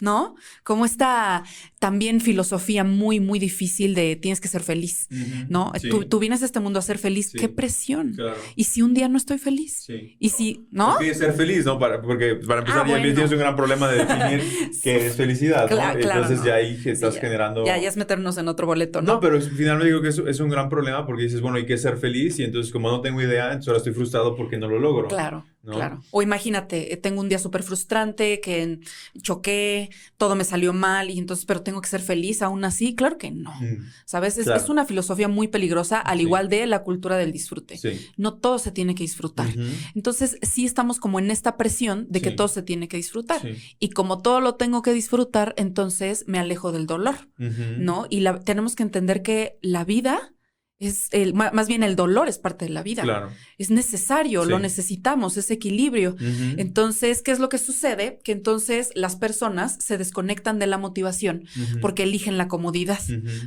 ¿No? 0.00 0.34
Como 0.64 0.86
esta 0.86 1.44
también 1.78 2.20
filosofía 2.20 2.84
muy, 2.84 3.20
muy 3.20 3.38
difícil 3.38 3.94
de 3.94 4.16
tienes 4.16 4.40
que 4.40 4.48
ser 4.48 4.62
feliz, 4.62 5.08
¿no? 5.48 5.72
Tú, 5.80 6.18
vienes 6.18 6.42
a 6.42 6.46
este 6.46 6.60
mundo 6.60 6.78
a 6.78 6.82
ser 6.82 6.98
feliz, 6.98 7.32
qué 7.32 7.48
presión. 7.48 8.16
Y 8.54 8.64
si 8.64 8.82
un 8.82 8.94
día 8.94 9.08
no 9.08 9.16
estoy 9.16 9.38
feliz, 9.38 9.86
y 9.88 10.28
si, 10.30 10.66
¿no? 10.70 10.96
Tienes 10.98 11.18
ser 11.18 11.32
feliz, 11.32 11.64
¿no? 11.64 11.78
Para, 11.78 12.00
porque 12.02 12.36
para 12.36 12.60
empezar, 12.60 12.86
ah, 12.86 12.88
ya 12.88 13.02
tienes 13.02 13.30
un 13.30 13.38
gran 13.38 13.56
problema 13.56 13.88
de 13.88 14.04
definir 14.04 14.70
qué 14.82 15.06
es 15.06 15.16
felicidad, 15.16 15.70
¿no? 15.70 16.00
Entonces 16.00 16.42
ya 16.44 16.54
ahí 16.54 16.80
estás 16.84 17.18
generando... 17.18 17.64
Ya, 17.64 17.78
ya 17.78 17.88
es 17.88 17.96
meternos 17.96 18.38
en 18.38 18.48
otro 18.48 18.66
boleto, 18.66 19.02
¿no? 19.02 19.14
No, 19.14 19.20
pero 19.20 19.40
finalmente 19.40 19.86
digo 19.86 20.02
que 20.02 20.08
es, 20.08 20.18
es 20.18 20.40
un 20.40 20.48
gran 20.48 20.68
problema 20.68 21.06
porque 21.06 21.24
dices, 21.24 21.40
bueno, 21.40 21.56
hay 21.56 21.66
que 21.66 21.78
ser 21.78 21.96
feliz 21.96 22.38
y 22.38 22.44
entonces 22.44 22.72
como 22.72 22.90
no 22.90 23.00
tengo 23.00 23.20
idea, 23.22 23.46
entonces 23.46 23.68
ahora 23.68 23.78
estoy 23.78 23.92
frustrado 23.92 24.36
porque 24.36 24.58
no 24.58 24.68
lo 24.68 24.78
logro. 24.78 25.08
Claro. 25.08 25.44
Claro. 25.74 26.02
O 26.10 26.22
imagínate, 26.22 26.92
eh, 26.92 26.96
tengo 26.96 27.20
un 27.20 27.28
día 27.28 27.38
súper 27.38 27.62
frustrante, 27.62 28.40
que 28.40 28.80
choqué, 29.20 29.90
todo 30.16 30.34
me 30.34 30.44
salió 30.44 30.72
mal 30.72 31.10
y 31.10 31.18
entonces, 31.18 31.44
pero 31.44 31.62
tengo 31.62 31.80
que 31.80 31.88
ser 31.88 32.00
feliz 32.00 32.42
aún 32.42 32.64
así. 32.64 32.94
Claro 32.94 33.18
que 33.18 33.30
no. 33.30 33.52
Mm. 33.60 33.86
¿Sabes? 34.04 34.38
Es, 34.38 34.68
una 34.68 34.84
filosofía 34.84 35.28
muy 35.28 35.48
peligrosa, 35.48 36.00
al 36.00 36.20
igual 36.20 36.48
de 36.48 36.66
la 36.66 36.82
cultura 36.82 37.16
del 37.16 37.32
disfrute. 37.32 37.78
No 38.16 38.34
todo 38.34 38.58
se 38.58 38.72
tiene 38.72 38.94
que 38.94 39.04
disfrutar. 39.04 39.48
Entonces, 39.94 40.38
sí 40.42 40.64
estamos 40.64 40.98
como 40.98 41.18
en 41.18 41.30
esta 41.30 41.56
presión 41.56 42.06
de 42.08 42.20
que 42.20 42.30
todo 42.30 42.48
se 42.48 42.62
tiene 42.62 42.88
que 42.88 42.96
disfrutar. 42.96 43.40
Y 43.78 43.90
como 43.90 44.22
todo 44.22 44.40
lo 44.40 44.56
tengo 44.56 44.82
que 44.82 44.92
disfrutar, 44.92 45.54
entonces 45.56 46.24
me 46.26 46.38
alejo 46.38 46.72
del 46.72 46.86
dolor, 46.86 47.16
¿no? 47.38 48.06
Y 48.10 48.20
la, 48.20 48.40
tenemos 48.40 48.74
que 48.74 48.82
entender 48.82 49.22
que 49.22 49.58
la 49.62 49.84
vida 49.84 50.32
es 50.78 51.08
el, 51.12 51.32
más 51.32 51.68
bien 51.68 51.82
el 51.82 51.96
dolor 51.96 52.28
es 52.28 52.38
parte 52.38 52.66
de 52.66 52.70
la 52.70 52.82
vida. 52.82 53.02
Claro. 53.02 53.30
Es 53.56 53.70
necesario, 53.70 54.44
lo 54.44 54.58
necesitamos, 54.58 55.38
ese 55.38 55.54
equilibrio. 55.54 56.16
Entonces, 56.58 57.22
¿qué 57.22 57.30
es 57.30 57.38
lo 57.38 57.48
que 57.48 57.56
sucede? 57.56 58.20
Que 58.22 58.32
entonces 58.32 58.90
las 58.94 59.16
personas 59.16 59.78
se 59.80 59.96
desconectan 59.96 60.58
de 60.58 60.66
la 60.66 60.76
motivación 60.76 61.44
porque 61.80 62.02
eligen 62.02 62.36
la 62.36 62.48
comodidad, 62.48 63.00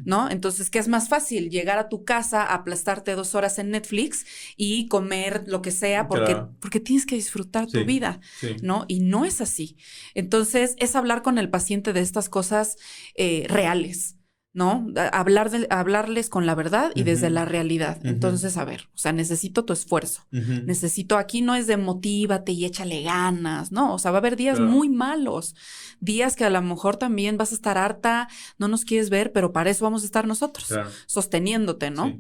¿no? 0.06 0.30
Entonces, 0.30 0.72
¿qué 0.72 0.80
es 0.80 0.88
más 0.88 1.08
fácil? 1.08 1.50
Llegar 1.50 1.78
a 1.78 1.88
tu 1.88 2.04
casa, 2.04 2.44
aplastarte 2.44 3.14
dos 3.14 3.36
horas 3.36 3.60
en 3.60 3.70
Netflix 3.72 4.26
y 4.58 4.88
comer 4.88 5.44
lo 5.46 5.62
que 5.62 5.72
sea 5.72 6.08
porque, 6.08 6.36
porque 6.60 6.80
tienes 6.80 7.06
que 7.06 7.16
disfrutar 7.16 7.68
tu 7.68 7.86
vida, 7.86 8.20
¿no? 8.64 8.86
Y 8.88 9.02
no 9.02 9.26
es 9.26 9.40
así. 9.40 9.78
Entonces, 10.16 10.76
es 10.80 10.96
hablar 10.96 11.22
con 11.22 11.38
el 11.38 11.50
paciente 11.50 11.94
de 11.94 12.02
estas 12.02 12.28
cosas 12.28 12.76
eh, 13.14 13.46
reales. 13.48 14.19
¿No? 14.52 14.88
Hablar 15.12 15.52
de, 15.52 15.68
hablarles 15.70 16.30
con 16.30 16.46
la 16.46 16.56
verdad 16.56 16.92
y 16.96 17.04
desde 17.04 17.30
la 17.30 17.46
realidad. 17.46 18.00
Entonces, 18.04 18.58
a 18.58 18.66
ver, 18.66 18.90
o 18.94 18.98
sea, 18.98 19.12
necesito 19.12 19.64
tu 19.64 19.74
esfuerzo. 19.74 20.24
Necesito, 20.32 21.18
aquí 21.18 21.42
no 21.42 21.56
es 21.56 21.68
de 21.68 21.78
motívate 21.78 22.52
y 22.52 22.66
échale 22.66 23.04
ganas, 23.04 23.72
¿no? 23.72 23.94
O 23.94 24.00
sea, 24.00 24.12
va 24.12 24.18
a 24.18 24.20
haber 24.20 24.36
días 24.36 24.60
muy 24.60 24.90
malos, 24.90 25.56
días 26.00 26.36
que 26.36 26.46
a 26.46 26.50
lo 26.50 26.62
mejor 26.62 26.98
también 26.98 27.38
vas 27.38 27.52
a 27.52 27.56
estar 27.56 27.78
harta, 27.78 28.28
no 28.58 28.68
nos 28.68 28.86
quieres 28.86 29.10
ver, 29.10 29.32
pero 29.32 29.54
para 29.54 29.70
eso 29.70 29.86
vamos 29.86 30.02
a 30.04 30.06
estar 30.06 30.26
nosotros, 30.26 30.74
sosteniéndote, 31.06 31.92
¿no? 31.92 32.20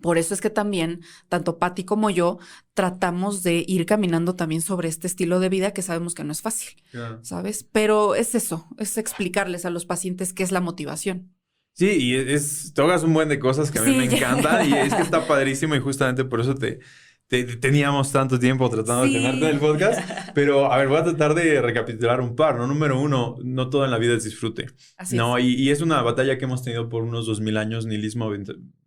Por 0.00 0.18
eso 0.18 0.34
es 0.34 0.40
que 0.40 0.50
también, 0.50 1.00
tanto 1.28 1.58
Patti 1.58 1.84
como 1.84 2.10
yo, 2.10 2.38
tratamos 2.74 3.42
de 3.42 3.64
ir 3.66 3.86
caminando 3.86 4.36
también 4.36 4.60
sobre 4.60 4.88
este 4.88 5.06
estilo 5.06 5.40
de 5.40 5.48
vida 5.48 5.72
que 5.72 5.82
sabemos 5.82 6.14
que 6.14 6.22
no 6.22 6.32
es 6.32 6.42
fácil, 6.42 6.76
¿sabes? 7.22 7.64
Pero 7.64 8.14
es 8.14 8.34
eso, 8.34 8.68
es 8.78 8.98
explicarles 8.98 9.64
a 9.64 9.70
los 9.70 9.86
pacientes 9.86 10.32
qué 10.32 10.42
es 10.42 10.52
la 10.52 10.60
motivación. 10.60 11.35
Sí, 11.76 11.90
y 12.00 12.14
es, 12.14 12.72
todas 12.74 13.02
un 13.02 13.12
buen 13.12 13.28
de 13.28 13.38
cosas 13.38 13.70
que 13.70 13.78
a 13.78 13.82
mí 13.82 13.94
me 13.94 14.04
encantan 14.10 14.68
y 14.68 14.72
es 14.72 14.94
que 14.94 15.02
está 15.02 15.26
padrísimo 15.26 15.74
y 15.74 15.80
justamente 15.80 16.24
por 16.24 16.40
eso 16.40 16.54
te, 16.54 16.80
teníamos 17.28 18.10
tanto 18.12 18.38
tiempo 18.38 18.70
tratando 18.70 19.04
de 19.04 19.12
tenerte 19.12 19.44
en 19.44 19.54
el 19.54 19.58
podcast. 19.58 20.00
Pero, 20.34 20.72
a 20.72 20.78
ver, 20.78 20.88
voy 20.88 20.96
a 20.96 21.04
tratar 21.04 21.34
de 21.34 21.60
recapitular 21.60 22.22
un 22.22 22.34
par, 22.34 22.56
¿no? 22.56 22.66
Número 22.66 22.98
uno, 22.98 23.36
no 23.44 23.68
todo 23.68 23.84
en 23.84 23.90
la 23.90 23.98
vida 23.98 24.14
es 24.14 24.24
disfrute. 24.24 24.68
no, 25.12 25.38
Y, 25.38 25.52
y, 25.52 25.70
es 25.70 25.82
una 25.82 26.00
batalla 26.00 26.38
que 26.38 26.46
hemos 26.46 26.62
tenido 26.62 26.88
por 26.88 27.02
unos 27.02 27.26
dos 27.26 27.42
mil 27.42 27.58
años, 27.58 27.84
nihilismo, 27.84 28.32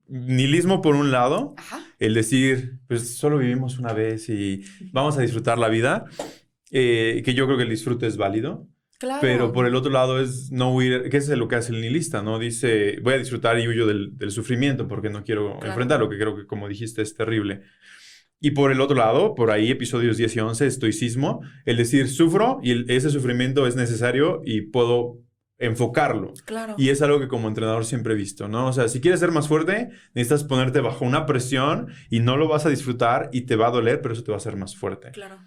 nihilismo 0.08 0.82
por 0.82 0.96
un 0.96 1.12
lado, 1.12 1.54
el 2.00 2.16
decir, 2.16 2.80
pues 2.88 3.18
solo 3.18 3.38
vivimos 3.38 3.78
una 3.78 3.94
vez 3.94 4.30
y 4.30 4.64
vamos 4.92 5.16
a 5.16 5.22
disfrutar 5.22 5.60
la 5.60 5.70
vida, 5.70 6.06
eh, 6.72 7.22
que 7.24 7.36
yo 7.36 7.46
creo 7.46 7.58
que 7.58 7.64
el 7.64 7.70
disfrute 7.70 8.08
es 8.08 8.18
válido. 8.18 8.68
Pero 9.22 9.54
por 9.54 9.66
el 9.66 9.76
otro 9.76 9.92
lado 9.92 10.20
es 10.20 10.52
no 10.52 10.74
huir, 10.74 11.10
que 11.10 11.18
es 11.18 11.30
lo 11.30 11.48
que 11.48 11.56
hace 11.56 11.72
el 11.72 11.82
nihilista, 11.82 12.22
¿no? 12.22 12.38
Dice, 12.38 13.00
voy 13.02 13.14
a 13.14 13.18
disfrutar 13.18 13.58
y 13.60 13.68
huyo 13.68 13.88
del, 13.88 14.32
sufrimiento 14.32 14.88
porque 14.88 15.10
no 15.10 15.24
quiero 15.24 15.60
enfrentarlo, 15.64 16.10
que 16.10 16.18
creo 16.18 16.36
que 16.36 16.46
como 16.46 16.68
dijiste 16.68 17.02
es 17.02 17.16
terrible. 17.16 17.62
Y 18.42 18.52
por 18.52 18.72
el 18.72 18.82
otro 18.82 18.96
lado, 18.96 19.36
por 19.36 19.52
ahí, 19.52 19.72
episodios 19.72 20.18
10 20.18 20.36
y 20.36 20.40
11, 20.40 20.68
estoicismo, 20.68 21.42
el 21.66 21.78
decir, 21.78 22.10
sufro 22.10 22.60
y 22.64 22.92
ese 22.92 23.10
sufrimiento 23.10 23.68
es 23.68 23.76
necesario 23.76 24.42
y 24.46 24.62
puedo 24.62 25.20
enfocarlo. 25.58 26.34
Claro. 26.46 26.76
Y 26.78 26.90
es 26.90 27.02
algo 27.02 27.20
que 27.20 27.28
como 27.28 27.50
entrenador 27.50 27.86
siempre 27.86 28.14
he 28.14 28.18
visto, 28.18 28.48
¿no? 28.48 28.68
O 28.68 28.74
sea, 28.74 28.88
si 28.88 29.02
quieres 29.02 29.20
ser 29.20 29.32
más 29.32 29.48
fuerte, 29.50 29.90
necesitas 30.14 30.46
ponerte 30.46 30.80
bajo 30.80 31.04
una 31.04 31.26
presión 31.26 31.88
y 32.10 32.22
no 32.22 32.38
lo 32.38 32.48
vas 32.48 32.66
a 32.66 32.70
disfrutar 32.70 33.30
y 33.34 33.42
te 33.42 33.58
va 33.58 33.68
a 33.68 33.72
doler, 33.72 34.02
pero 34.02 34.14
eso 34.14 34.24
te 34.24 34.32
va 34.32 34.38
a 34.38 34.40
hacer 34.40 34.56
más 34.56 34.76
fuerte. 34.76 35.12
Claro. 35.12 35.38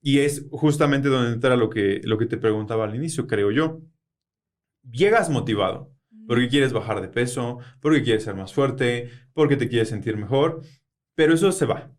Y 0.00 0.20
es 0.20 0.46
justamente 0.50 1.08
donde 1.08 1.32
entra 1.32 1.56
lo 1.56 1.70
que, 1.70 2.00
lo 2.04 2.18
que 2.18 2.26
te 2.26 2.36
preguntaba 2.36 2.84
al 2.84 2.94
inicio, 2.94 3.26
creo 3.26 3.50
yo. 3.50 3.80
Llegas 4.90 5.28
motivado 5.28 5.92
porque 6.28 6.48
quieres 6.48 6.74
bajar 6.74 7.00
de 7.00 7.08
peso, 7.08 7.58
porque 7.80 8.02
quieres 8.02 8.22
ser 8.22 8.34
más 8.34 8.52
fuerte, 8.52 9.10
porque 9.32 9.56
te 9.56 9.68
quieres 9.68 9.88
sentir 9.88 10.16
mejor, 10.16 10.62
pero 11.14 11.32
eso 11.34 11.50
se 11.52 11.64
va. 11.64 11.90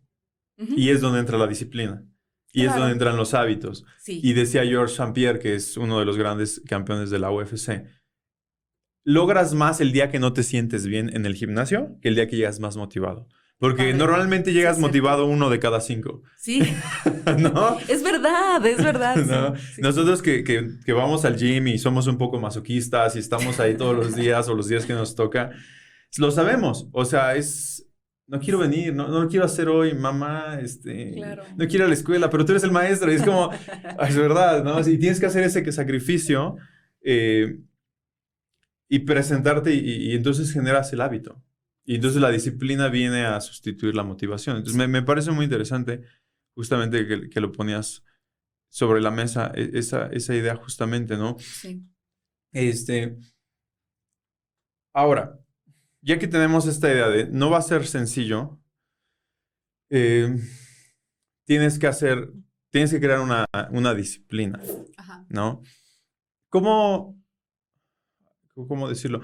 Y 0.56 0.90
es 0.90 1.00
donde 1.00 1.18
entra 1.20 1.36
la 1.36 1.46
disciplina. 1.46 2.06
Y 2.52 2.66
es 2.66 2.74
donde 2.74 2.92
entran 2.92 3.16
los 3.16 3.34
hábitos. 3.34 3.84
Y 4.06 4.32
decía 4.32 4.64
George 4.64 4.92
St. 4.92 5.12
Pierre, 5.14 5.38
que 5.38 5.54
es 5.54 5.76
uno 5.76 5.98
de 5.98 6.04
los 6.04 6.16
grandes 6.16 6.62
campeones 6.66 7.10
de 7.10 7.18
la 7.18 7.30
UFC, 7.30 7.86
logras 9.04 9.54
más 9.54 9.80
el 9.80 9.92
día 9.92 10.10
que 10.10 10.18
no 10.18 10.32
te 10.32 10.42
sientes 10.42 10.86
bien 10.86 11.14
en 11.14 11.26
el 11.26 11.34
gimnasio 11.34 11.96
que 12.00 12.08
el 12.08 12.14
día 12.14 12.28
que 12.28 12.36
llegas 12.36 12.60
más 12.60 12.76
motivado. 12.76 13.26
Porque 13.60 13.92
normalmente 13.92 14.54
llegas 14.54 14.78
motivado 14.78 15.26
uno 15.26 15.50
de 15.50 15.58
cada 15.58 15.82
cinco. 15.82 16.22
Sí. 16.38 16.62
¿No? 17.38 17.78
Es 17.88 18.02
verdad, 18.02 18.64
es 18.64 18.82
verdad. 18.82 19.54
Nosotros 19.76 20.22
que, 20.22 20.42
que, 20.42 20.92
vamos 20.94 21.26
al 21.26 21.36
gym 21.36 21.68
y 21.68 21.78
somos 21.78 22.06
un 22.06 22.16
poco 22.16 22.40
masoquistas 22.40 23.16
y 23.16 23.18
estamos 23.18 23.60
ahí 23.60 23.76
todos 23.76 23.94
los 23.94 24.16
días 24.16 24.48
o 24.48 24.54
los 24.54 24.66
días 24.66 24.86
que 24.86 24.94
nos 24.94 25.14
toca, 25.14 25.50
lo 26.16 26.30
sabemos. 26.30 26.88
O 26.92 27.04
sea, 27.04 27.36
es. 27.36 27.86
No 28.26 28.40
quiero 28.40 28.60
venir, 28.60 28.94
no, 28.94 29.08
no 29.08 29.24
lo 29.24 29.28
quiero 29.28 29.44
hacer 29.44 29.68
hoy, 29.68 29.92
mamá, 29.92 30.60
este, 30.62 31.20
no 31.56 31.66
quiero 31.66 31.78
ir 31.78 31.82
a 31.82 31.88
la 31.88 31.94
escuela, 31.94 32.30
pero 32.30 32.44
tú 32.44 32.52
eres 32.52 32.62
el 32.62 32.70
maestro 32.70 33.10
y 33.10 33.16
es 33.16 33.24
como, 33.24 33.50
es 34.08 34.16
verdad, 34.16 34.62
¿no? 34.62 34.78
Y 34.88 34.98
tienes 34.98 35.18
que 35.18 35.26
hacer 35.26 35.42
ese 35.42 35.72
sacrificio 35.72 36.56
eh, 37.02 37.58
y 38.88 39.00
presentarte 39.00 39.74
y 39.74 40.14
entonces 40.14 40.52
generas 40.52 40.92
el 40.92 41.00
hábito. 41.00 41.42
Y 41.90 41.96
entonces 41.96 42.22
la 42.22 42.30
disciplina 42.30 42.88
viene 42.88 43.26
a 43.26 43.40
sustituir 43.40 43.96
la 43.96 44.04
motivación. 44.04 44.56
Entonces 44.56 44.88
me, 44.88 45.02
parece 45.02 45.32
muy 45.32 45.42
interesante 45.42 46.04
justamente 46.54 47.28
que, 47.28 47.40
lo 47.40 47.50
ponías 47.50 48.04
sobre 48.68 49.00
la 49.00 49.10
mesa, 49.10 49.50
e, 49.56 49.72
esa, 49.74 50.06
esa 50.06 50.36
idea 50.36 50.54
justamente, 50.54 51.16
¿no? 51.16 51.36
Sí. 51.40 51.82
Este, 52.52 53.18
ahora, 54.94 55.40
ya 56.00 56.16
que 56.20 56.28
tenemos 56.28 56.68
esta 56.68 56.88
idea 56.92 57.08
de 57.08 57.26
no 57.26 57.50
va 57.50 57.58
a 57.58 57.62
ser 57.62 57.84
sencillo, 57.84 58.62
eh, 59.90 60.36
tienes 61.44 61.76
que 61.76 61.88
hacer, 61.88 62.32
tienes 62.70 62.92
que 62.92 63.00
crear 63.00 63.18
una, 63.18 63.46
una 63.72 63.94
disciplina, 63.94 64.62
¿no? 65.28 65.60
¿Cómo, 66.50 67.20
cómo 68.54 68.88
decirlo? 68.88 69.22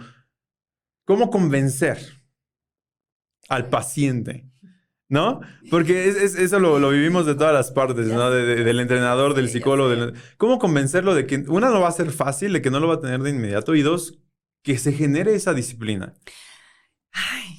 ¿Cómo 1.05 1.31
convencer 1.31 2.26
al 3.49 3.69
paciente. 3.69 4.47
¿No? 5.09 5.41
Porque 5.71 6.09
eso 6.09 6.59
lo, 6.59 6.91
vivimos 6.91 7.27
de 7.27 7.37
todas 7.37 7.55
las 7.55 7.71
partes, 7.71 8.09
¿no? 8.09 8.29
del 8.29 8.81
entrenador, 8.81 9.35
del 9.35 9.49
psicólogo. 9.49 10.13
¿Cómo 10.37 10.59
convencerlo 10.59 11.15
de 11.15 11.27
que, 11.27 11.45
una, 11.47 11.71
no 11.71 11.81
va 11.81 11.89
a 11.89 11.93
ser 11.93 12.11
fácil, 12.11 12.53
de 12.53 12.61
que 12.61 12.73
no 12.73 12.81
lo 12.81 12.89
va 12.89 12.95
a 12.95 13.01
tener 13.01 13.21
de 13.21 13.31
inmediato, 13.31 13.77
y 13.77 13.83
dos, 13.83 14.19
que 14.65 14.79
se 14.79 14.93
genere 14.93 15.37
esa 15.37 15.55
disciplina? 15.55 16.15
Ay. 17.13 17.57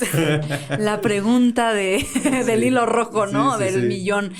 La 0.78 1.00
pregunta 1.00 1.72
de, 1.72 2.06
del 2.44 2.64
hilo 2.64 2.84
rojo, 2.84 3.26
¿no? 3.26 3.56
del 3.56 3.86
millón. 3.86 4.34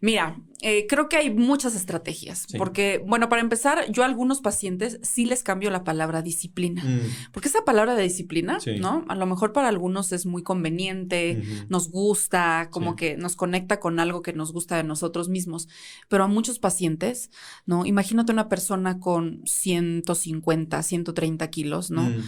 Mira, 0.00 0.36
eh, 0.60 0.86
creo 0.88 1.08
que 1.08 1.16
hay 1.16 1.30
muchas 1.30 1.76
estrategias, 1.76 2.46
porque, 2.56 3.00
bueno, 3.06 3.28
para 3.28 3.40
empezar, 3.40 3.90
yo 3.92 4.02
a 4.02 4.06
algunos 4.06 4.40
pacientes 4.40 4.98
sí 5.02 5.24
les 5.24 5.44
cambio 5.44 5.70
la 5.70 5.84
palabra 5.84 6.20
disciplina, 6.20 6.82
mm. 6.82 7.30
porque 7.32 7.48
esa 7.48 7.64
palabra 7.64 7.94
de 7.94 8.02
disciplina, 8.02 8.58
¿no? 8.80 9.04
A 9.08 9.14
lo 9.14 9.26
mejor 9.26 9.52
para 9.52 9.68
algunos 9.68 10.10
es 10.10 10.26
muy 10.26 10.42
conveniente, 10.42 11.40
nos 11.68 11.90
gusta, 11.90 12.70
como 12.72 12.96
que 12.96 13.16
nos 13.16 13.36
conecta 13.36 13.78
con 13.78 14.00
algo 14.00 14.20
que 14.20 14.32
nos 14.32 14.52
gusta 14.52 14.76
de 14.76 14.82
nosotros 14.82 15.28
mismos, 15.28 15.68
pero 16.08 16.24
a 16.24 16.28
muchos 16.28 16.58
pacientes, 16.58 17.30
¿no? 17.64 17.86
Imagínate 17.86 18.32
una 18.32 18.48
persona 18.48 18.98
con 18.98 19.42
150, 19.44 20.82
130 20.82 21.50
kilos, 21.50 21.92
¿no? 21.92 22.02
Mm. 22.02 22.22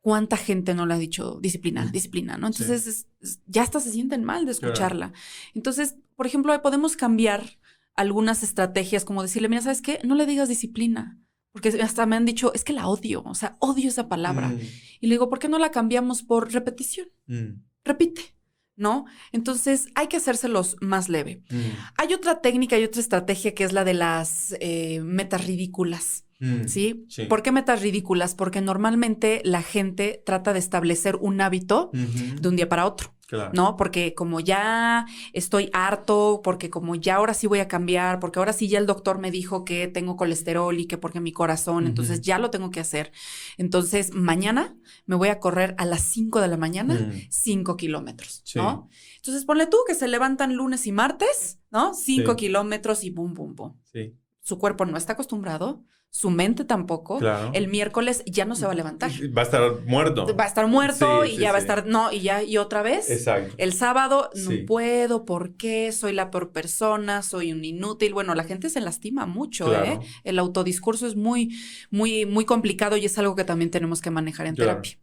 ¿Cuánta 0.00 0.36
gente 0.36 0.74
no 0.74 0.86
le 0.86 0.94
ha 0.94 0.98
dicho 0.98 1.38
disciplina, 1.40 1.84
mm. 1.84 1.92
disciplina, 1.92 2.36
¿no? 2.38 2.48
Entonces, 2.48 3.06
ya 3.46 3.62
hasta 3.62 3.78
se 3.78 3.92
sienten 3.92 4.24
mal 4.24 4.46
de 4.46 4.52
escucharla. 4.52 5.12
Entonces, 5.54 5.96
por 6.16 6.26
ejemplo, 6.26 6.60
podemos 6.62 6.96
cambiar 6.96 7.58
algunas 7.98 8.44
estrategias 8.44 9.04
como 9.04 9.22
decirle, 9.22 9.48
mira, 9.48 9.60
¿sabes 9.60 9.82
qué? 9.82 9.98
No 10.04 10.14
le 10.14 10.24
digas 10.24 10.48
disciplina. 10.48 11.18
Porque 11.50 11.70
hasta 11.82 12.06
me 12.06 12.14
han 12.14 12.24
dicho, 12.24 12.54
es 12.54 12.62
que 12.62 12.72
la 12.72 12.86
odio, 12.86 13.22
o 13.24 13.34
sea, 13.34 13.56
odio 13.58 13.88
esa 13.88 14.08
palabra. 14.08 14.48
Mm. 14.48 14.60
Y 15.00 15.06
le 15.08 15.14
digo, 15.14 15.28
¿por 15.28 15.40
qué 15.40 15.48
no 15.48 15.58
la 15.58 15.72
cambiamos 15.72 16.22
por 16.22 16.52
repetición? 16.52 17.08
Mm. 17.26 17.62
Repite, 17.84 18.36
¿no? 18.76 19.06
Entonces 19.32 19.88
hay 19.96 20.06
que 20.06 20.18
hacérselos 20.18 20.76
más 20.80 21.08
leve. 21.08 21.42
Mm. 21.50 21.70
Hay 21.96 22.14
otra 22.14 22.40
técnica 22.40 22.78
y 22.78 22.84
otra 22.84 23.00
estrategia 23.00 23.52
que 23.54 23.64
es 23.64 23.72
la 23.72 23.82
de 23.82 23.94
las 23.94 24.54
eh, 24.60 25.00
metas 25.00 25.44
ridículas. 25.46 26.24
¿Sí? 26.68 27.08
¿Por 27.28 27.42
qué 27.42 27.50
metas 27.50 27.82
ridículas? 27.82 28.36
Porque 28.36 28.60
normalmente 28.60 29.42
la 29.44 29.60
gente 29.60 30.22
trata 30.24 30.52
de 30.52 30.60
establecer 30.60 31.16
un 31.16 31.40
hábito 31.40 31.90
de 31.92 32.48
un 32.48 32.54
día 32.54 32.68
para 32.68 32.86
otro. 32.86 33.12
¿No? 33.52 33.76
Porque 33.76 34.14
como 34.14 34.40
ya 34.40 35.06
estoy 35.32 35.68
harto, 35.72 36.40
porque 36.42 36.70
como 36.70 36.94
ya 36.94 37.16
ahora 37.16 37.34
sí 37.34 37.46
voy 37.46 37.58
a 37.58 37.68
cambiar, 37.68 38.20
porque 38.20 38.38
ahora 38.38 38.52
sí 38.52 38.68
ya 38.68 38.78
el 38.78 38.86
doctor 38.86 39.18
me 39.18 39.30
dijo 39.30 39.64
que 39.64 39.86
tengo 39.86 40.16
colesterol 40.16 40.78
y 40.78 40.86
que 40.86 40.96
porque 40.96 41.20
mi 41.20 41.32
corazón, 41.32 41.86
entonces 41.86 42.22
ya 42.22 42.38
lo 42.38 42.50
tengo 42.50 42.70
que 42.70 42.80
hacer. 42.80 43.12
Entonces, 43.58 44.14
mañana 44.14 44.76
me 45.04 45.16
voy 45.16 45.28
a 45.28 45.40
correr 45.40 45.74
a 45.78 45.84
las 45.84 46.02
5 46.02 46.40
de 46.40 46.48
la 46.48 46.56
mañana 46.56 47.12
5 47.28 47.72
mm. 47.72 47.76
kilómetros, 47.76 48.42
¿no? 48.54 48.88
Entonces, 49.16 49.44
ponle 49.44 49.66
tú 49.66 49.76
que 49.86 49.94
se 49.94 50.08
levantan 50.08 50.54
lunes 50.54 50.86
y 50.86 50.92
martes, 50.92 51.58
¿no? 51.70 51.92
5 51.92 52.34
kilómetros 52.36 53.04
y 53.04 53.10
pum, 53.10 53.34
pum, 53.34 53.54
pum. 53.54 53.74
Sí. 53.92 54.14
Su 54.40 54.58
cuerpo 54.58 54.86
no 54.86 54.96
está 54.96 55.12
acostumbrado, 55.12 55.84
su 56.10 56.30
mente 56.30 56.64
tampoco. 56.64 57.20
El 57.52 57.68
miércoles 57.68 58.22
ya 58.26 58.44
no 58.44 58.56
se 58.56 58.66
va 58.66 58.72
a 58.72 58.74
levantar. 58.74 59.10
Va 59.36 59.42
a 59.42 59.44
estar 59.44 59.80
muerto. 59.86 60.34
Va 60.34 60.44
a 60.44 60.46
estar 60.46 60.66
muerto 60.66 61.24
y 61.24 61.36
ya 61.36 61.52
va 61.52 61.58
a 61.58 61.60
estar, 61.60 61.86
no, 61.86 62.12
y 62.12 62.20
ya, 62.20 62.42
y 62.42 62.56
otra 62.56 62.82
vez. 62.82 63.10
Exacto. 63.10 63.54
El 63.58 63.72
sábado, 63.72 64.30
no 64.34 64.50
puedo, 64.66 65.24
¿por 65.24 65.54
qué? 65.56 65.92
Soy 65.92 66.12
la 66.12 66.30
peor 66.30 66.50
persona, 66.50 67.22
soy 67.22 67.52
un 67.52 67.64
inútil. 67.64 68.14
Bueno, 68.14 68.34
la 68.34 68.44
gente 68.44 68.70
se 68.70 68.80
lastima 68.80 69.26
mucho, 69.26 69.72
¿eh? 69.74 70.00
El 70.24 70.38
autodiscurso 70.38 71.06
es 71.06 71.14
muy, 71.14 71.54
muy, 71.90 72.26
muy 72.26 72.44
complicado 72.44 72.96
y 72.96 73.04
es 73.04 73.18
algo 73.18 73.36
que 73.36 73.44
también 73.44 73.70
tenemos 73.70 74.00
que 74.00 74.10
manejar 74.10 74.46
en 74.46 74.56
terapia. 74.56 74.98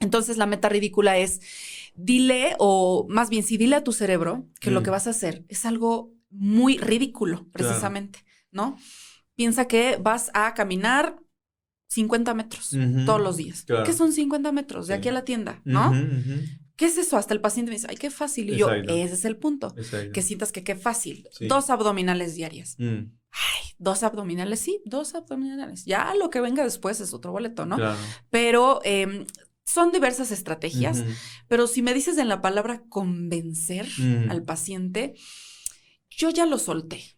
Entonces, 0.00 0.36
la 0.36 0.46
meta 0.46 0.68
ridícula 0.68 1.16
es, 1.18 1.40
dile, 1.94 2.54
o 2.58 3.06
más 3.08 3.30
bien, 3.30 3.44
si 3.44 3.56
dile 3.56 3.76
a 3.76 3.84
tu 3.84 3.92
cerebro 3.92 4.46
que 4.60 4.70
lo 4.70 4.80
mm. 4.80 4.84
que 4.84 4.90
vas 4.90 5.06
a 5.06 5.10
hacer 5.10 5.44
es 5.48 5.64
algo 5.64 6.12
muy 6.30 6.78
ridículo, 6.78 7.46
precisamente, 7.52 8.24
¿no? 8.50 8.76
Piensa 9.36 9.66
que 9.66 9.98
vas 10.00 10.30
a 10.34 10.54
caminar 10.54 11.16
50 11.88 12.34
metros 12.34 12.70
todos 13.06 13.20
los 13.20 13.36
días. 13.36 13.64
¿Qué 13.84 13.92
son 13.92 14.12
50 14.12 14.52
metros 14.52 14.86
de 14.86 14.94
aquí 14.94 15.08
a 15.08 15.12
la 15.12 15.24
tienda? 15.24 15.60
¿No? 15.64 15.92
¿Qué 16.76 16.86
es 16.86 16.98
eso? 16.98 17.16
Hasta 17.16 17.34
el 17.34 17.40
paciente 17.40 17.70
me 17.70 17.76
dice, 17.76 17.86
ay, 17.88 17.96
qué 17.96 18.10
fácil. 18.10 18.50
Y 18.50 18.56
yo, 18.56 18.72
ese 18.72 19.14
es 19.14 19.24
el 19.24 19.36
punto. 19.36 19.74
Que 20.12 20.22
sientas 20.22 20.52
que 20.52 20.64
qué 20.64 20.74
fácil. 20.74 21.28
Dos 21.40 21.70
abdominales 21.70 22.34
diarias. 22.34 22.76
Mm. 22.78 23.12
Ay, 23.30 23.70
dos 23.78 24.02
abdominales, 24.02 24.60
sí, 24.60 24.80
dos 24.84 25.14
abdominales. 25.14 25.84
Ya 25.84 26.14
lo 26.14 26.30
que 26.30 26.40
venga 26.40 26.62
después 26.64 27.00
es 27.00 27.12
otro 27.12 27.32
boleto, 27.32 27.66
¿no? 27.66 27.76
Pero 28.30 28.80
em, 28.84 29.26
son 29.64 29.92
diversas 29.92 30.30
estrategias. 30.32 31.04
Pero 31.48 31.66
si 31.66 31.82
me 31.82 31.94
dices 31.94 32.18
en 32.18 32.28
la 32.28 32.42
palabra 32.42 32.82
convencer 32.88 33.86
mm. 33.98 34.30
al 34.30 34.42
paciente, 34.42 35.14
yo 36.16 36.30
ya 36.30 36.46
lo 36.46 36.58
solté, 36.58 37.16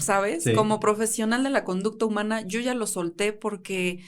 ¿sabes? 0.00 0.44
Como 0.54 0.80
profesional 0.80 1.44
de 1.44 1.50
la 1.50 1.64
conducta 1.64 2.04
humana, 2.06 2.42
yo 2.46 2.60
ya 2.60 2.74
lo 2.74 2.86
solté 2.86 3.32
porque 3.32 4.04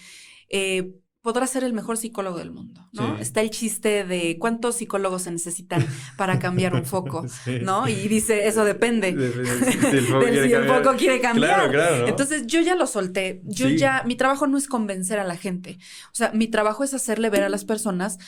eh, 0.48 0.92
podrá 1.26 1.48
ser 1.48 1.64
el 1.64 1.72
mejor 1.72 1.96
psicólogo 1.96 2.38
del 2.38 2.52
mundo, 2.52 2.88
¿no? 2.92 3.18
Está 3.18 3.40
el 3.40 3.50
chiste 3.50 4.04
de 4.04 4.38
cuántos 4.38 4.76
psicólogos 4.76 5.22
se 5.22 5.32
necesitan 5.32 5.84
para 6.16 6.38
cambiar 6.38 6.72
un 6.72 6.84
foco, 6.84 7.26
¿no? 7.62 7.88
Y 7.88 8.06
dice, 8.06 8.46
eso 8.46 8.64
depende 8.64 9.12
del 9.12 9.44
si 10.48 10.52
el 10.52 10.66
foco 10.66 10.94
quiere 10.96 11.20
cambiar. 11.20 11.74
Entonces, 12.06 12.46
yo 12.46 12.60
ya 12.60 12.76
lo 12.76 12.86
solté. 12.86 13.42
Yo 13.42 13.68
ya, 13.68 14.04
mi 14.06 14.14
trabajo 14.14 14.46
no 14.46 14.56
es 14.56 14.68
convencer 14.68 15.18
a 15.18 15.24
la 15.24 15.36
gente. 15.36 15.78
O 16.12 16.14
sea, 16.14 16.30
mi 16.30 16.46
trabajo 16.46 16.84
es 16.84 16.94
hacerle 16.94 17.28
ver 17.28 17.42
a 17.42 17.48
las 17.48 17.64
personas 17.64 18.18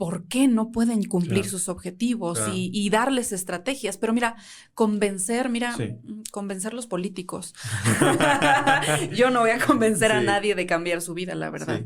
por 0.00 0.26
qué 0.28 0.48
no 0.48 0.72
pueden 0.72 1.04
cumplir 1.04 1.44
sus 1.44 1.68
objetivos 1.68 2.40
y, 2.54 2.88
darles 2.88 3.32
estrategias. 3.32 3.98
Pero 3.98 4.14
mira, 4.14 4.34
convencer, 4.72 5.50
mira, 5.50 5.76
mm, 5.76 6.22
convencer 6.30 6.72
los 6.72 6.86
políticos. 6.86 7.54
Yo 9.14 9.28
no 9.28 9.40
voy 9.40 9.50
a 9.50 9.58
convencer 9.58 10.10
a 10.10 10.22
nadie 10.22 10.54
de 10.54 10.64
cambiar 10.64 11.02
su 11.02 11.12
vida, 11.12 11.34
la 11.34 11.50
verdad. 11.50 11.82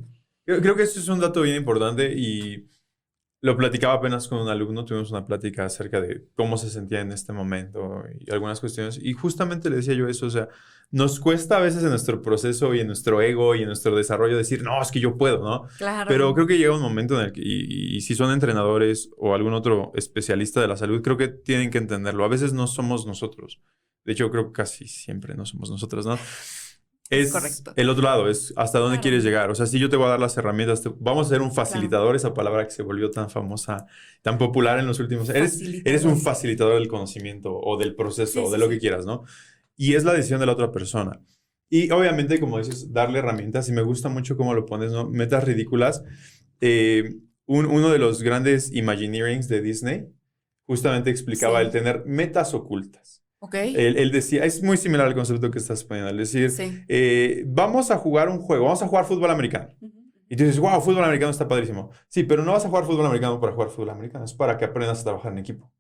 Creo, 0.47 0.77
que 0.77 0.85
eso 0.85 1.01
es 1.01 1.09
un 1.09 1.19
dato 1.19 1.43
bien 1.43 1.57
importante 1.57 2.15
y 2.17 2.69
lo 3.45 3.59
platicaba 3.59 3.93
apenas 3.93 4.27
con 4.27 4.39
un 4.39 4.49
alumno, 4.49 4.87
tuvimos 4.87 5.11
una 5.11 5.27
plática 5.27 5.67
acerca 5.67 6.01
de 6.01 6.25
cómo 6.35 6.57
se 6.57 6.71
sentía 6.71 7.03
en 7.03 7.13
este 7.13 7.35
momento 7.35 8.03
y 8.19 8.33
algunas 8.33 8.59
cuestiones. 8.59 8.99
Y 9.03 9.13
justamente 9.13 9.69
le 9.69 9.77
decía 9.77 9.93
yo 9.93 10.09
eso, 10.09 10.25
o 10.25 10.31
sea, 10.31 10.49
nos 10.91 11.21
cuesta 11.21 11.59
a 11.59 11.61
veces 11.61 11.83
en 11.83 11.91
nuestro 11.91 12.23
proceso 12.23 12.75
y 12.75 12.81
en 12.81 12.87
nuestro 12.87 13.21
ego 13.21 13.55
y 13.55 13.61
en 13.61 13.67
nuestro 13.67 13.95
desarrollo 13.95 14.39
decir, 14.39 14.63
no, 14.63 14.81
es 14.81 14.91
que 14.91 14.99
yo 14.99 15.19
puedo, 15.19 15.45
¿no? 15.45 15.69
Claro. 15.77 16.09
Pero 16.09 16.33
creo 16.33 16.47
que 16.47 16.57
llega 16.57 16.75
un 16.75 16.81
momento 16.81 17.21
en 17.21 17.27
el 17.27 17.33
que, 17.33 17.43
y, 17.45 18.01
si 18.01 18.15
son 18.15 18.33
entrenadores 18.33 19.11
o 19.19 19.35
algún 19.35 19.53
otro 19.53 19.93
especialista 19.95 20.63
de 20.63 20.69
la 20.69 20.79
salud, 20.79 21.03
creo 21.03 21.19
que 21.19 21.29
tienen 21.29 21.69
que 21.69 21.77
entenderlo. 21.77 22.25
A 22.25 22.29
veces 22.29 22.55
no 22.55 22.67
somos 22.67 23.07
nosotros. 23.07 23.61
De 24.07 24.15
hecho, 24.15 24.31
creo 24.31 24.47
que 24.47 24.53
casi 24.53 24.89
siempre 24.89 25.35
no 25.35 25.45
somos 25.45 25.69
nosotros, 25.69 26.07
¿no? 26.07 26.19
Es 27.21 27.33
Correcto. 27.33 27.73
el 27.77 27.89
otro 27.91 28.03
lado, 28.05 28.29
es 28.29 28.53
hasta 28.57 28.79
dónde 28.79 29.01
quieres 29.01 29.25
llegar. 29.25 29.51
O 29.51 29.55
sea, 29.55 29.67
si 29.67 29.79
yo 29.79 29.89
te 29.89 29.97
voy 29.97 30.07
a 30.07 30.11
dar 30.11 30.21
las 30.21 30.37
herramientas, 30.37 30.83
vamos 30.99 31.27
a 31.27 31.31
ser 31.31 31.43
un 31.43 31.53
facilitador, 31.53 32.17
esa 32.17 32.35
palabra 32.35 32.65
que 32.65 32.71
se 32.71 32.83
volvió 32.83 33.11
tan 33.11 33.31
famosa, 33.31 33.87
tan 34.23 34.39
popular 34.39 34.79
en 34.79 34.87
los 34.87 35.01
últimos 35.01 35.29
años. 35.31 35.61
Eres, 35.61 35.83
eres 35.85 36.05
un 36.05 36.21
facilitador 36.21 36.75
del 36.75 36.89
conocimiento 36.89 37.55
o 37.55 37.77
del 37.77 37.95
proceso 37.95 38.45
o 38.45 38.51
de 38.51 38.59
lo 38.59 38.69
que 38.69 38.79
quieras, 38.79 39.05
¿no? 39.07 39.25
y 39.77 39.95
es 39.95 40.05
la 40.05 40.13
decisión 40.13 40.39
de 40.39 40.47
la 40.47 40.53
otra 40.53 40.71
persona. 40.71 41.21
Y 41.69 41.91
obviamente, 41.91 42.39
como 42.39 42.59
dices, 42.59 42.93
darle 42.93 43.19
herramientas, 43.19 43.69
y 43.69 43.73
me 43.73 43.83
gusta 43.83 44.09
mucho 44.09 44.37
cómo 44.37 44.55
lo 44.55 44.67
pones, 44.67 44.93
¿no? 44.93 45.09
Metas 45.11 45.43
ridículas. 45.43 46.05
Eh, 46.61 47.17
un- 47.47 47.67
uno 47.67 47.91
de 47.91 47.99
los 47.99 48.23
grandes 48.23 48.71
Imagineerings 48.73 49.49
de 49.49 49.61
Disney 49.63 50.07
justamente 50.67 51.11
explicaba 51.11 51.59
Sí. 51.59 51.67
el 51.67 51.73
tener 51.73 52.05
metas 52.07 52.55
ocultas. 52.55 53.24
Ok. 53.45 53.55
Él, 53.57 53.97
él 53.99 54.11
decía, 54.11 54.45
es 54.45 54.63
muy 54.63 54.77
similar 54.77 55.07
al 55.07 55.15
concepto 55.15 55.51
que 55.51 55.59
estás 55.59 55.85
poniendo, 55.85 56.11
es 56.11 56.17
decir, 56.33 56.51
sí. 56.51 56.83
eh, 56.89 57.45
vamos 57.47 57.91
a 57.91 57.97
jugar 57.99 58.29
un 58.29 58.39
juego, 58.39 58.65
vamos 58.65 58.83
a 58.83 58.89
jugar 58.89 59.05
fútbol 59.05 59.31
americano. 59.31 59.69
Y 60.29 60.37
tú 60.37 60.45
dices, 60.45 60.59
wow, 60.59 60.81
fútbol 60.81 61.05
americano 61.05 61.31
está 61.31 61.47
padrísimo. 61.47 61.91
Sí, 62.09 62.23
pero 62.25 62.43
no 62.45 62.53
vas 62.53 62.65
a 62.65 62.69
jugar 62.69 62.85
fútbol 62.85 63.07
americano 63.07 63.39
para 63.41 63.53
jugar 63.53 63.69
fútbol 63.69 63.91
americano, 63.91 64.25
es 64.25 64.33
para 64.35 64.57
que 64.57 64.65
aprendas 64.65 65.01
a 65.01 65.05
trabajar 65.05 65.33
en 65.33 65.39
equipo. 65.39 65.71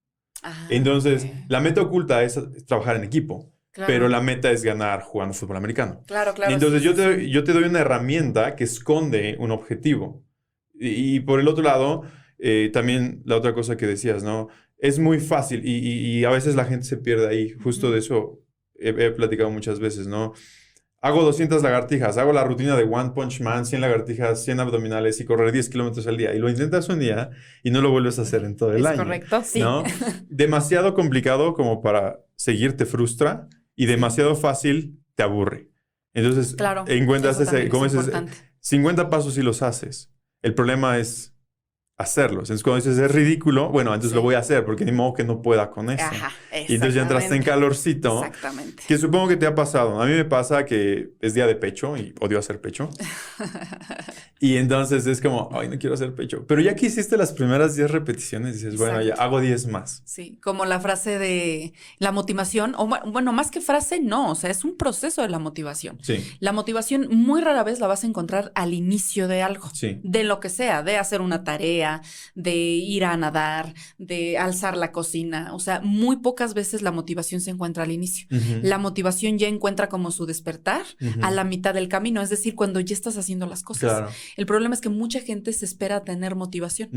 Ah, 0.43 0.67
Entonces, 0.71 1.27
la 1.49 1.61
meta 1.61 1.81
oculta 1.81 2.23
es 2.23 2.39
trabajar 2.67 2.97
en 2.97 3.05
equipo, 3.05 3.51
Claro. 3.73 3.87
pero 3.93 4.09
la 4.09 4.21
meta 4.21 4.51
es 4.53 4.62
ganar 4.62 5.01
jugando 5.03 5.35
fútbol 5.35 5.57
americano. 5.57 6.03
Claro, 6.07 6.35
claro. 6.35 6.51
Y 6.51 6.55
entonces 6.55 6.81
sí, 6.83 6.87
yo 6.87 6.95
te, 6.95 7.21
sí. 7.21 7.31
yo 7.31 7.43
te 7.43 7.53
doy 7.53 7.65
una 7.65 7.81
herramienta 7.81 8.55
que 8.55 8.65
esconde 8.65 9.37
un 9.41 9.51
objetivo. 9.51 10.23
Y, 10.75 11.17
y 11.17 11.21
por 11.21 11.41
el 11.41 11.49
otro 11.49 11.65
lado, 11.65 12.03
eh, 12.39 12.71
también 12.73 13.23
la 13.25 13.37
otra 13.37 13.55
cosa 13.55 13.77
que 13.77 13.87
decías, 13.87 14.23
¿no? 14.23 14.49
Es 14.85 14.99
muy 14.99 15.18
fácil 15.20 15.62
y, 15.64 15.70
y- 15.76 16.18
y 16.20 16.24
a 16.24 16.30
veces 16.30 16.55
la 16.57 16.64
gente 16.66 16.85
se 16.85 16.97
pierde 16.99 17.26
ahí. 17.28 17.53
Justo 17.62 17.91
de 17.91 17.99
eso 18.01 18.41
he, 18.78 18.89
he 18.91 19.11
platicado 19.12 19.51
muchas 19.51 19.80
veces, 19.80 20.07
¿no? 20.07 20.32
Hago 21.01 21.22
200 21.22 21.62
lagartijas, 21.62 22.16
hago 22.16 22.32
la 22.32 22.45
rutina 22.45 22.76
de 22.76 22.85
One 22.85 23.11
Punch 23.14 23.41
Man, 23.41 23.66
100 23.66 23.80
lagartijas, 23.82 24.43
100 24.45 24.61
abdominales 24.61 25.20
y 25.20 25.24
correr 25.26 25.53
10 25.53 25.68
kilómetros 25.68 26.07
al 26.07 26.16
día. 26.16 26.35
Y 26.35 26.39
lo 26.39 26.49
intentas 26.49 26.89
un 26.89 26.99
día 26.99 27.30
y 27.62 27.70
no 27.70 27.82
lo 27.82 27.91
vuelves 27.91 28.18
a 28.18 28.22
hacer 28.22 28.43
en 28.45 28.57
todo 28.57 28.72
el 28.72 28.80
Es 28.80 28.87
año. 28.87 28.99
correcto, 29.05 29.43
sí. 29.45 29.61
¿no? 29.61 29.82
Demasiado 30.28 30.95
complicado 30.95 31.53
como 31.55 31.82
para 31.82 32.20
seguir 32.37 32.76
te 32.76 32.87
frustra 32.87 33.49
y 33.76 33.85
demasiado 33.87 34.35
fácil 34.35 34.99
te 35.14 35.22
aburre. 35.22 35.68
Entonces, 36.14 36.55
Claro. 36.57 36.85
encuentras 36.89 37.39
ese, 37.41 37.68
como 37.68 37.85
es 37.87 37.95
importante. 37.95 38.32
50 38.61 39.11
pasos 39.11 39.37
y 39.37 39.43
los 39.43 39.61
haces. 39.62 40.11
El 40.43 40.55
problema 40.55 40.99
es 40.99 41.34
hacerlos. 41.97 42.51
Entonces, 42.51 42.62
cuando 42.64 42.84
dices 42.84 42.99
es 42.99 43.11
ridículo, 43.11 43.68
bueno, 43.70 43.90
entonces 43.95 44.11
Sí. 44.11 44.16
lo 44.16 44.22
voy 44.22 44.34
a 44.34 44.38
hacer 44.38 44.64
porque 44.64 44.84
ni 44.84 44.90
modo 44.92 45.14
que 45.14 45.22
no 45.24 45.42
pueda 45.42 45.70
con 45.70 45.90
eso. 45.90 46.05
Ajá. 46.05 46.32
Y 46.68 46.74
entonces 46.74 46.95
ya 46.95 47.03
entraste 47.03 47.36
en 47.36 47.42
calorcito. 47.42 48.24
Exactamente. 48.24 48.82
Que 48.88 48.99
supongo 48.99 49.28
que 49.28 49.36
te 49.36 49.47
ha 49.47 49.55
pasado. 49.55 50.01
A 50.03 50.07
mí 50.07 50.12
me 50.12 50.24
pasa 50.24 50.64
que 50.64 51.11
es 51.20 51.34
día 51.34 51.47
de 51.47 51.55
pecho 51.55 51.97
y 51.97 52.12
odio 52.20 52.38
hacer 52.38 52.61
pecho. 52.61 52.88
Y 54.41 54.57
entonces 54.57 55.07
es 55.07 55.20
como, 55.20 55.49
ay, 55.53 55.68
no 55.68 55.78
quiero 55.78 55.95
hacer 55.95 56.14
pecho. 56.14 56.45
Pero 56.47 56.61
ya 56.61 56.74
que 56.76 56.87
hiciste 56.87 57.16
las 57.16 57.32
primeras 57.32 57.76
10 57.76 57.91
repeticiones, 57.91 58.55
dices, 58.55 58.76
bueno, 58.76 59.01
ya 59.01 59.14
hago 59.14 59.41
10 59.41 59.68
más. 59.68 60.03
Sí, 60.05 60.39
como 60.43 60.64
la 60.66 60.80
frase 60.80 61.18
de 61.18 61.72
la 61.99 62.12
motivación, 62.12 62.74
o 62.76 62.87
bu- 62.89 63.11
bueno, 63.11 63.32
más 63.32 63.51
que 63.51 63.61
frase, 63.61 64.01
no, 64.01 64.30
o 64.32 64.35
sea, 64.35 64.51
es 64.51 64.64
un 64.64 64.76
proceso 64.76 65.22
de 65.22 65.28
la 65.28 65.39
motivación. 65.39 65.99
Sí, 66.03 66.22
La 66.41 66.53
motivación 66.53 67.09
muy 67.11 67.41
rara 67.41 67.62
vez 67.62 67.78
la 67.80 67.87
vas 67.87 68.05
a 68.05 68.07
encontrar 68.07 68.53
al 68.55 68.74
inicio 68.74 69.28
de 69.28 69.41
algo. 69.43 69.70
sí. 69.72 70.01
De 70.03 70.24
lo 70.24 70.41
que 70.41 70.49
sea, 70.51 70.82
de 70.82 70.97
hacer 70.97 71.20
una 71.20 71.45
tarea, 71.45 72.03
de 72.35 72.55
ir 72.57 73.05
a 73.05 73.16
nadar, 73.16 73.72
de 73.99 74.37
alzar 74.37 74.76
la 74.76 74.93
cocina. 74.93 75.55
O 75.55 75.59
sea, 75.61 75.80
muy 75.80 76.16
pocas 76.16 76.55
veces 76.55 76.82
la 76.82 76.91
motivación 76.93 77.41
se 77.41 77.51
encuentra 77.51 77.85
al 77.85 77.93
inicio. 77.93 78.26
La 78.62 78.78
motivación 78.78 79.39
ya 79.39 79.49
encuentra 79.49 79.89
como 79.89 80.11
su 80.11 80.26
despertar 80.26 80.82
a 81.22 81.30
la 81.30 81.45
mitad 81.45 81.72
del 81.72 81.89
camino, 81.89 82.20
es 82.20 82.30
decir, 82.30 82.55
cuando 82.55 82.80
ya 82.80 82.95
estás 82.95 83.16
haciendo 83.16 83.47
las 83.47 83.62
cosas. 83.62 83.80
Claro. 83.93 84.11
El 84.37 84.47
problema 84.47 84.75
es 84.75 84.81
que 84.81 84.89
mucha 84.89 85.20
gente 85.20 85.53
se 85.53 85.64
espera 85.64 86.05
tener 86.05 86.35
motivación. 86.35 86.91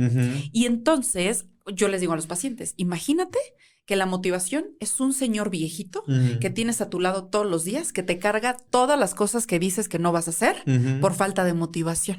Y 0.52 0.66
entonces, 0.66 1.46
yo 1.74 1.88
les 1.88 2.02
digo 2.02 2.14
a 2.14 2.16
los 2.16 2.28
pacientes, 2.28 2.74
imagínate 2.78 3.40
que 3.86 3.96
la 3.96 4.06
motivación 4.06 4.66
es 4.82 5.00
un 5.00 5.14
señor 5.14 5.50
viejito 5.50 6.04
que 6.42 6.50
tienes 6.50 6.82
a 6.82 6.90
tu 6.90 7.00
lado 7.00 7.26
todos 7.26 7.46
los 7.46 7.64
días, 7.64 7.94
que 7.94 8.04
te 8.04 8.20
carga 8.20 8.58
todas 8.70 9.00
las 9.00 9.16
cosas 9.16 9.48
que 9.48 9.60
dices 9.60 9.88
que 9.88 9.98
no 9.98 10.12
vas 10.12 10.28
a 10.28 10.32
hacer 10.32 10.64
por 11.02 11.14
falta 11.14 11.44
de 11.46 11.54
motivación. 11.54 12.18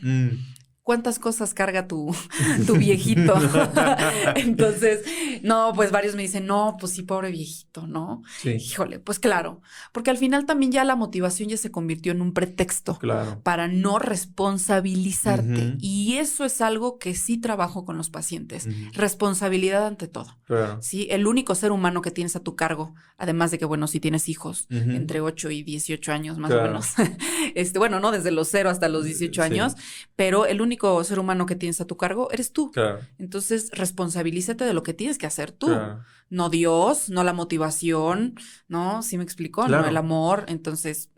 ¿Cuántas 0.89 1.19
cosas 1.19 1.53
carga 1.53 1.87
tu, 1.87 2.17
tu 2.67 2.77
viejito? 2.77 3.35
Entonces, 4.37 5.03
no, 5.43 5.75
pues 5.75 5.91
varios 5.91 6.15
me 6.15 6.23
dicen, 6.23 6.47
no, 6.47 6.79
pues 6.81 6.93
sí, 6.93 7.03
pobre 7.03 7.31
viejito, 7.31 7.87
¿no? 7.87 8.23
Sí, 8.41 8.53
Híjole, 8.53 8.99
pues 8.99 9.19
claro, 9.19 9.61
porque 9.93 10.09
al 10.09 10.17
final 10.17 10.47
también 10.47 10.73
ya 10.73 10.85
la 10.85 10.97
motivación 10.97 11.51
ya 11.51 11.59
se 11.59 11.71
convirtió 11.71 12.13
en 12.13 12.23
un 12.23 12.33
pretexto 12.33 12.99
claro. 12.99 13.39
para 13.43 13.69
no 13.69 13.99
responsabilizarte. 13.99 15.75
Y 15.79 16.15
eso 16.15 16.47
es 16.47 16.63
algo 16.63 16.99
que 16.99 17.15
sí 17.15 17.37
trabajo 17.37 17.85
con 17.85 17.99
los 17.99 18.09
pacientes. 18.09 18.67
Responsabilidad 18.95 19.87
ante 19.87 20.09
todo. 20.09 20.39
Claro. 20.47 20.79
Sí, 20.81 21.07
el 21.11 21.27
único 21.27 21.55
ser 21.55 21.71
humano 21.71 22.01
que 22.01 22.11
tienes 22.13 22.35
a 22.35 22.41
tu 22.41 22.57
cargo, 22.57 22.95
además 23.19 23.51
de 23.51 23.59
que, 23.59 23.67
bueno, 23.67 23.89
si 23.89 24.01
tienes 24.01 24.27
hijos, 24.31 24.67
entre 24.71 25.21
8 25.21 25.51
y 25.51 25.63
18 25.65 26.13
años 26.13 26.39
más 26.39 26.51
Claro. 26.51 26.65
o 26.65 26.67
menos. 26.69 26.95
este, 27.55 27.79
bueno, 27.79 28.01
no 28.01 28.11
desde 28.11 28.31
los 28.31 28.49
0 28.49 28.71
hasta 28.71 28.89
los 28.89 29.05
18 29.05 29.43
Sí. 29.43 29.47
años, 29.47 29.75
pero 30.17 30.47
el 30.47 30.63
único 30.63 30.78
ser 31.05 31.19
humano 31.19 31.47
que 31.47 31.57
tienes 31.57 31.81
a 31.81 31.87
tu 31.87 31.97
cargo 31.97 32.31
eres 32.31 32.53
tú. 32.53 32.71
Claro. 32.71 33.01
Entonces, 33.19 33.71
responsabilízate 33.73 34.65
de 34.65 34.75
lo 34.75 34.83
que 34.83 34.95
tienes 34.95 35.19
que 35.19 35.27
hacer 35.27 35.53
tú. 35.53 35.67
Claro. 35.67 36.01
No 36.31 36.51
Dios, 36.51 37.09
no 37.09 37.25
la 37.25 37.33
motivación, 37.33 38.35
¿no? 38.69 39.03
¿Sí 39.03 39.17
me 39.17 39.25
explico? 39.25 39.65
Claro. 39.65 39.83
No 39.83 39.89
el 39.89 39.97
amor. 39.97 40.45
Entonces, 40.49 41.11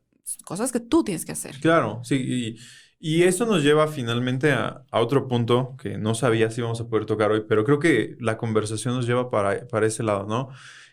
cosas 0.44 0.72
que 0.72 0.80
tú 0.80 1.04
tienes 1.04 1.24
que 1.24 1.32
hacer. 1.32 1.56
Claro, 1.60 2.00
sí. 2.04 2.16
Y, 2.16 2.58
y 3.02 3.22
eso 3.22 3.46
nos 3.46 3.62
lleva 3.62 3.88
finalmente 3.88 4.52
a, 4.52 4.84
a 4.90 5.00
otro 5.00 5.26
punto 5.26 5.74
que 5.80 5.96
no 5.98 6.14
sabía 6.14 6.50
si 6.50 6.60
íbamos 6.60 6.80
a 6.80 6.88
poder 6.88 7.06
tocar 7.06 7.32
hoy, 7.32 7.44
pero 7.48 7.64
creo 7.64 7.78
que 7.78 8.16
la 8.20 8.36
conversación 8.36 8.94
nos 8.94 9.06
lleva 9.06 9.30
para, 9.30 9.66
para 9.68 9.86
ese 9.86 10.02
lado, 10.02 10.26
¿no? 10.26 10.50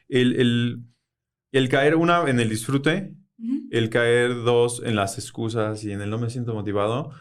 El, 0.08 0.40
el, 0.40 0.84
el 1.52 1.70
caer, 1.70 1.96
una, 1.96 2.30
en 2.30 2.40
el 2.40 2.50
disfrute, 2.50 3.14
el 3.70 3.90
caer, 3.90 4.34
dos, 4.44 4.82
en 4.84 4.96
las 4.96 5.18
excusas 5.18 5.84
y 5.84 5.92
en 5.92 6.02
el 6.02 6.10
no 6.10 6.18
me 6.18 6.30
siento 6.30 6.54
motivado. 6.54 7.12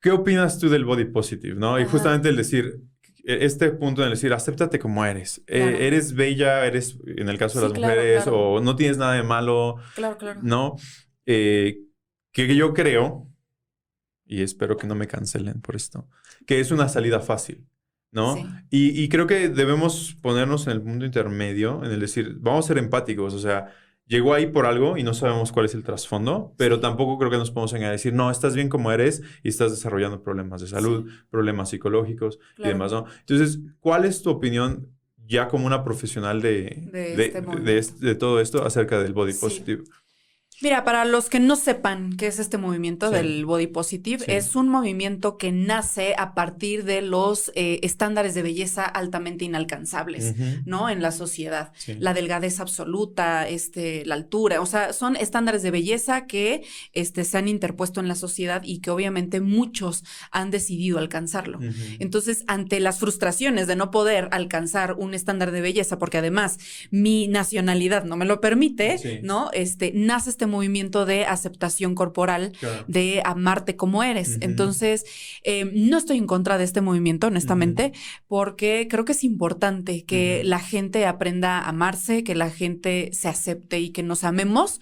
¿Qué 0.00 0.10
opinas 0.10 0.58
tú 0.58 0.68
del 0.68 0.84
body 0.84 1.04
positive, 1.06 1.54
no? 1.54 1.78
Y 1.78 1.84
justamente 1.84 2.28
el 2.30 2.36
decir, 2.36 2.80
e- 3.24 3.44
este 3.44 3.70
punto 3.70 4.00
en 4.02 4.06
el 4.08 4.14
decir, 4.14 4.32
acéptate 4.32 4.78
como 4.78 5.04
eres. 5.04 5.42
Eh, 5.46 5.60
Claro. 5.60 5.76
eres 5.78 6.14
bella, 6.14 6.64
eres, 6.66 6.98
en 7.06 7.28
el 7.28 7.36
caso 7.38 7.60
de 7.60 7.66
Sí, 7.66 7.72
las 7.72 7.78
claro, 7.78 7.94
mujeres, 8.00 8.22
claro. 8.24 8.38
o 8.38 8.60
no 8.60 8.76
tienes 8.76 8.96
nada 8.98 9.14
de 9.14 9.22
malo, 9.22 9.76
Claro, 9.94 10.16
claro. 10.18 10.40
¿no? 10.42 10.76
Eh, 11.26 11.80
que 12.32 12.54
yo 12.56 12.72
creo, 12.74 13.26
y 14.26 14.42
espero 14.42 14.76
que 14.76 14.86
no 14.86 14.94
me 14.94 15.06
cancelen 15.08 15.60
por 15.60 15.76
esto, 15.76 16.08
que 16.46 16.60
es 16.60 16.70
una 16.70 16.88
salida 16.88 17.20
fácil, 17.20 17.66
¿no? 18.12 18.36
Sí. 18.36 18.46
Y, 18.70 19.02
y 19.02 19.08
creo 19.08 19.26
que 19.26 19.48
debemos 19.48 20.16
ponernos 20.22 20.66
en 20.66 20.72
el 20.74 20.80
punto 20.82 21.04
intermedio, 21.04 21.84
en 21.84 21.90
el 21.90 22.00
decir, 22.00 22.36
vamos 22.40 22.64
a 22.64 22.68
ser 22.68 22.78
empáticos, 22.78 23.34
o 23.34 23.38
sea, 23.38 23.66
llegó 24.10 24.34
ahí 24.34 24.46
por 24.48 24.66
algo 24.66 24.96
y 24.98 25.02
no 25.04 25.14
sabemos 25.14 25.52
cuál 25.52 25.66
es 25.66 25.74
el 25.74 25.84
trasfondo, 25.84 26.52
pero 26.58 26.80
tampoco 26.80 27.16
creo 27.16 27.30
que 27.30 27.36
nos 27.38 27.50
podemos 27.52 27.72
engañar 27.72 27.90
a 27.90 27.92
decir, 27.92 28.12
no, 28.12 28.30
estás 28.30 28.54
bien 28.56 28.68
como 28.68 28.90
eres 28.90 29.22
y 29.44 29.48
estás 29.48 29.70
desarrollando 29.70 30.22
problemas 30.22 30.60
de 30.60 30.66
salud, 30.66 31.08
problemas 31.30 31.70
psicológicos 31.70 32.38
y 32.58 32.64
demás, 32.64 32.90
¿no? 32.92 33.06
Entonces, 33.20 33.60
¿cuál 33.78 34.04
es 34.04 34.20
tu 34.22 34.30
opinión 34.30 34.88
ya 35.26 35.46
como 35.46 35.64
una 35.64 35.84
profesional 35.84 36.42
de, 36.42 36.88
De 36.92 37.16
de, 37.16 37.24
este 37.26 37.40
de- 38.02 38.06
de 38.08 38.14
todo 38.16 38.40
esto 38.40 38.66
acerca 38.66 39.00
del 39.00 39.12
body 39.12 39.32
Sí. 39.32 39.40
positive? 39.40 39.84
Mira, 40.62 40.84
para 40.84 41.04
los 41.06 41.30
que 41.30 41.40
no 41.40 41.56
sepan 41.56 42.16
qué 42.16 42.26
es 42.26 42.38
este 42.38 42.58
movimiento 42.58 43.08
Sí. 43.08 43.14
del 43.14 43.44
Body 43.46 43.66
Positive, 43.66 44.24
Sí. 44.24 44.30
es 44.32 44.54
un 44.56 44.68
movimiento 44.68 45.38
que 45.38 45.52
nace 45.52 46.14
a 46.18 46.34
partir 46.34 46.84
de 46.84 47.00
los 47.02 47.50
eh, 47.54 47.80
estándares 47.82 48.34
de 48.34 48.42
belleza 48.42 48.84
altamente 48.84 49.44
inalcanzables. 49.44 50.34
¿no? 50.66 50.88
En 50.90 51.00
la 51.02 51.12
sociedad. 51.12 51.72
Sí. 51.76 51.94
La 51.98 52.12
delgadez 52.14 52.60
absoluta, 52.60 53.48
este, 53.48 54.04
la 54.04 54.14
altura, 54.14 54.60
o 54.60 54.66
sea, 54.66 54.92
son 54.92 55.16
estándares 55.16 55.62
de 55.62 55.70
belleza 55.70 56.26
que 56.26 56.62
este, 56.92 57.24
se 57.24 57.38
han 57.38 57.48
interpuesto 57.48 58.00
en 58.00 58.08
la 58.08 58.14
sociedad 58.14 58.62
y 58.64 58.80
que 58.80 58.90
obviamente 58.90 59.40
muchos 59.40 60.04
han 60.30 60.50
decidido 60.50 60.98
alcanzarlo. 60.98 61.58
Entonces, 61.98 62.44
ante 62.46 62.80
las 62.80 62.98
frustraciones 62.98 63.66
de 63.66 63.76
no 63.76 63.90
poder 63.90 64.28
alcanzar 64.32 64.94
un 64.98 65.14
estándar 65.14 65.50
de 65.52 65.60
belleza, 65.60 65.98
porque 65.98 66.18
además 66.18 66.58
mi 66.90 67.28
nacionalidad 67.28 68.04
no 68.04 68.16
me 68.16 68.24
lo 68.26 68.40
permite. 68.40 69.20
¿no? 69.22 69.50
Este, 69.52 69.92
nace 69.94 70.30
este 70.30 70.46
movimiento 70.50 71.06
de 71.06 71.24
aceptación 71.24 71.94
corporal, 71.94 72.52
Claro. 72.60 72.84
de 72.88 73.22
amarte 73.24 73.76
como 73.76 74.02
eres. 74.02 74.38
Entonces, 74.40 75.04
eh, 75.44 75.70
no 75.74 75.96
estoy 75.98 76.18
en 76.18 76.26
contra 76.26 76.58
de 76.58 76.64
este 76.64 76.80
movimiento, 76.80 77.28
honestamente, 77.28 77.92
porque 78.26 78.86
creo 78.90 79.04
que 79.04 79.12
es 79.12 79.24
importante 79.24 80.04
que 80.04 80.42
la 80.44 80.58
gente 80.58 81.06
aprenda 81.06 81.58
a 81.58 81.68
amarse, 81.68 82.24
que 82.24 82.34
la 82.34 82.50
gente 82.50 83.10
se 83.12 83.28
acepte 83.28 83.80
y 83.80 83.90
que 83.90 84.02
nos 84.02 84.24
amemos 84.24 84.80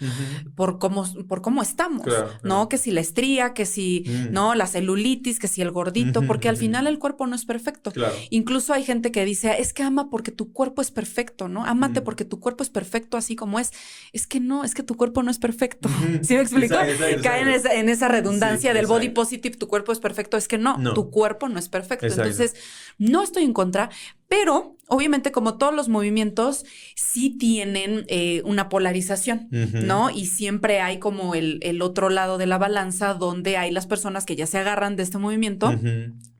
por 0.55 0.79
cómo, 0.79 1.05
por 1.29 1.43
cómo 1.43 1.63
estamos, 1.63 2.03
Claro, 2.03 2.29
¿no? 2.29 2.41
claro. 2.41 2.69
Que 2.69 2.79
si 2.79 2.91
la 2.91 3.01
estría, 3.01 3.55
que 3.55 3.67
si, 3.67 4.05
Mm. 4.07 4.33
¿no? 4.33 4.55
La 4.55 4.67
celulitis, 4.67 5.39
que 5.39 5.49
si 5.49 5.63
el 5.63 5.71
gordito, 5.71 6.23
porque 6.23 6.49
al 6.49 6.57
final 6.57 6.87
el 6.87 6.99
cuerpo 6.99 7.27
no 7.27 7.35
es 7.37 7.45
perfecto. 7.45 7.93
Incluso 8.31 8.73
hay 8.73 8.85
gente 8.85 9.11
que 9.13 9.25
dice, 9.25 9.57
es 9.61 9.73
que 9.73 9.83
ama 9.83 10.11
porque 10.11 10.31
tu 10.33 10.53
cuerpo 10.53 10.83
es 10.83 10.91
perfecto, 10.91 11.49
¿no? 11.49 11.65
Ámate 11.65 12.01
porque 12.03 12.25
tu 12.25 12.41
cuerpo 12.41 12.63
es 12.63 12.71
perfecto 12.71 13.17
así 13.17 13.37
como 13.37 13.59
es. 13.59 13.73
Es 14.13 14.27
que 14.27 14.41
no, 14.41 14.65
es 14.65 14.75
que 14.75 14.83
tu 14.83 14.95
cuerpo 14.97 15.23
no 15.23 15.31
es 15.31 15.39
perfecto. 15.39 15.58
Ujú. 15.67 16.19
¿Sí 16.23 16.35
me 16.35 16.41
explico? 16.41 16.75
Exacto, 16.75 17.05
exacto, 17.05 17.23
Cae 17.23 17.41
en 17.43 17.49
esa, 17.49 17.75
en 17.75 17.89
esa 17.89 18.09
redundancia 18.09 18.71
Sí, 18.71 18.77
del 18.77 18.87
body 18.87 19.09
positive, 19.11 19.57
tu 19.57 19.69
cuerpo 19.69 19.93
es 19.93 20.01
perfecto. 20.01 20.37
Es 20.37 20.49
que 20.49 20.59
no, 20.59 20.79
No. 20.79 20.95
tu 20.95 21.11
cuerpo 21.11 21.49
no 21.49 21.59
es 21.59 21.69
perfecto. 21.69 22.07
Exacto. 22.07 22.29
Entonces, 22.31 22.55
no 22.99 23.23
estoy 23.23 23.45
en 23.45 23.53
contra, 23.53 23.91
pero 24.29 24.77
obviamente 24.89 25.33
como 25.33 25.59
todos 25.59 25.75
los 25.75 25.89
movimientos, 25.89 26.65
sí 26.97 27.31
tienen 27.39 28.05
eh, 28.09 28.43
una 28.45 28.69
polarización. 28.69 29.49
¿no? 29.51 30.11
Y 30.11 30.27
siempre 30.27 30.81
hay 30.81 30.99
como 30.99 31.35
el, 31.35 31.59
el 31.63 31.83
otro 31.83 32.09
lado 32.11 32.39
de 32.39 32.47
la 32.47 32.59
balanza 32.59 33.15
donde 33.15 33.57
hay 33.57 33.71
las 33.71 33.87
personas 33.87 34.25
que 34.27 34.37
ya 34.37 34.47
se 34.47 34.59
agarran 34.59 34.97
de 34.97 35.03
este 35.03 35.19
movimiento. 35.19 35.73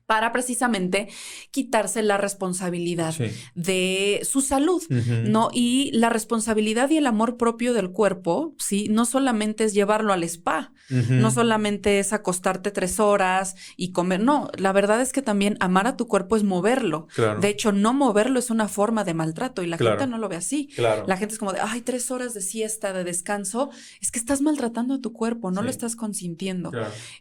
Para 0.09 0.31
precisamente 0.31 1.07
quitarse 1.51 2.01
la 2.01 2.17
responsabilidad 2.17 3.13
de 3.53 4.21
su 4.23 4.41
salud, 4.41 4.81
¿no? 4.89 5.51
Y 5.53 5.91
la 5.93 6.09
responsabilidad 6.09 6.89
y 6.89 6.97
el 6.97 7.05
amor 7.05 7.37
propio 7.37 7.73
del 7.73 7.91
cuerpo, 7.91 8.55
¿sí? 8.57 8.87
No 8.89 9.05
solamente 9.05 9.65
es 9.65 9.75
llevarlo 9.75 10.11
al 10.11 10.23
spa, 10.23 10.73
no 10.89 11.29
solamente 11.29 11.99
es 11.99 12.11
acostarte 12.11 12.71
tres 12.71 12.99
horas 12.99 13.53
y 13.77 13.91
comer, 13.91 14.19
no, 14.19 14.49
la 14.57 14.71
verdad 14.71 14.99
es 14.99 15.13
que 15.13 15.21
también 15.21 15.57
amar 15.59 15.85
a 15.85 15.95
tu 15.95 16.07
cuerpo 16.07 16.35
es 16.35 16.43
moverlo. 16.43 17.07
De 17.39 17.47
hecho, 17.47 17.71
no 17.71 17.93
moverlo 17.93 18.39
es 18.39 18.49
una 18.49 18.67
forma 18.67 19.03
de 19.03 19.13
maltrato 19.13 19.61
y 19.61 19.67
la 19.67 19.77
gente 19.77 20.07
no 20.07 20.17
lo 20.17 20.27
ve 20.27 20.37
así. 20.37 20.69
La 21.05 21.17
gente 21.17 21.35
es 21.35 21.39
como 21.39 21.53
de, 21.53 21.59
ay, 21.61 21.81
tres 21.81 22.09
horas 22.09 22.33
de 22.33 22.41
siesta, 22.41 22.93
de 22.93 23.03
descanso, 23.03 23.69
es 24.01 24.09
que 24.09 24.17
estás 24.17 24.41
maltratando 24.41 24.95
a 24.95 25.01
tu 25.01 25.13
cuerpo, 25.13 25.51
no 25.51 25.61
lo 25.61 25.69
estás 25.69 25.95
consintiendo. 25.95 26.71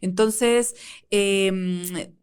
Entonces, 0.01 0.75
eh, 1.11 2.15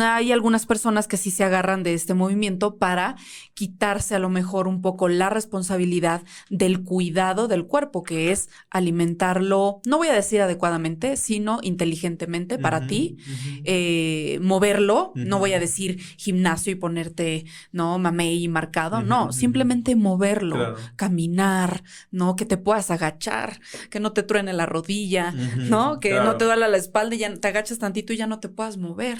hay 0.00 0.32
algunas 0.32 0.66
personas 0.66 1.08
que 1.08 1.16
sí 1.16 1.30
se 1.30 1.44
agarran 1.44 1.82
de 1.82 1.94
este 1.94 2.14
movimiento 2.14 2.76
para 2.76 3.16
quitarse 3.54 4.14
a 4.14 4.18
lo 4.18 4.28
mejor 4.28 4.68
un 4.68 4.80
poco 4.80 5.08
la 5.08 5.30
responsabilidad 5.30 6.22
del 6.50 6.82
cuidado 6.82 7.48
del 7.48 7.66
cuerpo, 7.66 8.02
que 8.02 8.32
es 8.32 8.48
alimentarlo, 8.70 9.80
no 9.86 9.98
voy 9.98 10.08
a 10.08 10.14
decir 10.14 10.40
adecuadamente, 10.40 11.16
sino 11.16 11.58
inteligentemente 11.62 12.58
para 12.58 12.86
ti, 12.86 13.16
eh, 13.64 14.38
moverlo, 14.42 15.12
no 15.14 15.38
voy 15.38 15.52
a 15.52 15.60
decir 15.60 16.00
gimnasio 16.16 16.72
y 16.72 16.76
ponerte, 16.76 17.44
no, 17.72 17.98
mamey 17.98 18.48
marcado, 18.48 19.02
no, 19.02 19.32
simplemente 19.32 19.96
moverlo, 19.96 20.76
caminar, 20.96 21.82
¿no? 22.10 22.36
Que 22.36 22.44
te 22.44 22.56
puedas 22.56 22.90
agachar, 22.90 23.60
que 23.90 24.00
no 24.00 24.12
te 24.12 24.22
truene 24.22 24.52
la 24.52 24.66
rodilla, 24.66 25.32
¿no? 25.56 26.00
Que 26.00 26.14
no 26.14 26.36
te 26.36 26.44
duele 26.44 26.68
la 26.68 26.76
espalda 26.76 27.14
y 27.14 27.18
ya 27.18 27.34
te 27.34 27.48
agachas 27.48 27.78
tantito 27.78 28.12
y 28.12 28.16
ya 28.16 28.26
no 28.26 28.40
te 28.40 28.48
puedas 28.48 28.76
mover. 28.76 29.18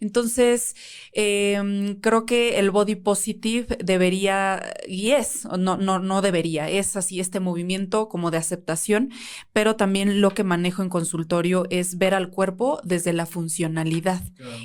Entonces, 0.00 0.74
em, 1.12 1.96
creo 2.00 2.26
que 2.26 2.58
el 2.58 2.70
body 2.70 2.96
positive 2.96 3.67
debería, 3.82 4.62
y 4.86 5.10
es, 5.10 5.46
no, 5.58 5.76
no, 5.76 5.98
no 5.98 6.22
debería, 6.22 6.68
es 6.68 6.96
así 6.96 7.20
este 7.20 7.40
movimiento 7.40 8.08
como 8.08 8.30
de 8.30 8.38
aceptación, 8.38 9.10
pero 9.52 9.76
también 9.76 10.20
lo 10.20 10.30
que 10.30 10.44
manejo 10.44 10.82
en 10.82 10.88
consultorio 10.88 11.64
es 11.70 11.98
ver 11.98 12.14
al 12.14 12.30
cuerpo 12.30 12.80
desde 12.84 13.12
la 13.12 13.26
funcionalidad 13.26 14.22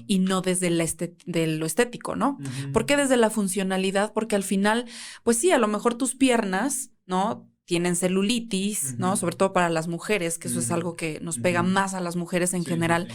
y 0.07 0.19
no 0.19 0.41
desde 0.41 0.69
la 0.69 0.85
de 1.25 1.47
lo 1.47 1.65
estético, 1.65 2.15
¿no? 2.15 2.37
¿Por 2.71 2.85
qué 2.85 2.97
desde 2.97 3.17
la 3.17 3.29
funcionalidad? 3.29 4.13
Porque 4.13 4.35
al 4.35 4.43
final, 4.43 4.85
pues 5.23 5.37
sí, 5.37 5.51
a 5.51 5.57
lo 5.57 5.67
mejor 5.67 5.95
tus 5.95 6.15
piernas, 6.15 6.91
¿no? 7.05 7.49
tienen 7.65 7.95
celulitis, 7.95 8.95
¿no? 8.97 9.15
Sobre 9.15 9.37
todo 9.37 9.53
para 9.53 9.69
las 9.69 9.87
mujeres, 9.87 10.37
que 10.37 10.49
eso 10.49 10.59
es 10.59 10.69
algo 10.69 10.95
que 10.95 11.19
nos 11.21 11.39
pega 11.39 11.63
más 11.63 11.93
a 11.93 12.01
las 12.01 12.15
mujeres 12.15 12.53
en 12.53 12.65
general. 12.65 13.07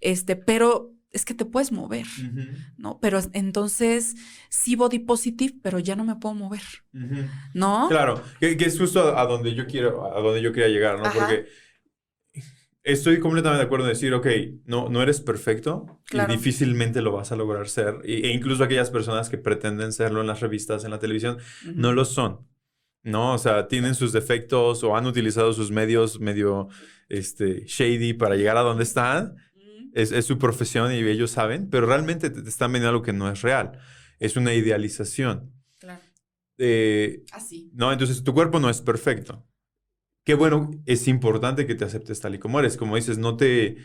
Este, 0.00 0.36
pero 0.36 0.95
es 1.16 1.24
que 1.24 1.32
te 1.32 1.46
puedes 1.46 1.72
mover, 1.72 2.06
¿no? 2.76 2.98
Pero 3.00 3.18
entonces 3.32 4.16
sí 4.50 4.76
body 4.76 4.98
positive, 4.98 5.54
pero 5.62 5.78
ya 5.78 5.96
no 5.96 6.04
me 6.04 6.16
puedo 6.16 6.34
mover, 6.34 6.60
¿no? 7.54 7.86
Claro, 7.88 8.22
que, 8.38 8.54
es 8.58 8.78
justo 8.78 9.16
a, 9.16 9.24
donde 9.24 9.54
yo 9.54 9.66
quiero, 9.66 10.14
a 10.14 10.20
donde 10.20 10.42
yo 10.42 10.52
quería 10.52 10.68
llegar, 10.68 10.98
¿no? 10.98 11.10
Porque 11.10 11.46
estoy 12.82 13.18
completamente 13.18 13.60
de 13.60 13.64
acuerdo 13.64 13.86
en 13.86 13.92
decir, 13.92 14.12
ok, 14.12 14.26
no, 14.66 14.90
no 14.90 15.02
eres 15.02 15.22
perfecto 15.22 16.02
y 16.12 16.30
difícilmente 16.30 17.00
lo 17.00 17.12
vas 17.12 17.32
a 17.32 17.36
lograr 17.36 17.66
ser. 17.68 17.96
E, 18.04 18.28
incluso 18.28 18.62
aquellas 18.62 18.90
personas 18.90 19.30
que 19.30 19.38
pretenden 19.38 19.94
serlo 19.94 20.20
en 20.20 20.26
las 20.26 20.40
revistas, 20.40 20.84
en 20.84 20.90
la 20.90 20.98
televisión, 20.98 21.38
no 21.74 21.94
lo 21.94 22.04
son. 22.04 22.46
¿no? 23.02 23.32
O 23.32 23.38
sea, 23.38 23.68
tienen 23.68 23.94
sus 23.94 24.12
defectos 24.12 24.84
o 24.84 24.96
han 24.96 25.06
utilizado 25.06 25.54
sus 25.54 25.70
medios 25.70 26.20
medio 26.20 26.68
este, 27.08 27.64
shady 27.66 28.12
para 28.12 28.36
llegar 28.36 28.58
a 28.58 28.62
donde 28.62 28.82
están 28.82 29.36
es, 29.96 30.26
su 30.26 30.38
profesión 30.38 30.92
y 30.92 30.98
ellos 30.98 31.30
saben, 31.30 31.70
pero 31.70 31.86
realmente 31.86 32.28
te, 32.28 32.46
están 32.46 32.72
vendiendo 32.72 32.90
algo 32.90 33.02
que 33.02 33.14
no 33.14 33.30
es 33.30 33.40
real. 33.40 33.78
Es 34.18 34.36
una 34.36 34.52
idealización. 34.52 35.52
Claro. 35.78 36.02
Eh, 36.58 37.24
Así. 37.32 37.70
No, 37.74 37.90
entonces 37.92 38.22
tu 38.22 38.34
cuerpo 38.34 38.60
no 38.60 38.68
es 38.68 38.82
perfecto. 38.82 39.46
Qué 40.24 40.34
bueno, 40.34 40.70
es 40.84 41.08
importante 41.08 41.66
que 41.66 41.74
te 41.74 41.84
aceptes 41.84 42.20
tal 42.20 42.34
y 42.34 42.38
como 42.38 42.60
eres. 42.60 42.76
Como 42.76 42.96
dices, 42.96 43.16
no 43.16 43.36
te 43.36 43.78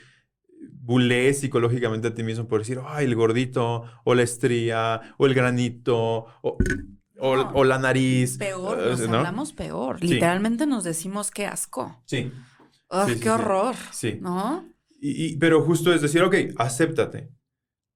bulees 0.59 1.39
psicológicamente 1.39 2.09
a 2.09 2.13
ti 2.13 2.23
mismo 2.23 2.47
por 2.47 2.59
decir, 2.59 2.79
ay, 2.85 3.05
el 3.05 3.15
gordito, 3.15 3.85
o 4.03 4.13
la 4.13 4.23
estría, 4.23 5.13
o 5.17 5.27
el 5.27 5.33
granito, 5.33 6.25
o, 6.41 7.63
la 7.63 7.77
nariz. 7.77 8.37
Peor, 8.37 8.77
nos 8.79 8.99
hablamos 9.01 9.53
peor. 9.53 10.03
Literalmente 10.03 10.65
nos 10.65 10.83
decimos 10.83 11.31
qué 11.31 11.45
asco. 11.45 12.01
Sí. 12.05 12.31
qué 13.21 13.29
horror. 13.29 13.75
Sí. 13.91 14.17
¿No? 14.19 14.70
Y, 15.03 15.37
pero 15.37 15.63
justo 15.63 15.91
es 15.91 16.01
decir, 16.01 16.21
ok, 16.21 16.35
acéptate. 16.57 17.31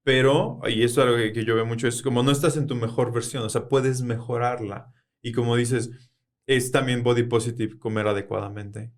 Pero, 0.02 0.60
y 0.66 0.82
esto 0.82 1.00
es 1.00 1.06
algo 1.06 1.32
que, 1.32 1.44
yo 1.44 1.54
veo 1.54 1.64
mucho, 1.64 1.86
es 1.86 2.02
como 2.02 2.22
no 2.22 2.32
estás 2.32 2.56
en 2.56 2.66
tu 2.66 2.74
mejor 2.74 3.12
versión, 3.12 3.44
o 3.44 3.48
sea, 3.48 3.68
puedes 3.68 4.02
mejorarla. 4.02 4.92
Y 5.22 5.32
como 5.32 5.56
dices, 5.56 5.90
es 6.46 6.72
también 6.72 7.04
body 7.04 7.24
positive 7.24 7.78
comer 7.78 8.08
adecuadamente. 8.08 8.92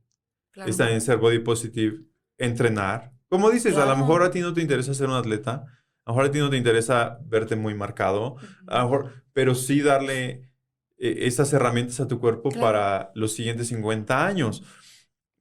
Claro. 0.52 0.70
Es 0.70 0.76
también 0.78 1.00
ser 1.02 1.18
body 1.18 1.40
positive 1.40 1.98
entrenar. 2.38 3.12
Como 3.28 3.50
dices, 3.50 3.76
a 3.76 3.86
lo 3.86 3.96
mejor 3.96 4.22
a 4.22 4.30
ti 4.30 4.40
no 4.40 4.54
te 4.54 4.62
interesa 4.62 4.94
ser 4.94 5.09
un 5.09 5.16
atleta, 5.16 5.64
a 6.04 6.11
lo 6.11 6.14
mejor 6.14 6.24
a 6.24 6.30
ti 6.30 6.38
no 6.38 6.48
te 6.48 6.56
interesa 6.56 7.18
verte 7.26 7.56
muy 7.56 7.74
marcado, 7.74 8.36
a 8.66 8.78
lo 8.78 8.84
mejor, 8.84 9.24
pero 9.34 9.54
sí 9.54 9.82
darle 9.82 10.48
eh, 10.96 11.26
esas 11.26 11.52
herramientas 11.52 12.00
a 12.00 12.09
tu 12.09 12.20
cuerpo 12.20 12.50
para 12.50 13.12
los 13.14 13.32
siguientes 13.32 13.68
50 13.68 14.26
años 14.26 14.62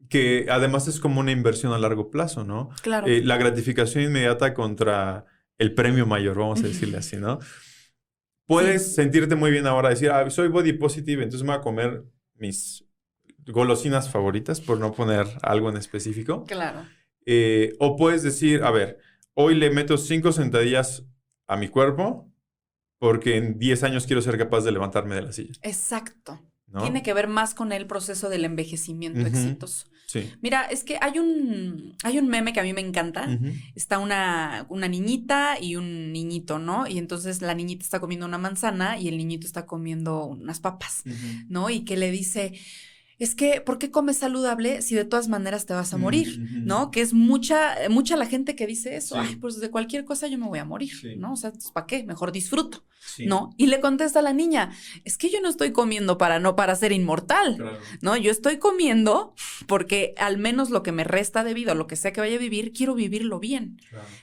que 0.10 0.48
además 0.50 0.88
es 0.88 1.00
como 1.00 1.20
una 1.20 1.32
inversión 1.32 1.74
a 1.74 1.78
largo 1.78 2.10
plazo, 2.10 2.44
¿no? 2.44 2.70
Claro. 2.82 3.08
Eh, 3.08 3.22
la 3.24 3.38
gratificación 3.38 4.04
inmediata 4.04 4.54
contra 4.54 5.26
el 5.58 5.74
premio 5.74 6.06
mayor, 6.06 6.38
vamos 6.38 6.64
a 6.64 6.64
decirle 6.68 6.98
así, 6.98 7.18
¿no? 7.18 7.40
Puedes 8.46 8.96
sentirte 8.96 9.36
muy 9.36 9.52
bien 9.52 9.68
ahora, 9.68 9.90
decir, 9.90 10.10
ah, 10.10 10.30
soy 10.30 10.48
body 10.48 10.74
positive, 10.74 11.24
entonces 11.24 11.44
me 11.44 11.50
voy 11.54 11.60
a 11.60 11.62
comer 11.62 12.04
mis 12.36 12.86
golosinas 13.46 14.10
favoritas, 14.10 14.62
por 14.62 14.80
no 14.80 14.94
poner 14.94 15.28
algo 15.42 15.70
en 15.70 15.78
específico. 15.78 16.46
Claro. 16.46 16.86
Eh, 17.26 17.76
o 17.80 17.98
puedes 17.98 18.24
decir, 18.24 18.64
a 18.64 18.72
ver, 18.72 19.00
hoy 19.34 19.56
le 19.56 19.70
meto 19.70 19.98
cinco 19.98 20.32
sentadillas 20.32 21.04
a 21.48 21.58
mi 21.58 21.68
cuerpo 21.68 22.32
porque 23.00 23.38
en 23.38 23.60
10 23.60 23.84
años 23.84 24.08
quiero 24.08 24.22
ser 24.22 24.38
capaz 24.38 24.62
de 24.62 24.72
levantarme 24.72 25.16
de 25.16 25.22
la 25.22 25.32
silla. 25.32 25.54
Exacto. 25.62 26.42
Tiene 26.82 27.02
que 27.02 27.14
ver 27.14 27.28
más 27.28 27.54
con 27.54 27.72
el 27.72 27.88
proceso 27.88 28.28
del 28.30 28.44
envejecimiento 28.44 29.22
exitoso. 29.22 29.88
Mira, 30.42 30.64
es 30.66 30.84
que 30.86 30.98
hay 31.02 31.20
un, 31.20 31.96
hay 32.04 32.18
un 32.18 32.28
meme 32.28 32.54
que 32.54 32.62
a 32.62 32.64
mí 32.64 32.72
me 32.74 32.82
encanta. 32.82 33.28
Está 33.76 34.00
una, 34.00 34.66
una 34.70 34.88
niñita 34.88 35.60
y 35.60 35.76
un 35.76 36.14
niñito, 36.14 36.60
¿no? 36.60 36.88
Y 36.88 36.98
entonces 36.98 37.42
la 37.42 37.54
niñita 37.54 37.84
está 37.84 38.00
comiendo 38.00 38.26
una 38.26 38.38
manzana 38.38 38.98
y 38.98 39.10
el 39.10 39.18
niñito 39.18 39.46
está 39.46 39.66
comiendo 39.66 40.26
unas 40.26 40.60
papas, 40.62 41.04
¿no? 41.50 41.70
Y 41.70 41.82
que 41.82 41.98
le 41.98 42.10
dice, 42.10 42.54
es 43.20 43.34
que, 43.34 43.62
¿por 43.62 43.80
qué 43.80 43.90
comes 43.90 44.18
saludable 44.18 44.82
si 44.82 44.94
de 44.94 45.04
todas 45.04 45.28
maneras 45.28 45.66
te 45.66 45.74
vas 45.74 45.94
a 45.94 45.98
morir? 45.98 46.40
¿No? 46.64 46.92
Que 46.92 47.02
es 47.02 47.14
mucha, 47.14 47.76
mucha 47.90 48.16
la 48.16 48.28
gente 48.28 48.56
que 48.56 48.68
dice 48.68 48.96
eso. 48.96 49.18
Ay, 49.18 49.38
pues 49.38 49.60
de 49.60 49.72
cualquier 49.72 50.06
cosa 50.06 50.28
yo 50.28 50.38
me 50.38 50.48
voy 50.48 50.60
a 50.60 50.66
morir, 50.66 50.94
¿no? 51.18 51.34
O 51.34 51.36
sea, 51.36 51.52
pues, 51.52 51.72
¿para 51.72 51.88
qué? 51.88 52.04
Mejor 52.04 52.32
disfruto, 52.32 52.86
¿no? 53.26 53.50
Y 53.58 53.68
le 53.68 53.80
contesta 53.80 54.20
a 54.20 54.22
la 54.22 54.34
niña, 54.34 54.72
es 55.04 55.18
que 55.18 55.32
yo 55.32 55.42
no 55.42 55.50
estoy 55.50 55.72
comiendo 55.72 56.18
para 56.18 56.40
no 56.40 56.56
para 56.56 56.76
ser 56.76 56.92
inmortal, 56.92 57.80
¿no? 58.02 58.18
Yo 58.18 58.30
estoy 58.30 58.58
comiendo 58.58 59.34
porque 59.68 60.14
al 60.18 60.38
menos 60.38 60.70
lo 60.70 60.84
que 60.84 60.92
me 60.92 61.04
resta 61.04 61.44
de 61.44 61.56
vida, 61.56 61.74
lo 61.74 61.88
que 61.88 61.96
sea 61.96 62.14
que 62.14 62.22
vaya 62.22 62.36
a 62.36 62.40
vivir, 62.40 62.72
quiero 62.72 62.94
vivirlo 62.94 63.40
bien, 63.40 63.82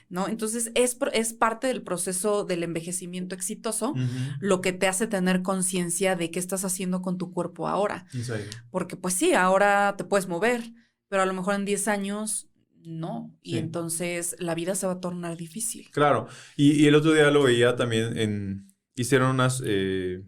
¿no? 0.09 0.29
Entonces, 0.29 0.71
es, 0.73 0.97
es 1.11 1.33
parte 1.33 1.67
del 1.67 1.81
proceso 1.81 2.45
del 2.45 2.63
envejecimiento 2.63 3.35
exitoso 3.35 3.93
lo 4.39 4.61
que 4.61 4.71
te 4.71 4.87
hace 4.87 5.07
tener 5.07 5.41
conciencia 5.41 6.15
de 6.15 6.31
qué 6.31 6.39
estás 6.39 6.63
haciendo 6.63 7.01
con 7.01 7.17
tu 7.17 7.31
cuerpo 7.31 7.67
ahora. 7.67 8.05
Porque 8.71 8.84
porque 8.85 8.97
pues 8.97 9.15
sí, 9.15 9.33
ahora 9.33 9.95
te 9.97 10.03
puedes 10.03 10.27
mover, 10.27 10.61
pero 11.09 11.23
a 11.23 11.25
lo 11.25 11.33
mejor 11.33 11.55
en 11.55 11.65
10 11.65 11.87
años 11.87 12.51
no. 12.83 13.35
Y 13.41 13.57
entonces 13.57 14.35
la 14.37 14.53
vida 14.53 14.75
se 14.75 14.85
va 14.85 14.93
a 14.93 14.99
tornar 14.99 15.37
difícil. 15.37 15.89
Claro. 15.89 16.27
Y, 16.55 16.85
el 16.85 16.93
otro 16.93 17.13
día 17.13 17.31
lo 17.31 17.41
veía 17.41 17.75
también 17.75 18.15
en... 18.15 18.67
Hicieron 18.93 19.31
unas 19.31 19.63
eh, 19.65 20.23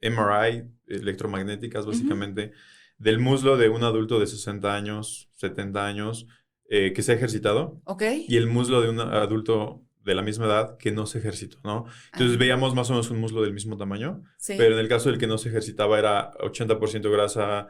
MRI 0.00 0.70
electromagnéticas, 0.86 1.84
básicamente, 1.84 2.52
del 2.96 3.18
muslo 3.18 3.56
de 3.56 3.70
un 3.70 3.82
adulto 3.82 4.20
de 4.20 4.28
60 4.28 4.72
años, 4.72 5.28
70 5.34 5.84
años, 5.84 6.26
eh, 6.70 6.92
que 6.92 7.02
se 7.02 7.10
ha 7.10 7.16
ejercitado. 7.16 7.82
Ok. 7.86 8.04
Y 8.28 8.36
el 8.36 8.46
muslo 8.46 8.82
de 8.82 8.88
un 8.88 9.00
adulto 9.00 9.84
de 10.08 10.14
la 10.14 10.22
misma 10.22 10.46
edad 10.46 10.78
que 10.78 10.90
no 10.90 11.06
se 11.06 11.18
ejercitó, 11.18 11.58
¿no? 11.62 11.84
Entonces 12.12 12.36
ah. 12.36 12.40
veíamos 12.40 12.74
más 12.74 12.88
o 12.88 12.94
menos 12.94 13.10
un 13.10 13.20
muslo 13.20 13.42
del 13.42 13.52
mismo 13.52 13.76
tamaño, 13.76 14.24
pero 14.46 14.74
en 14.74 14.80
el 14.80 14.88
caso 14.88 15.10
del 15.10 15.18
que 15.18 15.26
no 15.26 15.36
se 15.36 15.50
ejercitaba 15.50 15.98
era 15.98 16.32
80% 16.38 17.12
grasa, 17.12 17.68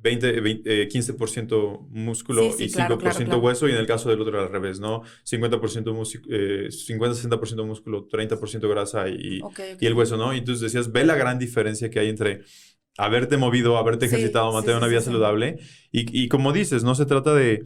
20, 0.00 0.88
15% 0.88 1.88
músculo 1.90 2.44
y 2.44 2.68
5% 2.68 3.42
hueso, 3.42 3.68
y 3.68 3.72
en 3.72 3.78
el 3.78 3.86
caso 3.86 4.10
del 4.10 4.20
otro 4.20 4.40
al 4.40 4.48
revés, 4.48 4.78
¿no? 4.78 5.02
50%, 5.24 6.22
eh, 6.30 6.68
50-60% 6.70 7.66
músculo, 7.66 8.08
30% 8.08 8.68
grasa 8.68 9.08
y, 9.08 9.40
y 9.80 9.86
el 9.86 9.94
hueso, 9.94 10.16
¿no? 10.16 10.32
Y 10.34 10.38
entonces 10.38 10.60
decías, 10.60 10.92
ve 10.92 11.04
la 11.04 11.16
gran 11.16 11.38
diferencia 11.38 11.90
que 11.90 11.98
hay 11.98 12.08
entre 12.08 12.42
haberte 12.96 13.36
movido, 13.36 13.76
haberte 13.76 14.06
ejercitado, 14.06 14.52
mantener 14.52 14.76
una 14.78 14.86
vida 14.86 15.00
saludable, 15.00 15.58
y, 15.90 16.24
y 16.24 16.28
como 16.28 16.52
dices, 16.52 16.84
no 16.84 16.94
se 16.94 17.06
trata 17.06 17.34
de 17.34 17.64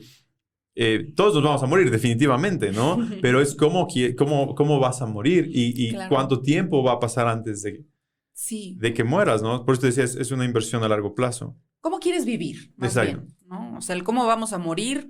eh, 0.79 1.11
todos 1.17 1.35
nos 1.35 1.43
vamos 1.43 1.63
a 1.63 1.67
morir 1.67 1.91
definitivamente, 1.91 2.71
¿no? 2.71 2.99
Pero 3.23 3.41
es 3.41 3.55
cómo, 3.55 3.89
cómo, 4.19 4.55
cómo 4.55 4.79
vas 4.79 5.01
a 5.01 5.07
morir 5.07 5.51
y, 5.51 5.97
cuánto 6.11 6.43
tiempo 6.43 6.83
va 6.83 6.93
a 6.93 7.01
pasar 7.01 7.27
antes 7.29 7.63
de, 7.63 7.87
sí. 8.35 8.77
de 8.79 8.93
que 8.93 9.03
mueras, 9.03 9.41
¿no? 9.41 9.65
Por 9.65 9.73
eso 9.73 9.81
te 9.81 9.87
decía, 9.87 10.05
es, 10.05 10.31
una 10.31 10.45
inversión 10.45 10.85
a 10.85 10.89
largo 10.89 11.15
plazo. 11.15 11.57
¿Cómo 11.81 11.99
quieres 11.99 12.27
vivir? 12.27 12.75
Más 12.77 12.95
Bien, 12.95 13.27
¿no? 13.47 13.79
O 13.79 13.81
sea, 13.81 13.97
el 13.97 14.05
cómo 14.05 14.27
vamos 14.27 14.53
a 14.53 14.59
morir 14.59 15.09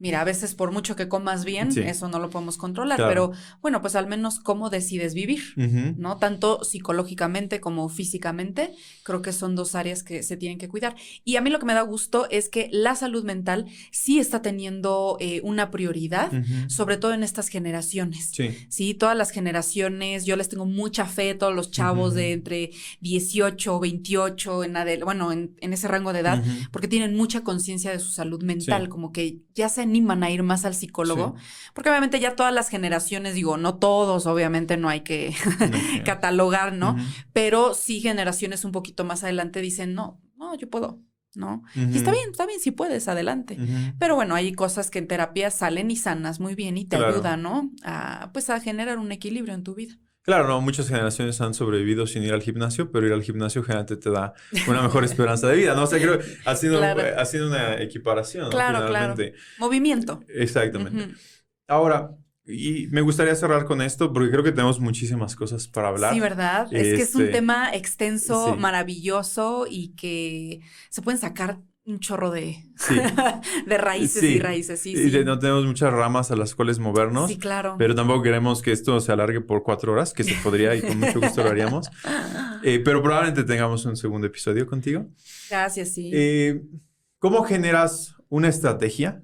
Mira, 0.00 0.20
a 0.20 0.24
veces 0.24 0.54
por 0.54 0.70
mucho 0.70 0.94
que 0.94 1.08
comas 1.08 1.44
bien, 1.44 1.76
eso 1.76 2.08
no 2.08 2.20
lo 2.20 2.30
podemos 2.30 2.56
controlar, 2.56 2.98
pero 2.98 3.32
bueno, 3.60 3.80
pues 3.80 3.96
al 3.96 4.06
menos 4.06 4.38
cómo 4.38 4.70
decides 4.70 5.12
vivir, 5.12 5.42
¿no? 5.96 6.18
Tanto 6.18 6.62
psicológicamente 6.62 7.60
como 7.60 7.88
físicamente, 7.88 8.70
creo 9.02 9.22
que 9.22 9.32
son 9.32 9.56
dos 9.56 9.74
áreas 9.74 10.04
que 10.04 10.22
se 10.22 10.36
tienen 10.36 10.58
que 10.58 10.68
cuidar. 10.68 10.94
Y 11.24 11.34
a 11.34 11.40
mí 11.40 11.50
lo 11.50 11.58
que 11.58 11.66
me 11.66 11.74
da 11.74 11.82
gusto 11.82 12.28
es 12.30 12.48
que 12.48 12.68
la 12.70 12.94
salud 12.94 13.24
mental 13.24 13.66
sí 13.90 14.20
está 14.20 14.40
teniendo 14.40 15.16
eh, 15.18 15.40
una 15.42 15.72
prioridad, 15.72 16.30
sobre 16.68 16.96
todo 16.96 17.12
en 17.12 17.24
estas 17.24 17.48
generaciones. 17.48 18.30
Sí. 18.32 18.50
sí. 18.68 18.94
todas 18.94 19.16
las 19.16 19.30
generaciones, 19.30 20.24
yo 20.26 20.36
les 20.36 20.48
tengo 20.48 20.64
mucha 20.64 21.06
fe, 21.06 21.34
todos 21.34 21.54
los 21.54 21.72
chavos 21.72 22.14
de 22.14 22.34
entre 22.34 22.70
18, 23.00 23.74
o 23.74 23.80
28, 23.80 24.62
en 24.62 24.76
bueno, 25.02 25.32
en, 25.32 25.56
ese 25.60 25.88
rango 25.88 26.12
de 26.12 26.20
edad, 26.20 26.44
porque 26.70 26.86
tienen 26.86 27.16
mucha 27.16 27.42
conciencia 27.42 27.90
de 27.90 27.98
su 27.98 28.10
salud 28.10 28.44
mental, 28.44 28.88
como 28.88 29.10
que 29.10 29.40
ya 29.56 29.68
se 29.68 29.87
animan 29.88 30.22
a 30.22 30.30
ir 30.30 30.42
más 30.42 30.64
al 30.64 30.74
psicólogo, 30.74 31.34
porque 31.74 31.90
obviamente 31.90 32.20
ya 32.20 32.36
todas 32.36 32.52
las 32.52 32.68
generaciones, 32.68 33.34
digo, 33.34 33.56
no 33.56 33.76
todos, 33.76 34.26
obviamente 34.26 34.76
no 34.76 34.88
hay 34.88 35.00
que 35.00 35.34
catalogar, 36.04 36.72
¿no? 36.72 36.96
Pero 37.32 37.74
sí 37.74 38.00
generaciones 38.00 38.64
un 38.64 38.72
poquito 38.72 39.04
más 39.04 39.24
adelante 39.24 39.60
dicen, 39.60 39.94
no, 39.94 40.20
no, 40.36 40.54
yo 40.54 40.68
puedo. 40.68 41.00
¿no? 41.34 41.62
Y 41.74 41.96
está 41.96 42.10
bien, 42.10 42.30
está 42.30 42.46
bien 42.46 42.58
si 42.58 42.72
puedes, 42.72 43.06
adelante. 43.06 43.56
Pero 43.98 44.16
bueno, 44.16 44.34
hay 44.34 44.52
cosas 44.52 44.90
que 44.90 44.98
en 44.98 45.06
terapia 45.06 45.50
salen 45.50 45.90
y 45.90 45.96
sanas 45.96 46.40
muy 46.40 46.54
bien 46.54 46.76
y 46.76 46.84
te 46.84 46.96
ayudan, 46.96 47.42
¿no? 47.42 47.70
A, 47.84 48.30
pues 48.32 48.50
a 48.50 48.60
generar 48.60 48.98
un 48.98 49.12
equilibrio 49.12 49.54
en 49.54 49.62
tu 49.62 49.74
vida. 49.74 49.94
Claro, 50.28 50.46
no, 50.46 50.60
muchas 50.60 50.88
generaciones 50.88 51.40
han 51.40 51.54
sobrevivido 51.54 52.06
sin 52.06 52.22
ir 52.22 52.34
al 52.34 52.42
gimnasio, 52.42 52.92
pero 52.92 53.06
ir 53.06 53.14
al 53.14 53.22
gimnasio 53.22 53.62
generalmente 53.62 53.96
te 53.96 54.10
da 54.10 54.34
una 54.68 54.82
mejor 54.82 55.02
esperanza 55.02 55.48
de 55.48 55.56
vida, 55.56 55.74
¿no? 55.74 55.84
O 55.84 55.86
sea, 55.86 55.98
creo 55.98 56.18
ha 56.44 56.54
sido, 56.54 56.82
ha 56.82 57.24
sido 57.24 57.46
una 57.46 57.80
equiparación, 57.80 58.50
Claro, 58.50 58.86
claro. 58.88 59.14
Movimiento. 59.56 60.20
Exactamente. 60.28 61.14
Ahora, 61.66 62.10
y 62.44 62.88
me 62.88 63.00
gustaría 63.00 63.34
cerrar 63.36 63.64
con 63.64 63.80
esto 63.80 64.12
porque 64.12 64.30
creo 64.30 64.44
que 64.44 64.52
tenemos 64.52 64.80
muchísimas 64.80 65.34
cosas 65.34 65.66
para 65.66 65.88
hablar. 65.88 66.12
Sí, 66.12 66.20
¿verdad? 66.20 66.68
Es 66.72 66.94
que 66.94 67.02
es 67.04 67.14
un 67.14 67.22
este, 67.22 67.32
tema 67.32 67.70
extenso, 67.72 68.54
maravilloso 68.54 69.66
y 69.66 69.94
que 69.94 70.60
se 70.90 71.00
pueden 71.00 71.18
sacar 71.18 71.60
un 71.88 72.00
chorro 72.00 72.30
de, 72.30 72.64
de 73.66 73.78
raíces 73.78 74.22
y 74.22 74.38
raíces, 74.38 74.78
sí, 74.80 74.92
Y 74.92 75.24
no 75.24 75.38
tenemos 75.38 75.64
muchas 75.64 75.90
ramas 75.90 76.30
a 76.30 76.36
las 76.36 76.54
cuales 76.54 76.78
movernos. 76.78 77.30
Sí, 77.30 77.38
claro. 77.38 77.76
Pero 77.78 77.94
tampoco 77.94 78.22
queremos 78.22 78.60
que 78.60 78.72
esto 78.72 79.00
se 79.00 79.10
alargue 79.10 79.40
por 79.40 79.62
cuatro 79.62 79.92
horas, 79.92 80.12
que 80.12 80.22
se 80.22 80.34
podría 80.42 80.74
y 80.74 80.82
con 80.82 80.98
mucho 80.98 81.18
gusto 81.20 81.42
lo 81.42 81.48
haríamos. 81.48 81.88
Eh, 82.62 82.80
pero 82.84 83.02
probablemente 83.02 83.42
tengamos 83.42 83.86
un 83.86 83.96
segundo 83.96 84.26
episodio 84.26 84.66
contigo. 84.66 85.06
Gracias, 85.48 85.94
sí. 85.94 86.10
Eh, 86.12 86.60
¿Cómo 87.18 87.42
generas 87.42 88.14
una 88.28 88.48
estrategia 88.48 89.22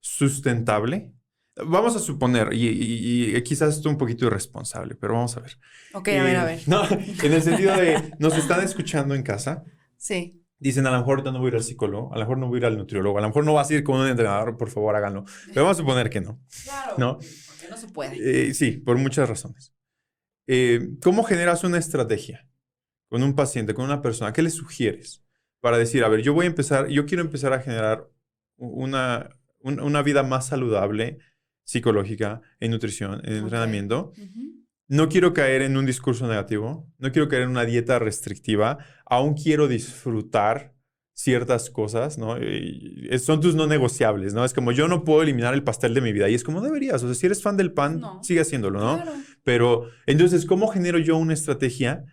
sustentable? 0.00 1.12
Vamos 1.56 1.94
a 1.94 1.98
suponer, 1.98 2.54
y, 2.54 3.36
y, 3.36 3.42
quizás 3.42 3.76
esto 3.76 3.90
un 3.90 3.98
poquito 3.98 4.24
irresponsable, 4.24 4.94
pero 4.94 5.12
vamos 5.12 5.36
a 5.36 5.40
ver. 5.40 5.58
Ok, 5.92 6.08
a 6.08 6.22
ver, 6.22 6.36
a 6.36 6.44
ver. 6.44 6.60
No, 6.66 6.88
en 6.88 7.32
el 7.32 7.42
sentido 7.42 7.76
de, 7.76 8.14
nos 8.18 8.34
están 8.38 8.64
escuchando 8.64 9.14
en 9.14 9.22
casa. 9.22 9.62
Sí 9.98 10.41
dicen, 10.62 10.86
a 10.86 10.90
lo 10.90 10.98
mejor 10.98 11.24
no 11.24 11.38
voy 11.38 11.46
a 11.46 11.48
ir 11.48 11.54
al 11.56 11.62
psicólogo, 11.62 12.12
a 12.12 12.16
lo 12.16 12.20
mejor 12.20 12.38
no 12.38 12.48
voy 12.48 12.56
a 12.56 12.58
ir 12.58 12.66
al 12.66 12.78
nutriólogo, 12.78 13.18
a 13.18 13.20
lo 13.20 13.28
mejor 13.28 13.44
no 13.44 13.54
vas 13.54 13.70
a 13.70 13.74
ir 13.74 13.82
con 13.82 14.00
un 14.00 14.06
entrenador, 14.06 14.56
por 14.56 14.70
favor 14.70 14.94
háganlo. 14.94 15.24
Pero 15.48 15.64
vamos 15.64 15.78
a 15.78 15.80
suponer 15.80 16.08
que 16.08 16.20
no. 16.20 16.40
Claro. 16.64 16.94
¿No? 16.98 17.18
Porque 17.18 17.68
no 17.68 17.76
se 17.76 17.88
puede. 17.88 18.48
Eh, 18.48 18.54
sí, 18.54 18.72
por 18.72 18.96
muchas 18.96 19.28
razones. 19.28 19.74
Eh, 20.46 20.90
¿Cómo 21.02 21.24
generas 21.24 21.64
una 21.64 21.78
estrategia 21.78 22.48
con 23.08 23.22
un 23.22 23.34
paciente, 23.34 23.74
con 23.74 23.84
una 23.84 24.02
persona? 24.02 24.32
¿Qué 24.32 24.42
le 24.42 24.50
sugieres 24.50 25.24
para 25.60 25.78
decir, 25.78 26.04
a 26.04 26.08
ver, 26.08 26.22
yo 26.22 26.32
voy 26.34 26.46
a 26.46 26.48
empezar, 26.48 26.88
yo 26.88 27.06
quiero 27.06 27.22
empezar 27.22 27.52
a 27.52 27.60
generar 27.60 28.08
una, 28.56 29.30
una 29.60 30.02
vida 30.02 30.22
más 30.22 30.46
saludable, 30.46 31.18
psicológica, 31.64 32.40
en 32.60 32.70
nutrición, 32.70 33.20
en 33.24 33.34
entrenamiento? 33.34 34.12
No 34.92 35.08
quiero 35.08 35.32
caer 35.32 35.62
en 35.62 35.78
un 35.78 35.86
discurso 35.86 36.28
negativo, 36.28 36.86
no 36.98 37.12
quiero 37.12 37.26
caer 37.26 37.44
en 37.44 37.48
una 37.48 37.64
dieta 37.64 37.98
restrictiva, 37.98 38.76
aún 39.06 39.32
quiero 39.32 39.66
disfrutar 39.66 40.74
ciertas 41.14 41.70
cosas, 41.70 42.18
¿no? 42.18 42.36
son 43.18 43.40
tus 43.40 43.54
no 43.54 43.66
negociables, 43.66 44.34
¿no? 44.34 44.44
Es 44.44 44.52
como 44.52 44.70
yo 44.70 44.88
no 44.88 45.02
puedo 45.02 45.22
eliminar 45.22 45.54
el 45.54 45.62
pastel 45.62 45.94
de 45.94 46.02
mi 46.02 46.12
vida 46.12 46.28
y 46.28 46.34
es 46.34 46.44
como 46.44 46.60
deberías, 46.60 47.02
o 47.02 47.06
sea, 47.06 47.14
si 47.14 47.24
eres 47.24 47.42
fan 47.42 47.56
del 47.56 47.72
pan, 47.72 48.02
sigue 48.20 48.42
haciéndolo, 48.42 48.80
¿no? 48.80 49.02
Pero 49.42 49.88
entonces, 50.04 50.44
¿cómo 50.44 50.68
genero 50.68 50.98
yo 50.98 51.16
una 51.16 51.32
estrategia 51.32 52.04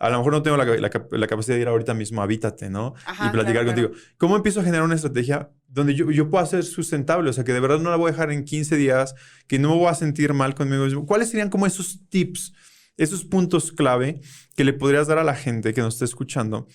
a 0.00 0.10
lo 0.10 0.18
mejor 0.18 0.32
no 0.32 0.42
tengo 0.42 0.56
la, 0.56 1.26
capacidad 1.26 1.56
de 1.56 1.62
ir 1.62 1.68
ahorita 1.68 1.94
mismo, 1.94 2.22
habítate, 2.22 2.70
¿no? 2.70 2.94
y 3.26 3.28
platicar 3.30 3.66
contigo. 3.66 3.90
¿Cómo 4.16 4.36
empiezo 4.36 4.60
a 4.60 4.64
generar 4.64 4.84
una 4.84 4.94
estrategia 4.94 5.50
donde 5.66 5.94
yo, 5.94 6.10
yo 6.10 6.30
pueda 6.30 6.46
ser 6.46 6.64
sustentable? 6.64 7.30
O 7.30 7.32
sea, 7.32 7.44
que 7.44 7.52
de 7.52 7.60
verdad 7.60 7.80
no 7.80 7.90
la 7.90 7.96
voy 7.96 8.08
a 8.08 8.12
dejar 8.12 8.30
en 8.30 8.44
15 8.44 8.76
días, 8.76 9.14
que 9.46 9.58
no 9.58 9.70
me 9.70 9.76
voy 9.76 9.88
a 9.88 9.94
sentir 9.94 10.32
mal 10.34 10.54
conmigo 10.54 10.84
mismo. 10.84 11.06
¿Cuáles 11.06 11.30
serían 11.30 11.50
como 11.50 11.66
esos 11.66 12.08
tips, 12.08 12.52
esos 12.96 13.24
puntos 13.24 13.72
clave 13.72 14.20
que 14.54 14.64
le 14.64 14.72
podrías 14.72 15.08
dar 15.08 15.18
a 15.18 15.24
la 15.24 15.34
gente 15.34 15.74
que 15.74 15.80
nos 15.80 15.94
está 15.94 16.04
escuchando 16.04 16.68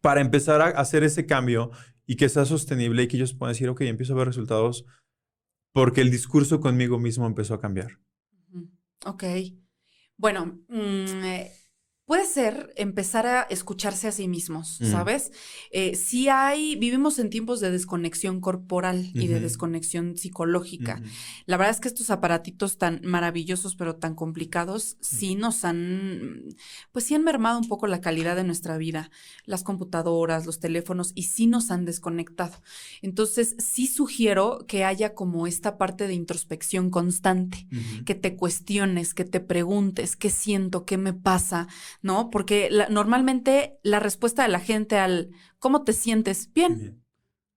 para 0.00 0.20
empezar 0.20 0.60
a 0.60 0.66
hacer 0.66 1.04
ese 1.04 1.26
cambio 1.26 1.70
y 2.06 2.16
que 2.16 2.28
sea 2.28 2.44
sostenible 2.44 3.04
y 3.04 3.08
que 3.08 3.16
ellos 3.16 3.34
puedan 3.34 3.52
decir, 3.52 3.68
ok, 3.68 3.82
empiezo 3.82 4.14
a 4.14 4.16
ver 4.16 4.26
resultados 4.26 4.84
porque 5.72 6.00
el 6.00 6.10
discurso 6.10 6.60
conmigo 6.60 6.98
mismo 6.98 7.26
empezó 7.26 7.54
a 7.54 7.60
cambiar? 7.60 7.98
Ok. 9.04 9.24
Bueno, 10.16 10.60
mm, 10.68 11.24
eh, 11.24 11.52
puede 12.12 12.26
ser 12.26 12.74
empezar 12.76 13.26
a 13.26 13.40
escucharse 13.44 14.06
a 14.06 14.12
sí 14.12 14.28
mismos, 14.28 14.78
¿sabes? 14.82 15.32
Eh, 15.70 15.96
si 15.96 16.28
hay, 16.28 16.76
vivimos 16.76 17.18
en 17.18 17.30
tiempos 17.30 17.58
de 17.60 17.70
desconexión 17.70 18.42
corporal 18.42 19.10
y 19.14 19.28
de 19.28 19.40
desconexión 19.40 20.18
psicológica. 20.18 21.00
La 21.46 21.56
verdad 21.56 21.74
es 21.74 21.80
que 21.80 21.88
estos 21.88 22.10
aparatitos 22.10 22.76
tan 22.76 23.00
maravillosos 23.02 23.76
pero 23.76 23.96
tan 23.96 24.14
complicados 24.14 24.98
sí 25.00 25.36
nos 25.36 25.64
han, 25.64 26.54
pues 26.92 27.06
sí 27.06 27.14
han 27.14 27.24
mermado 27.24 27.58
un 27.58 27.66
poco 27.66 27.86
la 27.86 28.02
calidad 28.02 28.36
de 28.36 28.44
nuestra 28.44 28.76
vida, 28.76 29.10
las 29.46 29.62
computadoras, 29.62 30.44
los 30.44 30.60
teléfonos 30.60 31.12
y 31.14 31.22
sí 31.22 31.46
nos 31.46 31.70
han 31.70 31.86
desconectado. 31.86 32.62
Entonces 33.00 33.56
sí 33.58 33.86
sugiero 33.86 34.66
que 34.68 34.84
haya 34.84 35.14
como 35.14 35.46
esta 35.46 35.78
parte 35.78 36.06
de 36.06 36.12
introspección 36.12 36.90
constante, 36.90 37.66
que 38.04 38.14
te 38.14 38.36
cuestiones, 38.36 39.14
que 39.14 39.24
te 39.24 39.40
preguntes, 39.40 40.14
¿qué 40.14 40.28
siento? 40.28 40.84
¿Qué 40.84 40.98
me 40.98 41.14
pasa? 41.14 41.68
¿No? 42.02 42.30
Porque 42.30 42.68
normalmente 42.90 43.78
la 43.82 44.00
respuesta 44.00 44.42
de 44.42 44.48
la 44.48 44.60
gente 44.60 44.98
al 44.98 45.30
¿cómo 45.58 45.84
te 45.84 45.92
sientes? 45.92 46.52
Bien, 46.52 47.04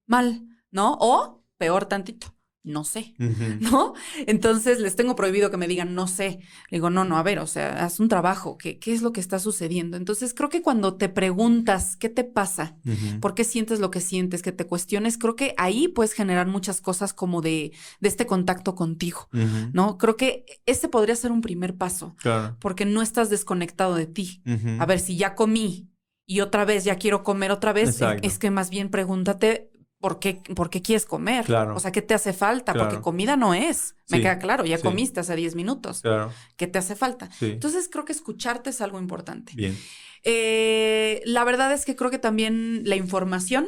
mal, 0.05 0.47
¿no? 0.71 0.97
O 0.99 1.43
peor 1.57 1.85
tantito, 1.87 2.34
no 2.65 2.83
sé, 2.83 3.13
¿no? 3.59 3.93
Entonces 4.27 4.79
les 4.79 4.95
tengo 4.95 5.15
prohibido 5.15 5.51
que 5.51 5.57
me 5.57 5.67
digan 5.67 5.95
no 5.95 6.07
sé. 6.07 6.39
Le 6.69 6.77
digo, 6.77 6.89
no, 6.89 7.05
no, 7.05 7.17
a 7.17 7.23
ver, 7.23 7.39
o 7.39 7.47
sea, 7.47 7.85
haz 7.85 7.99
un 7.99 8.09
trabajo, 8.09 8.57
¿qué, 8.57 8.79
qué 8.79 8.93
es 8.93 9.01
lo 9.01 9.11
que 9.13 9.21
está 9.21 9.39
sucediendo? 9.39 9.97
Entonces 9.97 10.33
creo 10.33 10.49
que 10.49 10.61
cuando 10.61 10.95
te 10.95 11.09
preguntas 11.09 11.95
qué 11.95 12.09
te 12.09 12.23
pasa, 12.23 12.75
por 13.21 13.35
qué 13.35 13.43
sientes 13.43 13.79
lo 13.79 13.91
que 13.91 14.01
sientes, 14.01 14.41
que 14.41 14.51
te 14.51 14.65
cuestiones, 14.65 15.17
creo 15.17 15.35
que 15.35 15.53
ahí 15.57 15.87
puedes 15.87 16.13
generar 16.13 16.47
muchas 16.47 16.81
cosas 16.81 17.13
como 17.13 17.41
de, 17.41 17.71
de 17.99 18.07
este 18.07 18.25
contacto 18.25 18.75
contigo, 18.75 19.29
¿no? 19.73 19.97
Creo 19.97 20.17
que 20.17 20.45
ese 20.65 20.89
podría 20.89 21.15
ser 21.15 21.31
un 21.31 21.41
primer 21.41 21.75
paso, 21.75 22.15
porque 22.59 22.85
no 22.85 23.01
estás 23.01 23.29
desconectado 23.29 23.95
de 23.95 24.07
ti. 24.07 24.41
A 24.79 24.85
ver, 24.85 24.99
si 24.99 25.15
ya 25.17 25.35
comí 25.35 25.89
y 26.27 26.39
otra 26.41 26.65
vez 26.65 26.83
ya 26.83 26.95
quiero 26.95 27.23
comer 27.23 27.51
otra 27.51 27.71
vez, 27.73 28.01
es 28.23 28.39
que 28.39 28.49
más 28.49 28.69
bien 28.71 28.89
pregúntate 28.89 29.69
¿por 30.05 30.19
qué, 30.19 30.35
por 30.55 30.69
qué 30.69 30.83
quieres 30.83 31.03
comer? 31.03 31.51
O 31.51 31.79
sea, 31.79 31.91
¿qué 31.91 32.03
te 32.03 32.13
hace 32.13 32.31
falta? 32.31 32.75
Porque 32.75 33.01
comida 33.01 33.35
no 33.35 33.55
es. 33.55 33.95
Me 34.09 34.21
queda 34.21 34.37
claro, 34.37 34.63
ya 34.63 34.79
comiste 34.79 35.19
hace 35.19 35.35
10 35.35 35.55
minutos. 35.55 36.01
Claro. 36.01 36.31
¿Qué 36.57 36.67
te 36.67 36.77
hace 36.77 36.95
falta? 36.95 37.31
Entonces, 37.41 37.89
creo 37.91 38.05
que 38.05 38.11
escucharte 38.11 38.69
es 38.69 38.81
algo 38.81 38.99
importante. 38.99 39.53
Bien. 39.55 39.75
Eh, 40.21 41.23
la 41.25 41.43
verdad 41.43 41.73
es 41.73 41.85
que 41.85 41.95
creo 41.95 42.11
que 42.11 42.19
también 42.19 42.83
la 42.85 42.95
información 42.95 43.67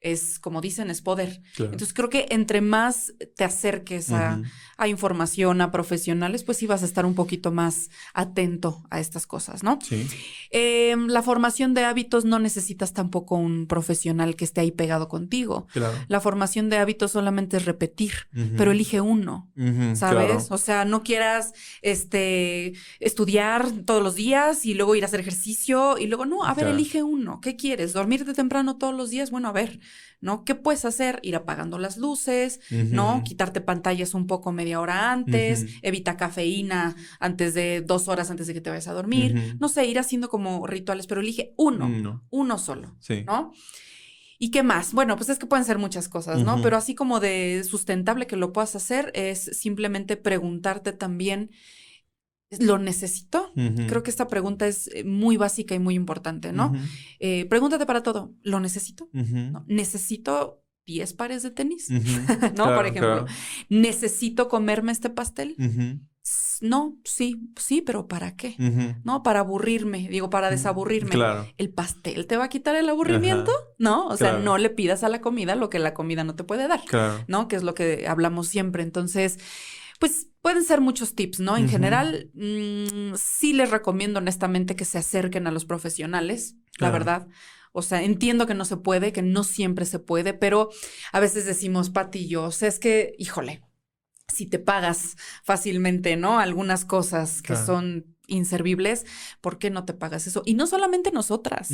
es, 0.00 0.38
como 0.38 0.60
dicen, 0.60 0.90
es 0.90 1.00
poder. 1.00 1.42
Entonces 1.58 1.92
creo 1.92 2.08
que 2.08 2.26
entre 2.30 2.60
más 2.60 3.14
te 3.34 3.44
acerques 3.44 4.10
a, 4.10 4.40
información, 4.86 5.60
a 5.60 5.72
profesionales, 5.72 6.44
pues 6.44 6.58
sí 6.58 6.66
vas 6.66 6.82
a 6.82 6.86
estar 6.86 7.06
un 7.06 7.14
poquito 7.14 7.50
más 7.50 7.90
atento 8.12 8.84
a 8.90 9.00
estas 9.00 9.26
cosas, 9.26 9.62
¿no? 9.62 9.78
Sí. 9.82 10.06
Em, 10.50 11.08
la 11.08 11.22
formación 11.22 11.72
de 11.74 11.84
hábitos 11.84 12.24
no 12.24 12.38
necesitas 12.38 12.92
tampoco 12.92 13.36
un 13.36 13.66
profesional 13.66 14.36
que 14.36 14.44
esté 14.44 14.60
ahí 14.60 14.70
pegado 14.70 15.08
contigo. 15.08 15.66
La 16.08 16.20
formación 16.20 16.68
de 16.68 16.76
hábitos 16.76 17.12
solamente 17.12 17.56
es 17.56 17.64
repetir, 17.64 18.12
pero 18.56 18.72
elige 18.72 19.00
uno, 19.00 19.50
¿sabes? 19.94 20.50
O 20.50 20.58
sea, 20.58 20.84
no 20.84 21.02
quieras 21.02 21.52
este, 21.82 22.74
estudiar 23.00 23.70
todos 23.84 24.02
los 24.02 24.14
días 24.14 24.66
y 24.66 24.74
luego 24.74 24.94
ir 24.94 25.04
a 25.04 25.06
hacer 25.06 25.20
ejercicio 25.20 25.98
y 25.98 26.06
luego, 26.06 26.26
no, 26.26 26.44
a 26.44 26.54
ver, 26.54 26.68
elige 26.68 27.02
uno. 27.02 27.40
¿Qué 27.40 27.56
quieres? 27.56 27.92
¿Dormirte 27.92 28.34
temprano 28.34 28.76
todos 28.76 28.94
los 28.94 29.10
días? 29.10 29.30
Bueno, 29.30 29.48
a 29.48 29.52
ver 29.52 29.80
¿no? 30.20 30.44
¿Qué 30.44 30.54
puedes 30.54 30.84
hacer? 30.84 31.20
Ir 31.22 31.36
apagando 31.36 31.78
las 31.78 31.96
luces, 31.96 32.60
¿no? 32.70 33.22
Quitarte 33.24 33.60
pantallas 33.60 34.14
un 34.14 34.26
poco 34.26 34.52
media 34.52 34.80
hora 34.80 35.12
antes, 35.12 35.66
evita 35.82 36.16
cafeína 36.16 36.96
antes 37.20 37.54
de 37.54 37.82
dos 37.82 38.08
horas 38.08 38.30
antes 38.30 38.46
de 38.46 38.54
que 38.54 38.60
te 38.60 38.70
vayas 38.70 38.88
a 38.88 38.92
dormir, 38.92 39.56
no 39.60 39.68
sé, 39.68 39.86
ir 39.86 39.98
haciendo 39.98 40.28
como 40.28 40.66
rituales, 40.66 41.06
pero 41.06 41.20
elige 41.20 41.52
uno, 41.56 42.20
uno 42.30 42.58
solo, 42.58 42.96
¿no? 43.26 43.52
¿Y 44.38 44.50
qué 44.50 44.62
más? 44.62 44.92
Bueno, 44.92 45.16
pues 45.16 45.30
es 45.30 45.38
que 45.38 45.46
pueden 45.46 45.64
ser 45.64 45.78
muchas 45.78 46.08
cosas, 46.08 46.42
¿no? 46.42 46.60
Pero 46.62 46.76
así 46.76 46.94
como 46.94 47.20
de 47.20 47.64
sustentable 47.64 48.26
que 48.26 48.36
lo 48.36 48.52
puedas 48.52 48.76
hacer 48.76 49.10
es 49.14 49.40
simplemente 49.58 50.16
preguntarte 50.16 50.92
también, 50.92 51.50
¿lo 52.60 52.78
necesito? 52.78 53.52
Creo 53.88 54.02
que 54.02 54.10
esta 54.10 54.28
pregunta 54.28 54.66
es 54.66 54.88
eh, 54.94 55.04
muy 55.04 55.36
básica 55.36 55.74
y 55.74 55.78
muy 55.78 55.94
importante, 55.94 56.52
¿no? 56.52 56.72
Eh, 57.18 57.46
pregúntate 57.46 57.86
para 57.86 58.02
todo, 58.02 58.34
¿lo 58.42 58.60
necesito? 58.60 59.08
¿Necesito 59.66 60.62
10 60.86 61.12
pares 61.14 61.42
de 61.42 61.50
tenis? 61.50 61.88
¿No? 62.56 62.74
Por 62.74 62.86
ejemplo, 62.86 63.26
¿necesito 63.68 64.48
comerme 64.48 64.92
este 64.92 65.10
pastel? 65.10 65.56
No, 66.60 66.96
sí, 67.04 67.52
sí, 67.56 67.82
pero 67.82 68.08
¿para 68.08 68.36
qué? 68.36 68.56
¿No? 69.04 69.22
Para 69.22 69.40
aburrirme, 69.40 70.08
digo, 70.08 70.30
para 70.30 70.50
desaburrirme. 70.50 71.10
Claro. 71.10 71.46
¿El 71.58 71.70
pastel 71.70 72.26
te 72.26 72.36
va 72.36 72.44
a 72.44 72.48
quitar 72.48 72.76
el 72.76 72.88
aburrimiento? 72.88 73.52
¿No? 73.78 74.06
O 74.06 74.16
sea, 74.16 74.38
no 74.38 74.56
le 74.56 74.70
pidas 74.70 75.02
a 75.02 75.08
la 75.08 75.20
comida 75.20 75.56
lo 75.56 75.68
que 75.68 75.78
la 75.78 75.94
comida 75.94 76.24
no 76.24 76.36
te 76.36 76.44
puede 76.44 76.68
dar, 76.68 76.84
claro. 76.84 77.24
¿no? 77.26 77.48
Que 77.48 77.56
es 77.56 77.62
lo 77.64 77.74
que 77.74 78.06
hablamos 78.08 78.48
siempre. 78.48 78.82
Entonces, 78.82 79.38
pues 79.98 80.28
pueden 80.42 80.64
ser 80.64 80.80
muchos 80.80 81.14
tips, 81.14 81.40
¿no? 81.40 81.56
En 81.56 81.68
general, 81.68 82.30
mm, 82.34 83.14
sí 83.16 83.52
les 83.52 83.70
recomiendo 83.70 84.18
honestamente 84.18 84.76
que 84.76 84.84
se 84.84 84.98
acerquen 84.98 85.46
a 85.46 85.50
los 85.50 85.64
profesionales, 85.64 86.56
la 86.78 86.90
verdad. 86.90 87.28
O 87.72 87.82
sea, 87.82 88.02
entiendo 88.02 88.46
que 88.46 88.54
no 88.54 88.64
se 88.64 88.78
puede, 88.78 89.12
que 89.12 89.22
no 89.22 89.44
siempre 89.44 89.84
se 89.84 89.98
puede, 89.98 90.32
pero 90.34 90.70
a 91.12 91.20
veces 91.20 91.44
decimos, 91.44 91.90
Pati, 91.90 92.26
yo, 92.26 92.44
o 92.44 92.50
sea, 92.50 92.68
es 92.68 92.78
que, 92.78 93.14
híjole, 93.18 93.62
si 94.28 94.46
te 94.46 94.58
pagas 94.58 95.16
fácilmente, 95.44 96.16
¿no? 96.16 96.38
Algunas 96.38 96.84
cosas 96.84 97.42
que 97.42 97.54
son 97.54 98.15
inservibles, 98.26 99.06
¿por 99.40 99.58
qué 99.58 99.70
no 99.70 99.84
te 99.84 99.94
pagas 99.94 100.26
eso? 100.26 100.42
Y 100.44 100.54
no 100.54 100.66
solamente 100.66 101.10
nosotras, 101.12 101.70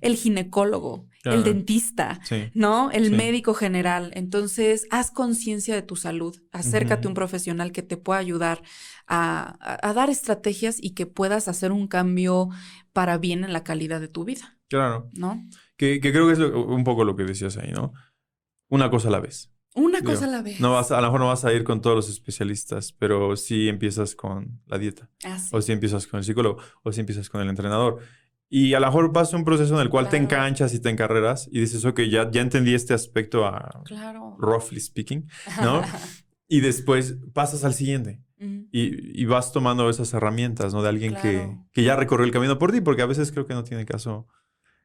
el 0.00 0.16
ginecólogo, 0.16 1.06
el 1.24 1.44
dentista, 1.44 2.20
¿no? 2.54 2.90
El 2.90 3.10
médico 3.10 3.54
general. 3.54 4.10
Entonces, 4.14 4.86
haz 4.90 5.10
conciencia 5.10 5.74
de 5.74 5.82
tu 5.82 5.96
salud, 5.96 6.36
acércate 6.52 7.06
a 7.06 7.10
un 7.10 7.14
profesional 7.14 7.72
que 7.72 7.82
te 7.82 7.96
pueda 7.96 8.18
ayudar 8.18 8.62
a, 9.06 9.92
dar 9.94 10.10
estrategias 10.10 10.82
y 10.82 10.90
que 10.90 11.06
puedas 11.06 11.48
hacer 11.48 11.72
un 11.72 11.88
cambio 11.88 12.48
para 12.92 13.18
bien 13.18 13.44
en 13.44 13.52
la 13.52 13.64
calidad 13.64 14.00
de 14.00 14.08
tu 14.08 14.24
vida. 14.24 14.58
Claro. 14.68 15.08
¿No? 15.12 15.42
Que, 15.76 16.00
creo 16.00 16.26
que 16.26 16.34
es 16.34 16.38
un 16.38 16.84
poco 16.84 17.04
lo 17.04 17.16
que 17.16 17.24
decías 17.24 17.56
ahí, 17.56 17.72
¿no? 17.72 17.92
Una 18.68 18.90
cosa 18.90 19.08
a 19.08 19.10
la 19.10 19.20
vez. 19.20 19.50
Una 19.74 20.02
cosa 20.02 20.24
a 20.24 20.28
la 20.28 20.42
vez. 20.42 20.60
No 20.60 20.72
vas, 20.72 20.90
a 20.90 21.00
lo 21.00 21.06
mejor 21.06 21.20
no 21.20 21.28
vas 21.28 21.44
a 21.44 21.52
ir 21.52 21.62
con 21.62 21.80
todos 21.80 21.94
los 21.94 22.08
especialistas, 22.08 22.92
pero 22.92 23.36
sí 23.36 23.68
empiezas 23.68 24.16
con 24.16 24.60
la 24.66 24.78
dieta. 24.78 25.08
Ah, 25.24 25.38
o 25.52 25.62
si 25.62 25.72
empiezas 25.72 26.06
con 26.06 26.18
el 26.18 26.24
psicólogo, 26.24 26.60
o 26.82 26.92
si 26.92 27.00
empiezas 27.00 27.28
con 27.28 27.40
el 27.40 27.48
entrenador. 27.48 27.98
Y 28.48 28.74
a 28.74 28.80
lo 28.80 28.86
mejor 28.86 29.12
vas 29.12 29.32
a 29.32 29.36
un 29.36 29.44
proceso 29.44 29.74
en 29.76 29.80
el 29.80 29.88
cual 29.88 30.08
te 30.08 30.16
enganchas 30.16 30.74
y 30.74 30.80
te 30.80 30.90
encarreras 30.90 31.48
y 31.52 31.60
dices, 31.60 31.84
ok, 31.84 32.00
ya, 32.00 32.28
ya 32.32 32.40
entendí 32.40 32.74
este 32.74 32.94
aspecto 32.94 33.46
a 33.46 33.82
claro. 33.84 34.36
roughly 34.40 34.80
speaking, 34.80 35.28
¿no? 35.62 35.82
y 36.48 36.60
después 36.60 37.16
pasas 37.32 37.62
al 37.62 37.74
siguiente. 37.74 38.20
y, 38.40 39.22
y, 39.22 39.24
vas 39.26 39.52
tomando 39.52 39.88
esas 39.90 40.12
herramientas, 40.14 40.72
¿no? 40.72 40.82
De 40.82 40.88
alguien 40.88 41.14
que, 41.14 41.58
que, 41.72 41.84
ya 41.84 41.94
recorrió 41.94 42.24
el 42.24 42.32
camino 42.32 42.58
por 42.58 42.72
ti, 42.72 42.80
porque 42.80 43.02
a 43.02 43.06
veces 43.06 43.30
creo 43.30 43.46
que 43.46 43.52
no 43.52 43.64
tiene 43.64 43.84
caso 43.84 44.26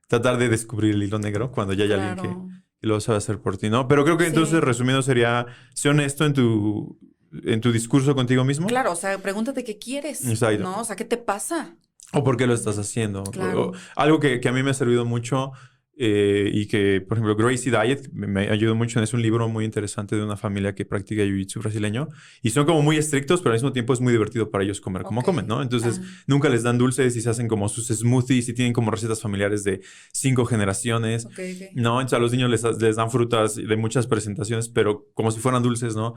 tratar 0.08 0.38
de 0.38 0.50
descubrir 0.50 0.94
el 0.94 1.02
hilo 1.02 1.20
negro 1.20 1.52
cuando 1.52 1.74
ya 1.74 1.86
hay 1.86 1.94
alguien 1.94 2.16
que 2.18 2.55
y 2.86 2.88
lo 2.88 3.02
sabe 3.02 3.18
hacer 3.18 3.40
por 3.40 3.58
ti, 3.58 3.68
¿no? 3.68 3.88
Pero 3.88 4.04
creo 4.04 4.16
que 4.16 4.28
entonces, 4.28 4.62
resumiendo, 4.62 5.02
sería, 5.02 5.48
ser 5.74 5.90
honesto 5.90 6.24
en 6.24 6.34
tu, 6.34 7.00
en 7.44 7.60
tu 7.60 7.72
discurso 7.72 8.14
contigo 8.14 8.44
mismo. 8.44 8.68
Claro, 8.68 8.92
o 8.92 8.96
sea, 8.96 9.18
pregúntate 9.18 9.64
qué 9.64 9.80
quieres, 9.80 10.24
Exacto. 10.28 10.62
¿no? 10.62 10.82
O 10.82 10.84
sea, 10.84 10.96
¿qué 10.96 11.04
te 11.04 11.18
pasa? 11.18 11.78
O 12.14 12.24
por 12.24 12.38
qué 12.38 12.46
lo 12.46 12.54
estás 12.54 12.78
haciendo. 12.78 13.24
Claro. 13.24 13.72
algo 13.96 14.20
que, 14.20 14.40
que, 14.40 14.50
a 14.50 14.52
mí 14.52 14.62
me 14.62 14.70
ha 14.70 14.76
servido 14.76 15.04
mucho 15.04 15.52
eh, 15.98 16.50
y 16.54 16.68
que, 16.68 17.00
por 17.00 17.18
ejemplo, 17.18 17.36
Gracie 17.38 17.72
Diet 17.72 18.10
me 18.12 18.50
ayudó 18.50 18.76
mucho. 18.76 19.02
Es 19.02 19.14
un 19.14 19.22
libro 19.22 19.48
muy 19.48 19.64
interesante 19.64 20.16
de 20.18 20.24
una 20.24 20.36
familia 20.36 20.76
que 20.76 20.84
practica 20.84 21.24
jiu-jitsu 21.24 21.62
brasileño 21.62 22.10
y 22.42 22.50
son 22.50 22.66
como 22.66 22.82
muy 22.82 22.98
estrictos, 22.98 23.42
pero 23.42 23.52
al 23.52 23.56
mismo 23.56 23.72
tiempo 23.72 23.94
es 23.94 24.02
muy 24.02 24.12
divertido 24.12 24.52
para 24.52 24.66
ellos 24.66 24.82
comer 24.82 25.04
como 25.04 25.24
comen, 25.24 25.48
¿no? 25.48 25.62
Entonces, 25.62 26.02
ah. 26.04 26.24
nunca 26.28 26.50
les 26.50 26.64
dan 26.64 26.78
dulces 26.78 27.16
y 27.16 27.22
se 27.22 27.30
hacen 27.30 27.48
como 27.48 27.70
sus 27.70 27.88
smoothies 27.88 28.50
y 28.50 28.54
tienen 28.54 28.74
como 28.74 28.92
recetas 28.92 29.22
familiares 29.22 29.64
de 29.64 29.82
cinco 30.12 30.46
generaciones, 30.46 31.28
¿no? 31.74 32.02
Entonces, 32.02 32.14
a 32.14 32.20
los 32.20 32.32
niños 32.34 32.50
les, 32.50 32.64
les, 32.82 32.96
dan 32.98 33.10
frutas 33.10 33.56
de 33.56 33.78
muchas 33.78 34.06
presentaciones, 34.06 34.68
pero 34.68 35.10
como 35.14 35.32
si 35.32 35.40
fueran 35.40 35.64
dulces, 35.64 35.96
¿no? 35.96 36.16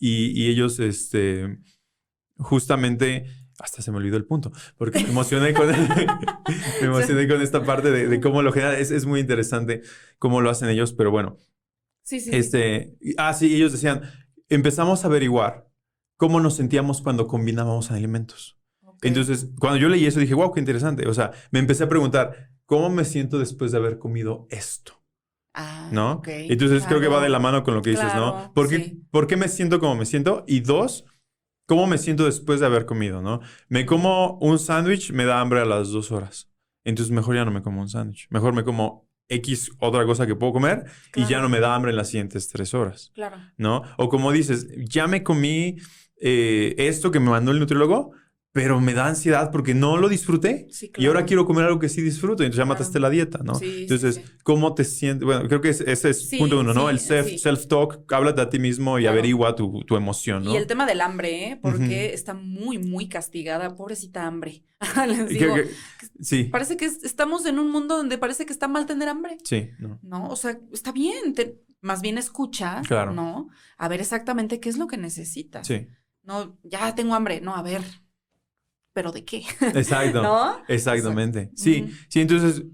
Y, 0.00 0.28
y 0.40 0.48
ellos, 0.48 0.80
este, 0.80 1.58
justamente 2.38 3.26
hasta 3.60 3.82
se 3.82 3.90
me 3.90 3.96
olvidó 3.96 4.16
el 4.16 4.24
punto, 4.24 4.52
porque 4.76 5.02
me 5.02 5.10
emocioné 5.10 5.52
con, 5.52 5.66
me 6.80 6.86
emocioné 6.86 7.26
con 7.26 7.42
esta 7.42 7.64
parte 7.64 7.90
de, 7.90 8.20
cómo 8.20 8.42
lo 8.42 8.52
generan. 8.52 8.80
Es, 8.80 8.90
es, 8.90 9.06
muy 9.06 9.20
interesante 9.20 9.82
cómo 10.18 10.40
lo 10.40 10.50
hacen 10.50 10.68
ellos, 10.68 10.92
pero 10.92 11.10
bueno. 11.10 11.36
Sí, 12.02 12.20
sí. 12.20 12.30
Este, 12.32 12.96
ah, 13.16 13.34
sí, 13.34 13.54
ellos 13.54 13.72
decían, 13.72 14.02
empezamos 14.48 15.04
a 15.04 15.08
averiguar 15.08 15.68
cómo 16.16 16.40
nos 16.40 16.56
sentíamos 16.56 17.02
cuando 17.02 17.26
combinábamos 17.26 17.90
alimentos. 17.90 18.58
Entonces, 19.02 19.48
cuando 19.58 19.78
yo 19.78 19.88
leí 19.88 20.06
eso, 20.06 20.20
dije, 20.20 20.34
wow, 20.34 20.52
qué 20.52 20.60
interesante. 20.60 21.06
O 21.08 21.14
sea, 21.14 21.32
me 21.50 21.58
empecé 21.60 21.84
a 21.84 21.88
preguntar, 21.88 22.50
¿cómo 22.66 22.90
me 22.90 23.04
siento 23.04 23.38
después 23.38 23.72
de 23.72 23.78
haber 23.78 23.98
comido 23.98 24.46
esto? 24.50 25.00
Ah, 25.54 25.88
¿No? 25.92 26.22
Entonces, 26.26 26.84
creo 26.86 27.00
que 27.00 27.08
va 27.08 27.22
de 27.22 27.28
la 27.28 27.38
mano 27.38 27.62
con 27.62 27.74
lo 27.74 27.82
que 27.82 27.90
dices, 27.90 28.14
¿no? 28.14 28.52
Porque, 28.54 28.96
¿Por 29.10 29.26
qué 29.26 29.36
me 29.36 29.48
siento 29.48 29.80
como 29.80 29.94
me 29.94 30.06
siento? 30.06 30.44
Y 30.46 30.60
dos, 30.60 31.04
¿Cómo 31.68 31.86
me 31.86 31.98
siento 31.98 32.24
después 32.24 32.60
de 32.60 32.66
haber 32.66 32.86
comido, 32.86 33.20
no? 33.20 33.40
Me 33.68 33.84
como 33.84 34.38
un 34.40 34.58
sándwich, 34.58 35.12
me 35.12 35.26
da 35.26 35.38
hambre 35.38 35.60
a 35.60 35.66
las 35.66 35.90
dos 35.90 36.10
horas. 36.10 36.50
Entonces 36.82 37.12
mejor 37.12 37.36
ya 37.36 37.44
no 37.44 37.50
me 37.50 37.60
como 37.60 37.82
un 37.82 37.90
sándwich. 37.90 38.26
Mejor 38.30 38.54
me 38.54 38.64
como 38.64 39.06
X 39.28 39.72
otra 39.78 40.06
cosa 40.06 40.26
que 40.26 40.34
puedo 40.34 40.54
comer 40.54 40.86
y 41.14 41.26
ya 41.26 41.42
no 41.42 41.50
me 41.50 41.60
da 41.60 41.74
hambre 41.74 41.90
en 41.90 41.98
las 41.98 42.08
siguientes 42.08 42.48
tres 42.48 42.72
horas. 42.72 43.12
Claro. 43.14 43.36
¿No? 43.58 43.82
O 43.98 44.08
como 44.08 44.32
dices, 44.32 44.66
ya 44.78 45.06
me 45.08 45.22
comí 45.22 45.76
eh, 46.16 46.74
esto 46.78 47.10
que 47.10 47.20
me 47.20 47.28
mandó 47.28 47.50
el 47.50 47.58
nutriólogo, 47.58 48.12
pero 48.58 48.80
me 48.80 48.92
da 48.92 49.06
ansiedad 49.06 49.52
porque 49.52 49.72
no 49.72 49.98
lo 49.98 50.08
disfruté 50.08 50.66
y 50.96 51.06
ahora 51.06 51.24
quiero 51.24 51.46
comer 51.46 51.66
algo 51.66 51.78
que 51.78 51.88
sí 51.88 52.02
disfruto 52.02 52.42
y 52.42 52.46
entonces 52.46 52.58
ya 52.58 52.64
mataste 52.64 52.98
la 52.98 53.08
dieta, 53.08 53.38
¿no? 53.44 53.52
entonces, 53.62 54.20
¿cómo 54.42 54.74
te 54.74 54.82
sientes? 54.82 55.24
Bueno, 55.24 55.46
creo 55.46 55.60
que 55.60 55.68
ese 55.68 56.10
es 56.10 56.28
punto 56.36 56.58
uno, 56.58 56.74
¿no? 56.74 56.90
El 56.90 56.98
self-talk, 56.98 58.12
háblate 58.12 58.40
a 58.40 58.50
ti 58.50 58.58
mismo 58.58 58.98
y 58.98 59.06
averigua 59.06 59.54
tu, 59.54 59.84
tu, 59.84 59.94
emoción, 59.94 60.42
¿no? 60.42 60.52
Y 60.52 60.56
el 60.56 60.66
tema 60.66 60.86
del 60.86 61.02
hambre, 61.02 61.44
¿eh? 61.44 61.58
Porque 61.62 62.12
está 62.12 62.34
muy, 62.34 62.78
muy 62.78 63.08
castigada, 63.08 63.76
pobrecita 63.76 64.26
hambre. 64.26 64.64
Les 65.06 65.28
digo, 65.28 65.54
sí. 66.20 66.42
Parece 66.42 66.76
que 66.76 66.86
estamos 66.86 67.46
en 67.46 67.60
un 67.60 67.70
mundo 67.70 67.96
donde 67.96 68.18
parece 68.18 68.44
que 68.44 68.52
está 68.52 68.66
mal 68.66 68.86
tener 68.86 69.08
hambre. 69.08 69.38
Sí. 69.44 69.70
No, 69.78 70.00
¿no? 70.02 70.28
o 70.30 70.34
sea, 70.34 70.58
está 70.72 70.90
bien, 70.90 71.32
más 71.80 72.02
bien 72.02 72.18
escucha, 72.18 72.82
claro. 72.88 73.12
¿no? 73.12 73.50
A 73.76 73.86
ver 73.86 74.00
exactamente 74.00 74.58
qué 74.58 74.68
es 74.68 74.78
lo 74.78 74.88
que 74.88 74.96
necesitas. 74.96 75.64
Sí. 75.64 75.86
No, 76.24 76.58
ya 76.64 76.96
tengo 76.96 77.14
hambre, 77.14 77.40
no, 77.40 77.54
a 77.54 77.62
ver, 77.62 77.82
pero 78.98 79.12
¿de 79.12 79.24
qué? 79.24 79.44
Exacto. 79.76 80.22
¿No? 80.22 80.56
Exactamente. 80.66 81.52
Sí, 81.54 81.94
sí, 82.08 82.20
entonces 82.20 82.64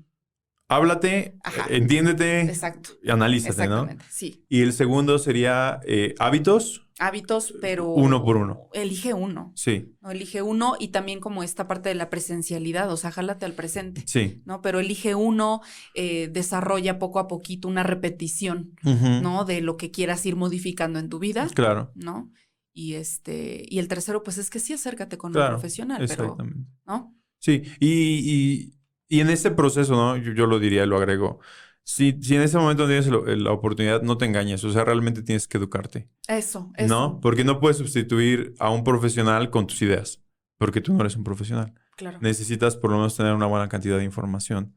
háblate, 0.69 1.37
entiéndete 1.69 2.41
Exacto. 2.41 2.93
y 3.03 3.11
analízate, 3.11 3.69
¿no? 3.69 3.87
Sí. 4.09 4.43
Y 4.49 4.63
el 4.63 4.73
segundo 4.73 5.19
sería 5.19 5.81
eh, 5.87 6.15
hábitos. 6.19 6.89
Hábitos, 6.99 7.53
pero... 7.61 7.91
Uno 7.91 8.25
por 8.25 8.39
uno. 8.39 8.71
Elige 8.73 9.13
uno. 9.13 9.53
Sí. 9.55 9.95
No, 10.01 10.13
elige 10.13 10.41
uno 10.41 10.77
y 10.81 10.89
también 10.89 11.21
como 11.21 11.43
esta 11.43 11.69
parte 11.69 11.91
de 11.91 11.95
la 11.95 12.09
presencialidad, 12.09 12.91
o 12.91 12.97
sea, 12.97 13.11
jálate 13.11 13.45
al 13.45 13.53
presente. 13.53 14.03
Sí. 14.07 14.41
¿No? 14.47 14.63
Pero 14.63 14.81
elige 14.81 15.15
uno, 15.15 15.61
eh, 15.95 16.31
desarrolla 16.33 16.99
poco 16.99 17.19
a 17.19 17.29
poquito 17.29 17.69
una 17.69 17.83
repetición, 17.83 18.73
¿no? 18.83 19.45
De 19.45 19.61
lo 19.61 19.77
que 19.77 19.91
quieras 19.91 20.25
ir 20.25 20.37
modificando 20.37 20.99
en 20.99 21.11
tu 21.11 21.19
vida. 21.19 21.49
Claro. 21.53 21.93
¿No? 21.95 22.33
Y 22.77 22.95
este, 22.95 23.65
y 23.69 23.79
el 23.79 23.87
tercero, 23.87 24.25
pues 24.25 24.37
es 24.37 24.51
que 24.51 24.59
sí 24.59 24.73
acércate 24.73 25.17
con 25.17 25.35
un 25.35 25.47
profesional, 25.47 26.03
exactamente. 26.03 26.69
¿no? 26.85 27.17
Sí, 27.39 27.63
y, 27.79 28.75
en 29.09 29.31
ese 29.31 29.53
proceso, 29.53 29.95
¿no? 29.95 30.17
Yo, 30.17 30.47
lo 30.47 30.59
diría, 30.59 30.85
lo 30.85 30.97
agrego. 30.97 31.39
Si, 31.85 32.19
si 32.21 32.35
en 32.35 32.43
ese 32.43 32.59
momento 32.59 32.87
tienes 32.87 33.07
la 33.07 33.53
oportunidad, 33.53 34.03
no 34.03 34.19
te 34.19 34.25
engañes. 34.25 34.65
O 34.65 34.73
sea, 34.73 34.85
realmente 34.85 35.23
tienes 35.23 35.47
que 35.47 35.59
educarte. 35.59 36.09
Eso, 36.27 36.73
eso. 36.77 36.89
¿No? 36.89 37.21
Porque 37.21 37.45
no 37.45 37.61
puedes 37.61 37.77
sustituir 37.77 38.55
a 38.59 38.71
un 38.71 38.83
profesional 38.83 39.51
con 39.51 39.69
tus 39.69 39.81
ideas. 39.83 40.21
Porque 40.59 40.81
tú 40.81 40.95
no 40.95 41.01
eres 41.01 41.15
un 41.15 41.23
profesional. 41.23 41.75
Claro. 41.97 42.19
Necesitas 42.21 42.77
por 42.77 42.91
lo 42.91 42.97
menos 42.97 43.17
tener 43.17 43.35
una 43.35 43.47
buena 43.47 43.69
cantidad 43.69 43.99
de 43.99 44.05
información 44.05 44.75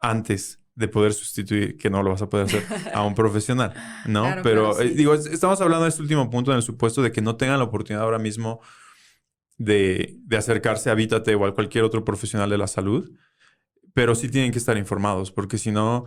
antes 0.00 0.60
de 0.78 0.86
poder 0.86 1.12
sustituir, 1.12 1.76
que 1.76 1.90
no 1.90 2.04
lo 2.04 2.10
vas 2.10 2.22
a 2.22 2.28
poder 2.28 2.46
hacer 2.46 2.64
a 2.94 3.02
un 3.02 3.14
profesional, 3.16 3.74
¿no? 4.06 4.36
pero 4.44 4.80
eh, 4.80 4.90
digo, 4.90 5.12
estamos 5.12 5.60
hablando 5.60 5.82
de 5.82 5.88
este 5.88 6.02
último 6.02 6.30
punto 6.30 6.52
en 6.52 6.58
el 6.58 6.62
supuesto 6.62 7.02
de 7.02 7.10
que 7.10 7.20
no 7.20 7.34
tengan 7.34 7.58
la 7.58 7.64
oportunidad 7.64 8.04
ahora 8.04 8.20
mismo 8.20 8.60
de, 9.56 10.14
de 10.20 10.36
acercarse 10.36 10.88
a 10.88 10.94
Vítate 10.94 11.34
o 11.34 11.44
a 11.46 11.54
cualquier 11.54 11.82
otro 11.82 12.04
profesional 12.04 12.48
de 12.48 12.58
la 12.58 12.68
salud, 12.68 13.10
pero 13.92 14.14
sí 14.14 14.28
tienen 14.28 14.52
que 14.52 14.58
estar 14.58 14.78
informados, 14.78 15.32
porque 15.32 15.58
si 15.58 15.72
no, 15.72 16.04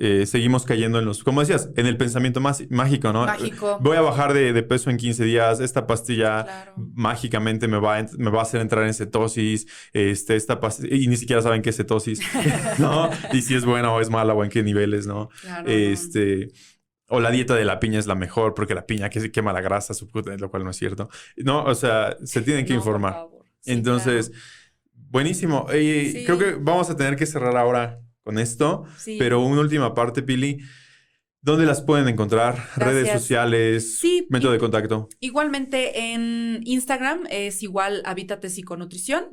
eh, 0.00 0.26
seguimos 0.26 0.64
cayendo 0.64 1.00
en 1.00 1.04
los, 1.04 1.24
como 1.24 1.40
decías, 1.40 1.70
en 1.74 1.86
el 1.86 1.96
pensamiento 1.96 2.40
más 2.40 2.62
mágico, 2.70 3.12
¿no? 3.12 3.26
Mágico. 3.26 3.78
Voy 3.80 3.96
a 3.96 4.00
bajar 4.00 4.32
de, 4.32 4.62
peso 4.62 4.90
en 4.90 4.96
15 4.96 5.24
días, 5.24 5.58
esta 5.58 5.88
pastilla 5.88 6.72
mágicamente 6.76 7.66
me 7.66 7.78
va, 7.80 7.98
a, 7.98 8.06
me 8.16 8.30
va 8.30 8.38
a 8.38 8.42
hacer 8.42 8.60
entrar 8.60 8.86
en 8.86 8.94
cetosis, 8.94 9.66
este, 9.92 10.36
esta 10.36 10.60
y 10.88 11.08
ni 11.08 11.16
siquiera 11.16 11.42
saben 11.42 11.62
qué 11.62 11.70
es 11.70 11.76
cetosis, 11.76 12.20
¿no? 12.78 13.10
y 13.32 13.42
si 13.42 13.56
es 13.56 13.64
buena 13.64 13.92
o 13.92 14.00
es 14.00 14.08
mala 14.08 14.34
o 14.34 14.44
en 14.44 14.50
qué 14.50 14.62
niveles, 14.62 15.06
¿no? 15.06 15.30
este... 15.66 16.48
O 17.10 17.20
la 17.20 17.30
dieta 17.30 17.54
de 17.54 17.64
la 17.64 17.80
piña 17.80 17.98
es 17.98 18.06
la 18.06 18.14
mejor 18.14 18.52
porque 18.52 18.74
la 18.74 18.84
piña 18.84 19.08
que 19.08 19.18
se 19.18 19.32
quema 19.32 19.50
la 19.54 19.62
grasa, 19.62 19.94
lo 20.38 20.50
cual 20.50 20.62
no 20.62 20.70
es 20.70 20.76
cierto. 20.76 21.08
No, 21.38 21.64
o 21.64 21.74
sea, 21.74 22.18
se 22.22 22.42
tienen 22.42 22.66
que 22.66 22.74
informar. 22.74 23.26
Entonces, 23.64 24.30
buenísimo. 24.92 25.64
Creo 25.68 26.36
que 26.36 26.58
vamos 26.60 26.90
a 26.90 26.96
tener 26.98 27.16
que 27.16 27.24
cerrar 27.24 27.56
ahora 27.56 27.98
con 28.28 28.38
esto, 28.38 28.84
pero 29.18 29.40
una 29.40 29.62
última 29.62 29.94
parte, 29.94 30.22
Pili. 30.22 30.60
¿Dónde 31.40 31.66
las 31.66 31.82
pueden 31.82 32.08
encontrar? 32.08 32.68
Redes 32.74 33.12
sociales, 33.12 33.98
sí, 33.98 34.26
método 34.28 34.50
de 34.50 34.58
contacto. 34.58 35.08
Igualmente 35.20 36.12
en 36.12 36.60
Instagram 36.64 37.26
es 37.30 37.62
igual 37.62 38.02
Habítate 38.04 38.50
Psiconutrición, 38.50 39.26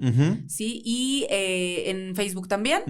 sí, 0.47 0.83
y 0.85 1.25
eh, 1.31 1.89
en 1.89 2.15
Facebook 2.15 2.47
también. 2.47 2.83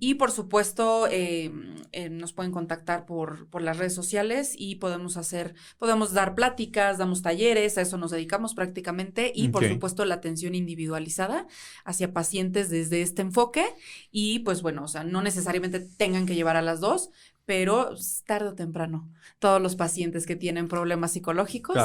Y 0.00 0.14
por 0.14 0.32
supuesto 0.32 1.06
eh, 1.08 1.52
eh, 1.92 2.10
nos 2.10 2.32
pueden 2.32 2.50
contactar 2.50 3.06
por, 3.06 3.48
por 3.50 3.62
las 3.62 3.78
redes 3.78 3.94
sociales 3.94 4.54
y 4.58 4.76
podemos 4.76 5.16
hacer, 5.16 5.54
podemos 5.78 6.12
dar 6.12 6.34
pláticas, 6.34 6.98
damos 6.98 7.22
talleres, 7.22 7.78
a 7.78 7.82
eso 7.82 7.98
nos 7.98 8.10
dedicamos 8.10 8.54
prácticamente. 8.54 9.30
Y 9.32 9.48
por 9.48 9.64
supuesto 9.66 10.04
la 10.04 10.16
atención 10.16 10.56
individualizada 10.56 11.46
hacia 11.84 12.12
pacientes 12.12 12.68
desde 12.68 13.02
este 13.02 13.22
enfoque. 13.22 13.64
Y 14.10 14.40
pues 14.40 14.62
bueno, 14.62 14.82
o 14.82 14.88
sea, 14.88 15.04
no 15.04 15.22
necesariamente 15.22 15.78
tengan 15.78 16.26
que 16.26 16.34
llevar 16.34 16.56
a 16.56 16.62
las 16.62 16.80
dos, 16.80 17.10
pero 17.46 17.94
tarde 18.26 18.50
o 18.50 18.54
temprano, 18.54 19.10
todos 19.38 19.62
los 19.62 19.76
pacientes 19.76 20.26
que 20.26 20.36
tienen 20.36 20.68
problemas 20.68 21.12
psicológicos 21.12 21.76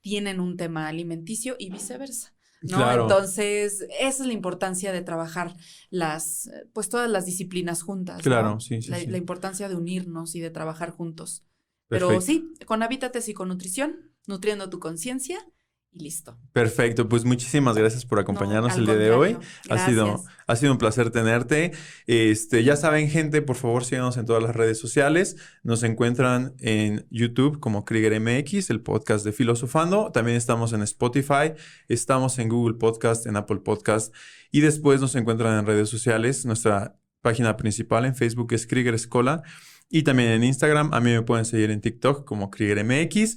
tienen 0.00 0.40
un 0.40 0.56
tema 0.56 0.88
alimenticio 0.88 1.56
y 1.58 1.70
viceversa. 1.70 2.34
¿no? 2.60 2.92
Entonces, 2.92 3.86
esa 4.00 4.22
es 4.22 4.26
la 4.26 4.32
importancia 4.32 4.92
de 4.92 5.02
trabajar 5.02 5.54
las, 5.90 6.50
pues 6.72 6.88
todas 6.88 7.10
las 7.10 7.26
disciplinas 7.26 7.82
juntas. 7.82 8.22
Claro, 8.22 8.58
sí, 8.58 8.82
sí 8.82 8.90
la, 8.90 8.98
sí. 8.98 9.06
la, 9.06 9.18
importancia 9.18 9.68
de 9.68 9.76
unirnos 9.76 10.34
y 10.34 10.40
de 10.40 10.50
trabajar 10.50 10.90
juntos. 10.90 11.44
Pero 11.88 12.20
sí, 12.20 12.54
con 12.66 12.82
Habítate 12.82 13.20
Psiconutrición, 13.20 14.12
nutriendo 14.26 14.70
tu 14.70 14.80
conciencia 14.80 15.46
y 15.94 16.00
listo. 16.00 16.36
Perfecto, 16.52 17.08
pues 17.08 17.24
muchísimas 17.24 17.76
gracias 17.76 18.04
por 18.04 18.18
acompañarnos 18.18 18.76
el 18.76 18.84
día 18.84 18.96
de 18.96 19.12
hoy. 19.12 19.36
Ha 19.70 19.86
sido, 19.86 20.24
ha 20.46 20.56
sido 20.56 20.72
un 20.72 20.78
placer 20.78 21.10
tenerte. 21.10 21.70
Este, 22.08 22.64
ya 22.64 22.74
saben, 22.74 23.08
gente, 23.08 23.42
por 23.42 23.54
favor 23.54 23.84
síganos 23.84 24.16
en 24.16 24.26
todas 24.26 24.42
las 24.42 24.56
redes 24.56 24.78
sociales. 24.78 25.36
Nos 25.62 25.84
encuentran 25.84 26.54
en 26.58 27.06
YouTube 27.10 27.60
como 27.60 27.84
Krieger 27.84 28.20
MX, 28.20 28.70
el 28.70 28.80
podcast 28.80 29.24
de 29.24 29.32
Filosofando. 29.32 30.10
También 30.10 30.36
estamos 30.36 30.72
en 30.72 30.82
Spotify, 30.82 31.52
estamos 31.86 32.40
en 32.40 32.48
Google 32.48 32.74
Podcast, 32.74 33.26
en 33.26 33.36
Apple 33.36 33.58
Podcast 33.58 34.12
y 34.50 34.60
después 34.60 35.00
nos 35.00 35.14
encuentran 35.14 35.60
en 35.60 35.64
redes 35.64 35.88
sociales. 35.88 36.44
Nuestra 36.44 36.98
página 37.22 37.56
principal 37.56 38.04
en 38.04 38.16
Facebook 38.16 38.52
es 38.52 38.66
Krieger 38.66 38.94
Escola 38.94 39.44
y 39.88 40.02
también 40.02 40.30
en 40.30 40.42
Instagram. 40.42 40.92
A 40.92 41.00
mí 41.00 41.12
me 41.12 41.22
pueden 41.22 41.44
seguir 41.44 41.70
en 41.70 41.80
TikTok 41.80 42.24
como 42.24 42.50
Krieger 42.50 42.84
MX. 42.84 43.36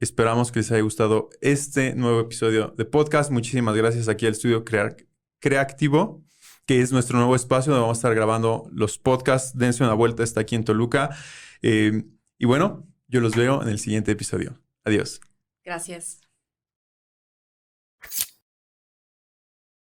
Esperamos 0.00 0.50
que 0.50 0.60
les 0.60 0.72
haya 0.72 0.80
gustado 0.80 1.28
este 1.42 1.94
nuevo 1.94 2.20
episodio 2.20 2.72
de 2.74 2.86
podcast. 2.86 3.30
Muchísimas 3.30 3.76
gracias 3.76 4.08
aquí 4.08 4.24
al 4.24 4.32
estudio 4.32 4.64
Creativo, 5.40 6.24
que 6.64 6.80
es 6.80 6.90
nuestro 6.90 7.18
nuevo 7.18 7.36
espacio 7.36 7.70
donde 7.70 7.82
vamos 7.82 7.98
a 7.98 8.00
estar 8.00 8.14
grabando 8.14 8.66
los 8.72 8.96
podcasts. 8.96 9.58
Dense 9.58 9.84
una 9.84 9.92
vuelta, 9.92 10.22
está 10.22 10.40
aquí 10.40 10.54
en 10.54 10.64
Toluca. 10.64 11.10
Eh, 11.60 12.02
y 12.38 12.46
bueno, 12.46 12.88
yo 13.08 13.20
los 13.20 13.36
veo 13.36 13.60
en 13.60 13.68
el 13.68 13.78
siguiente 13.78 14.12
episodio. 14.12 14.58
Adiós. 14.84 15.20
Gracias. 15.62 16.29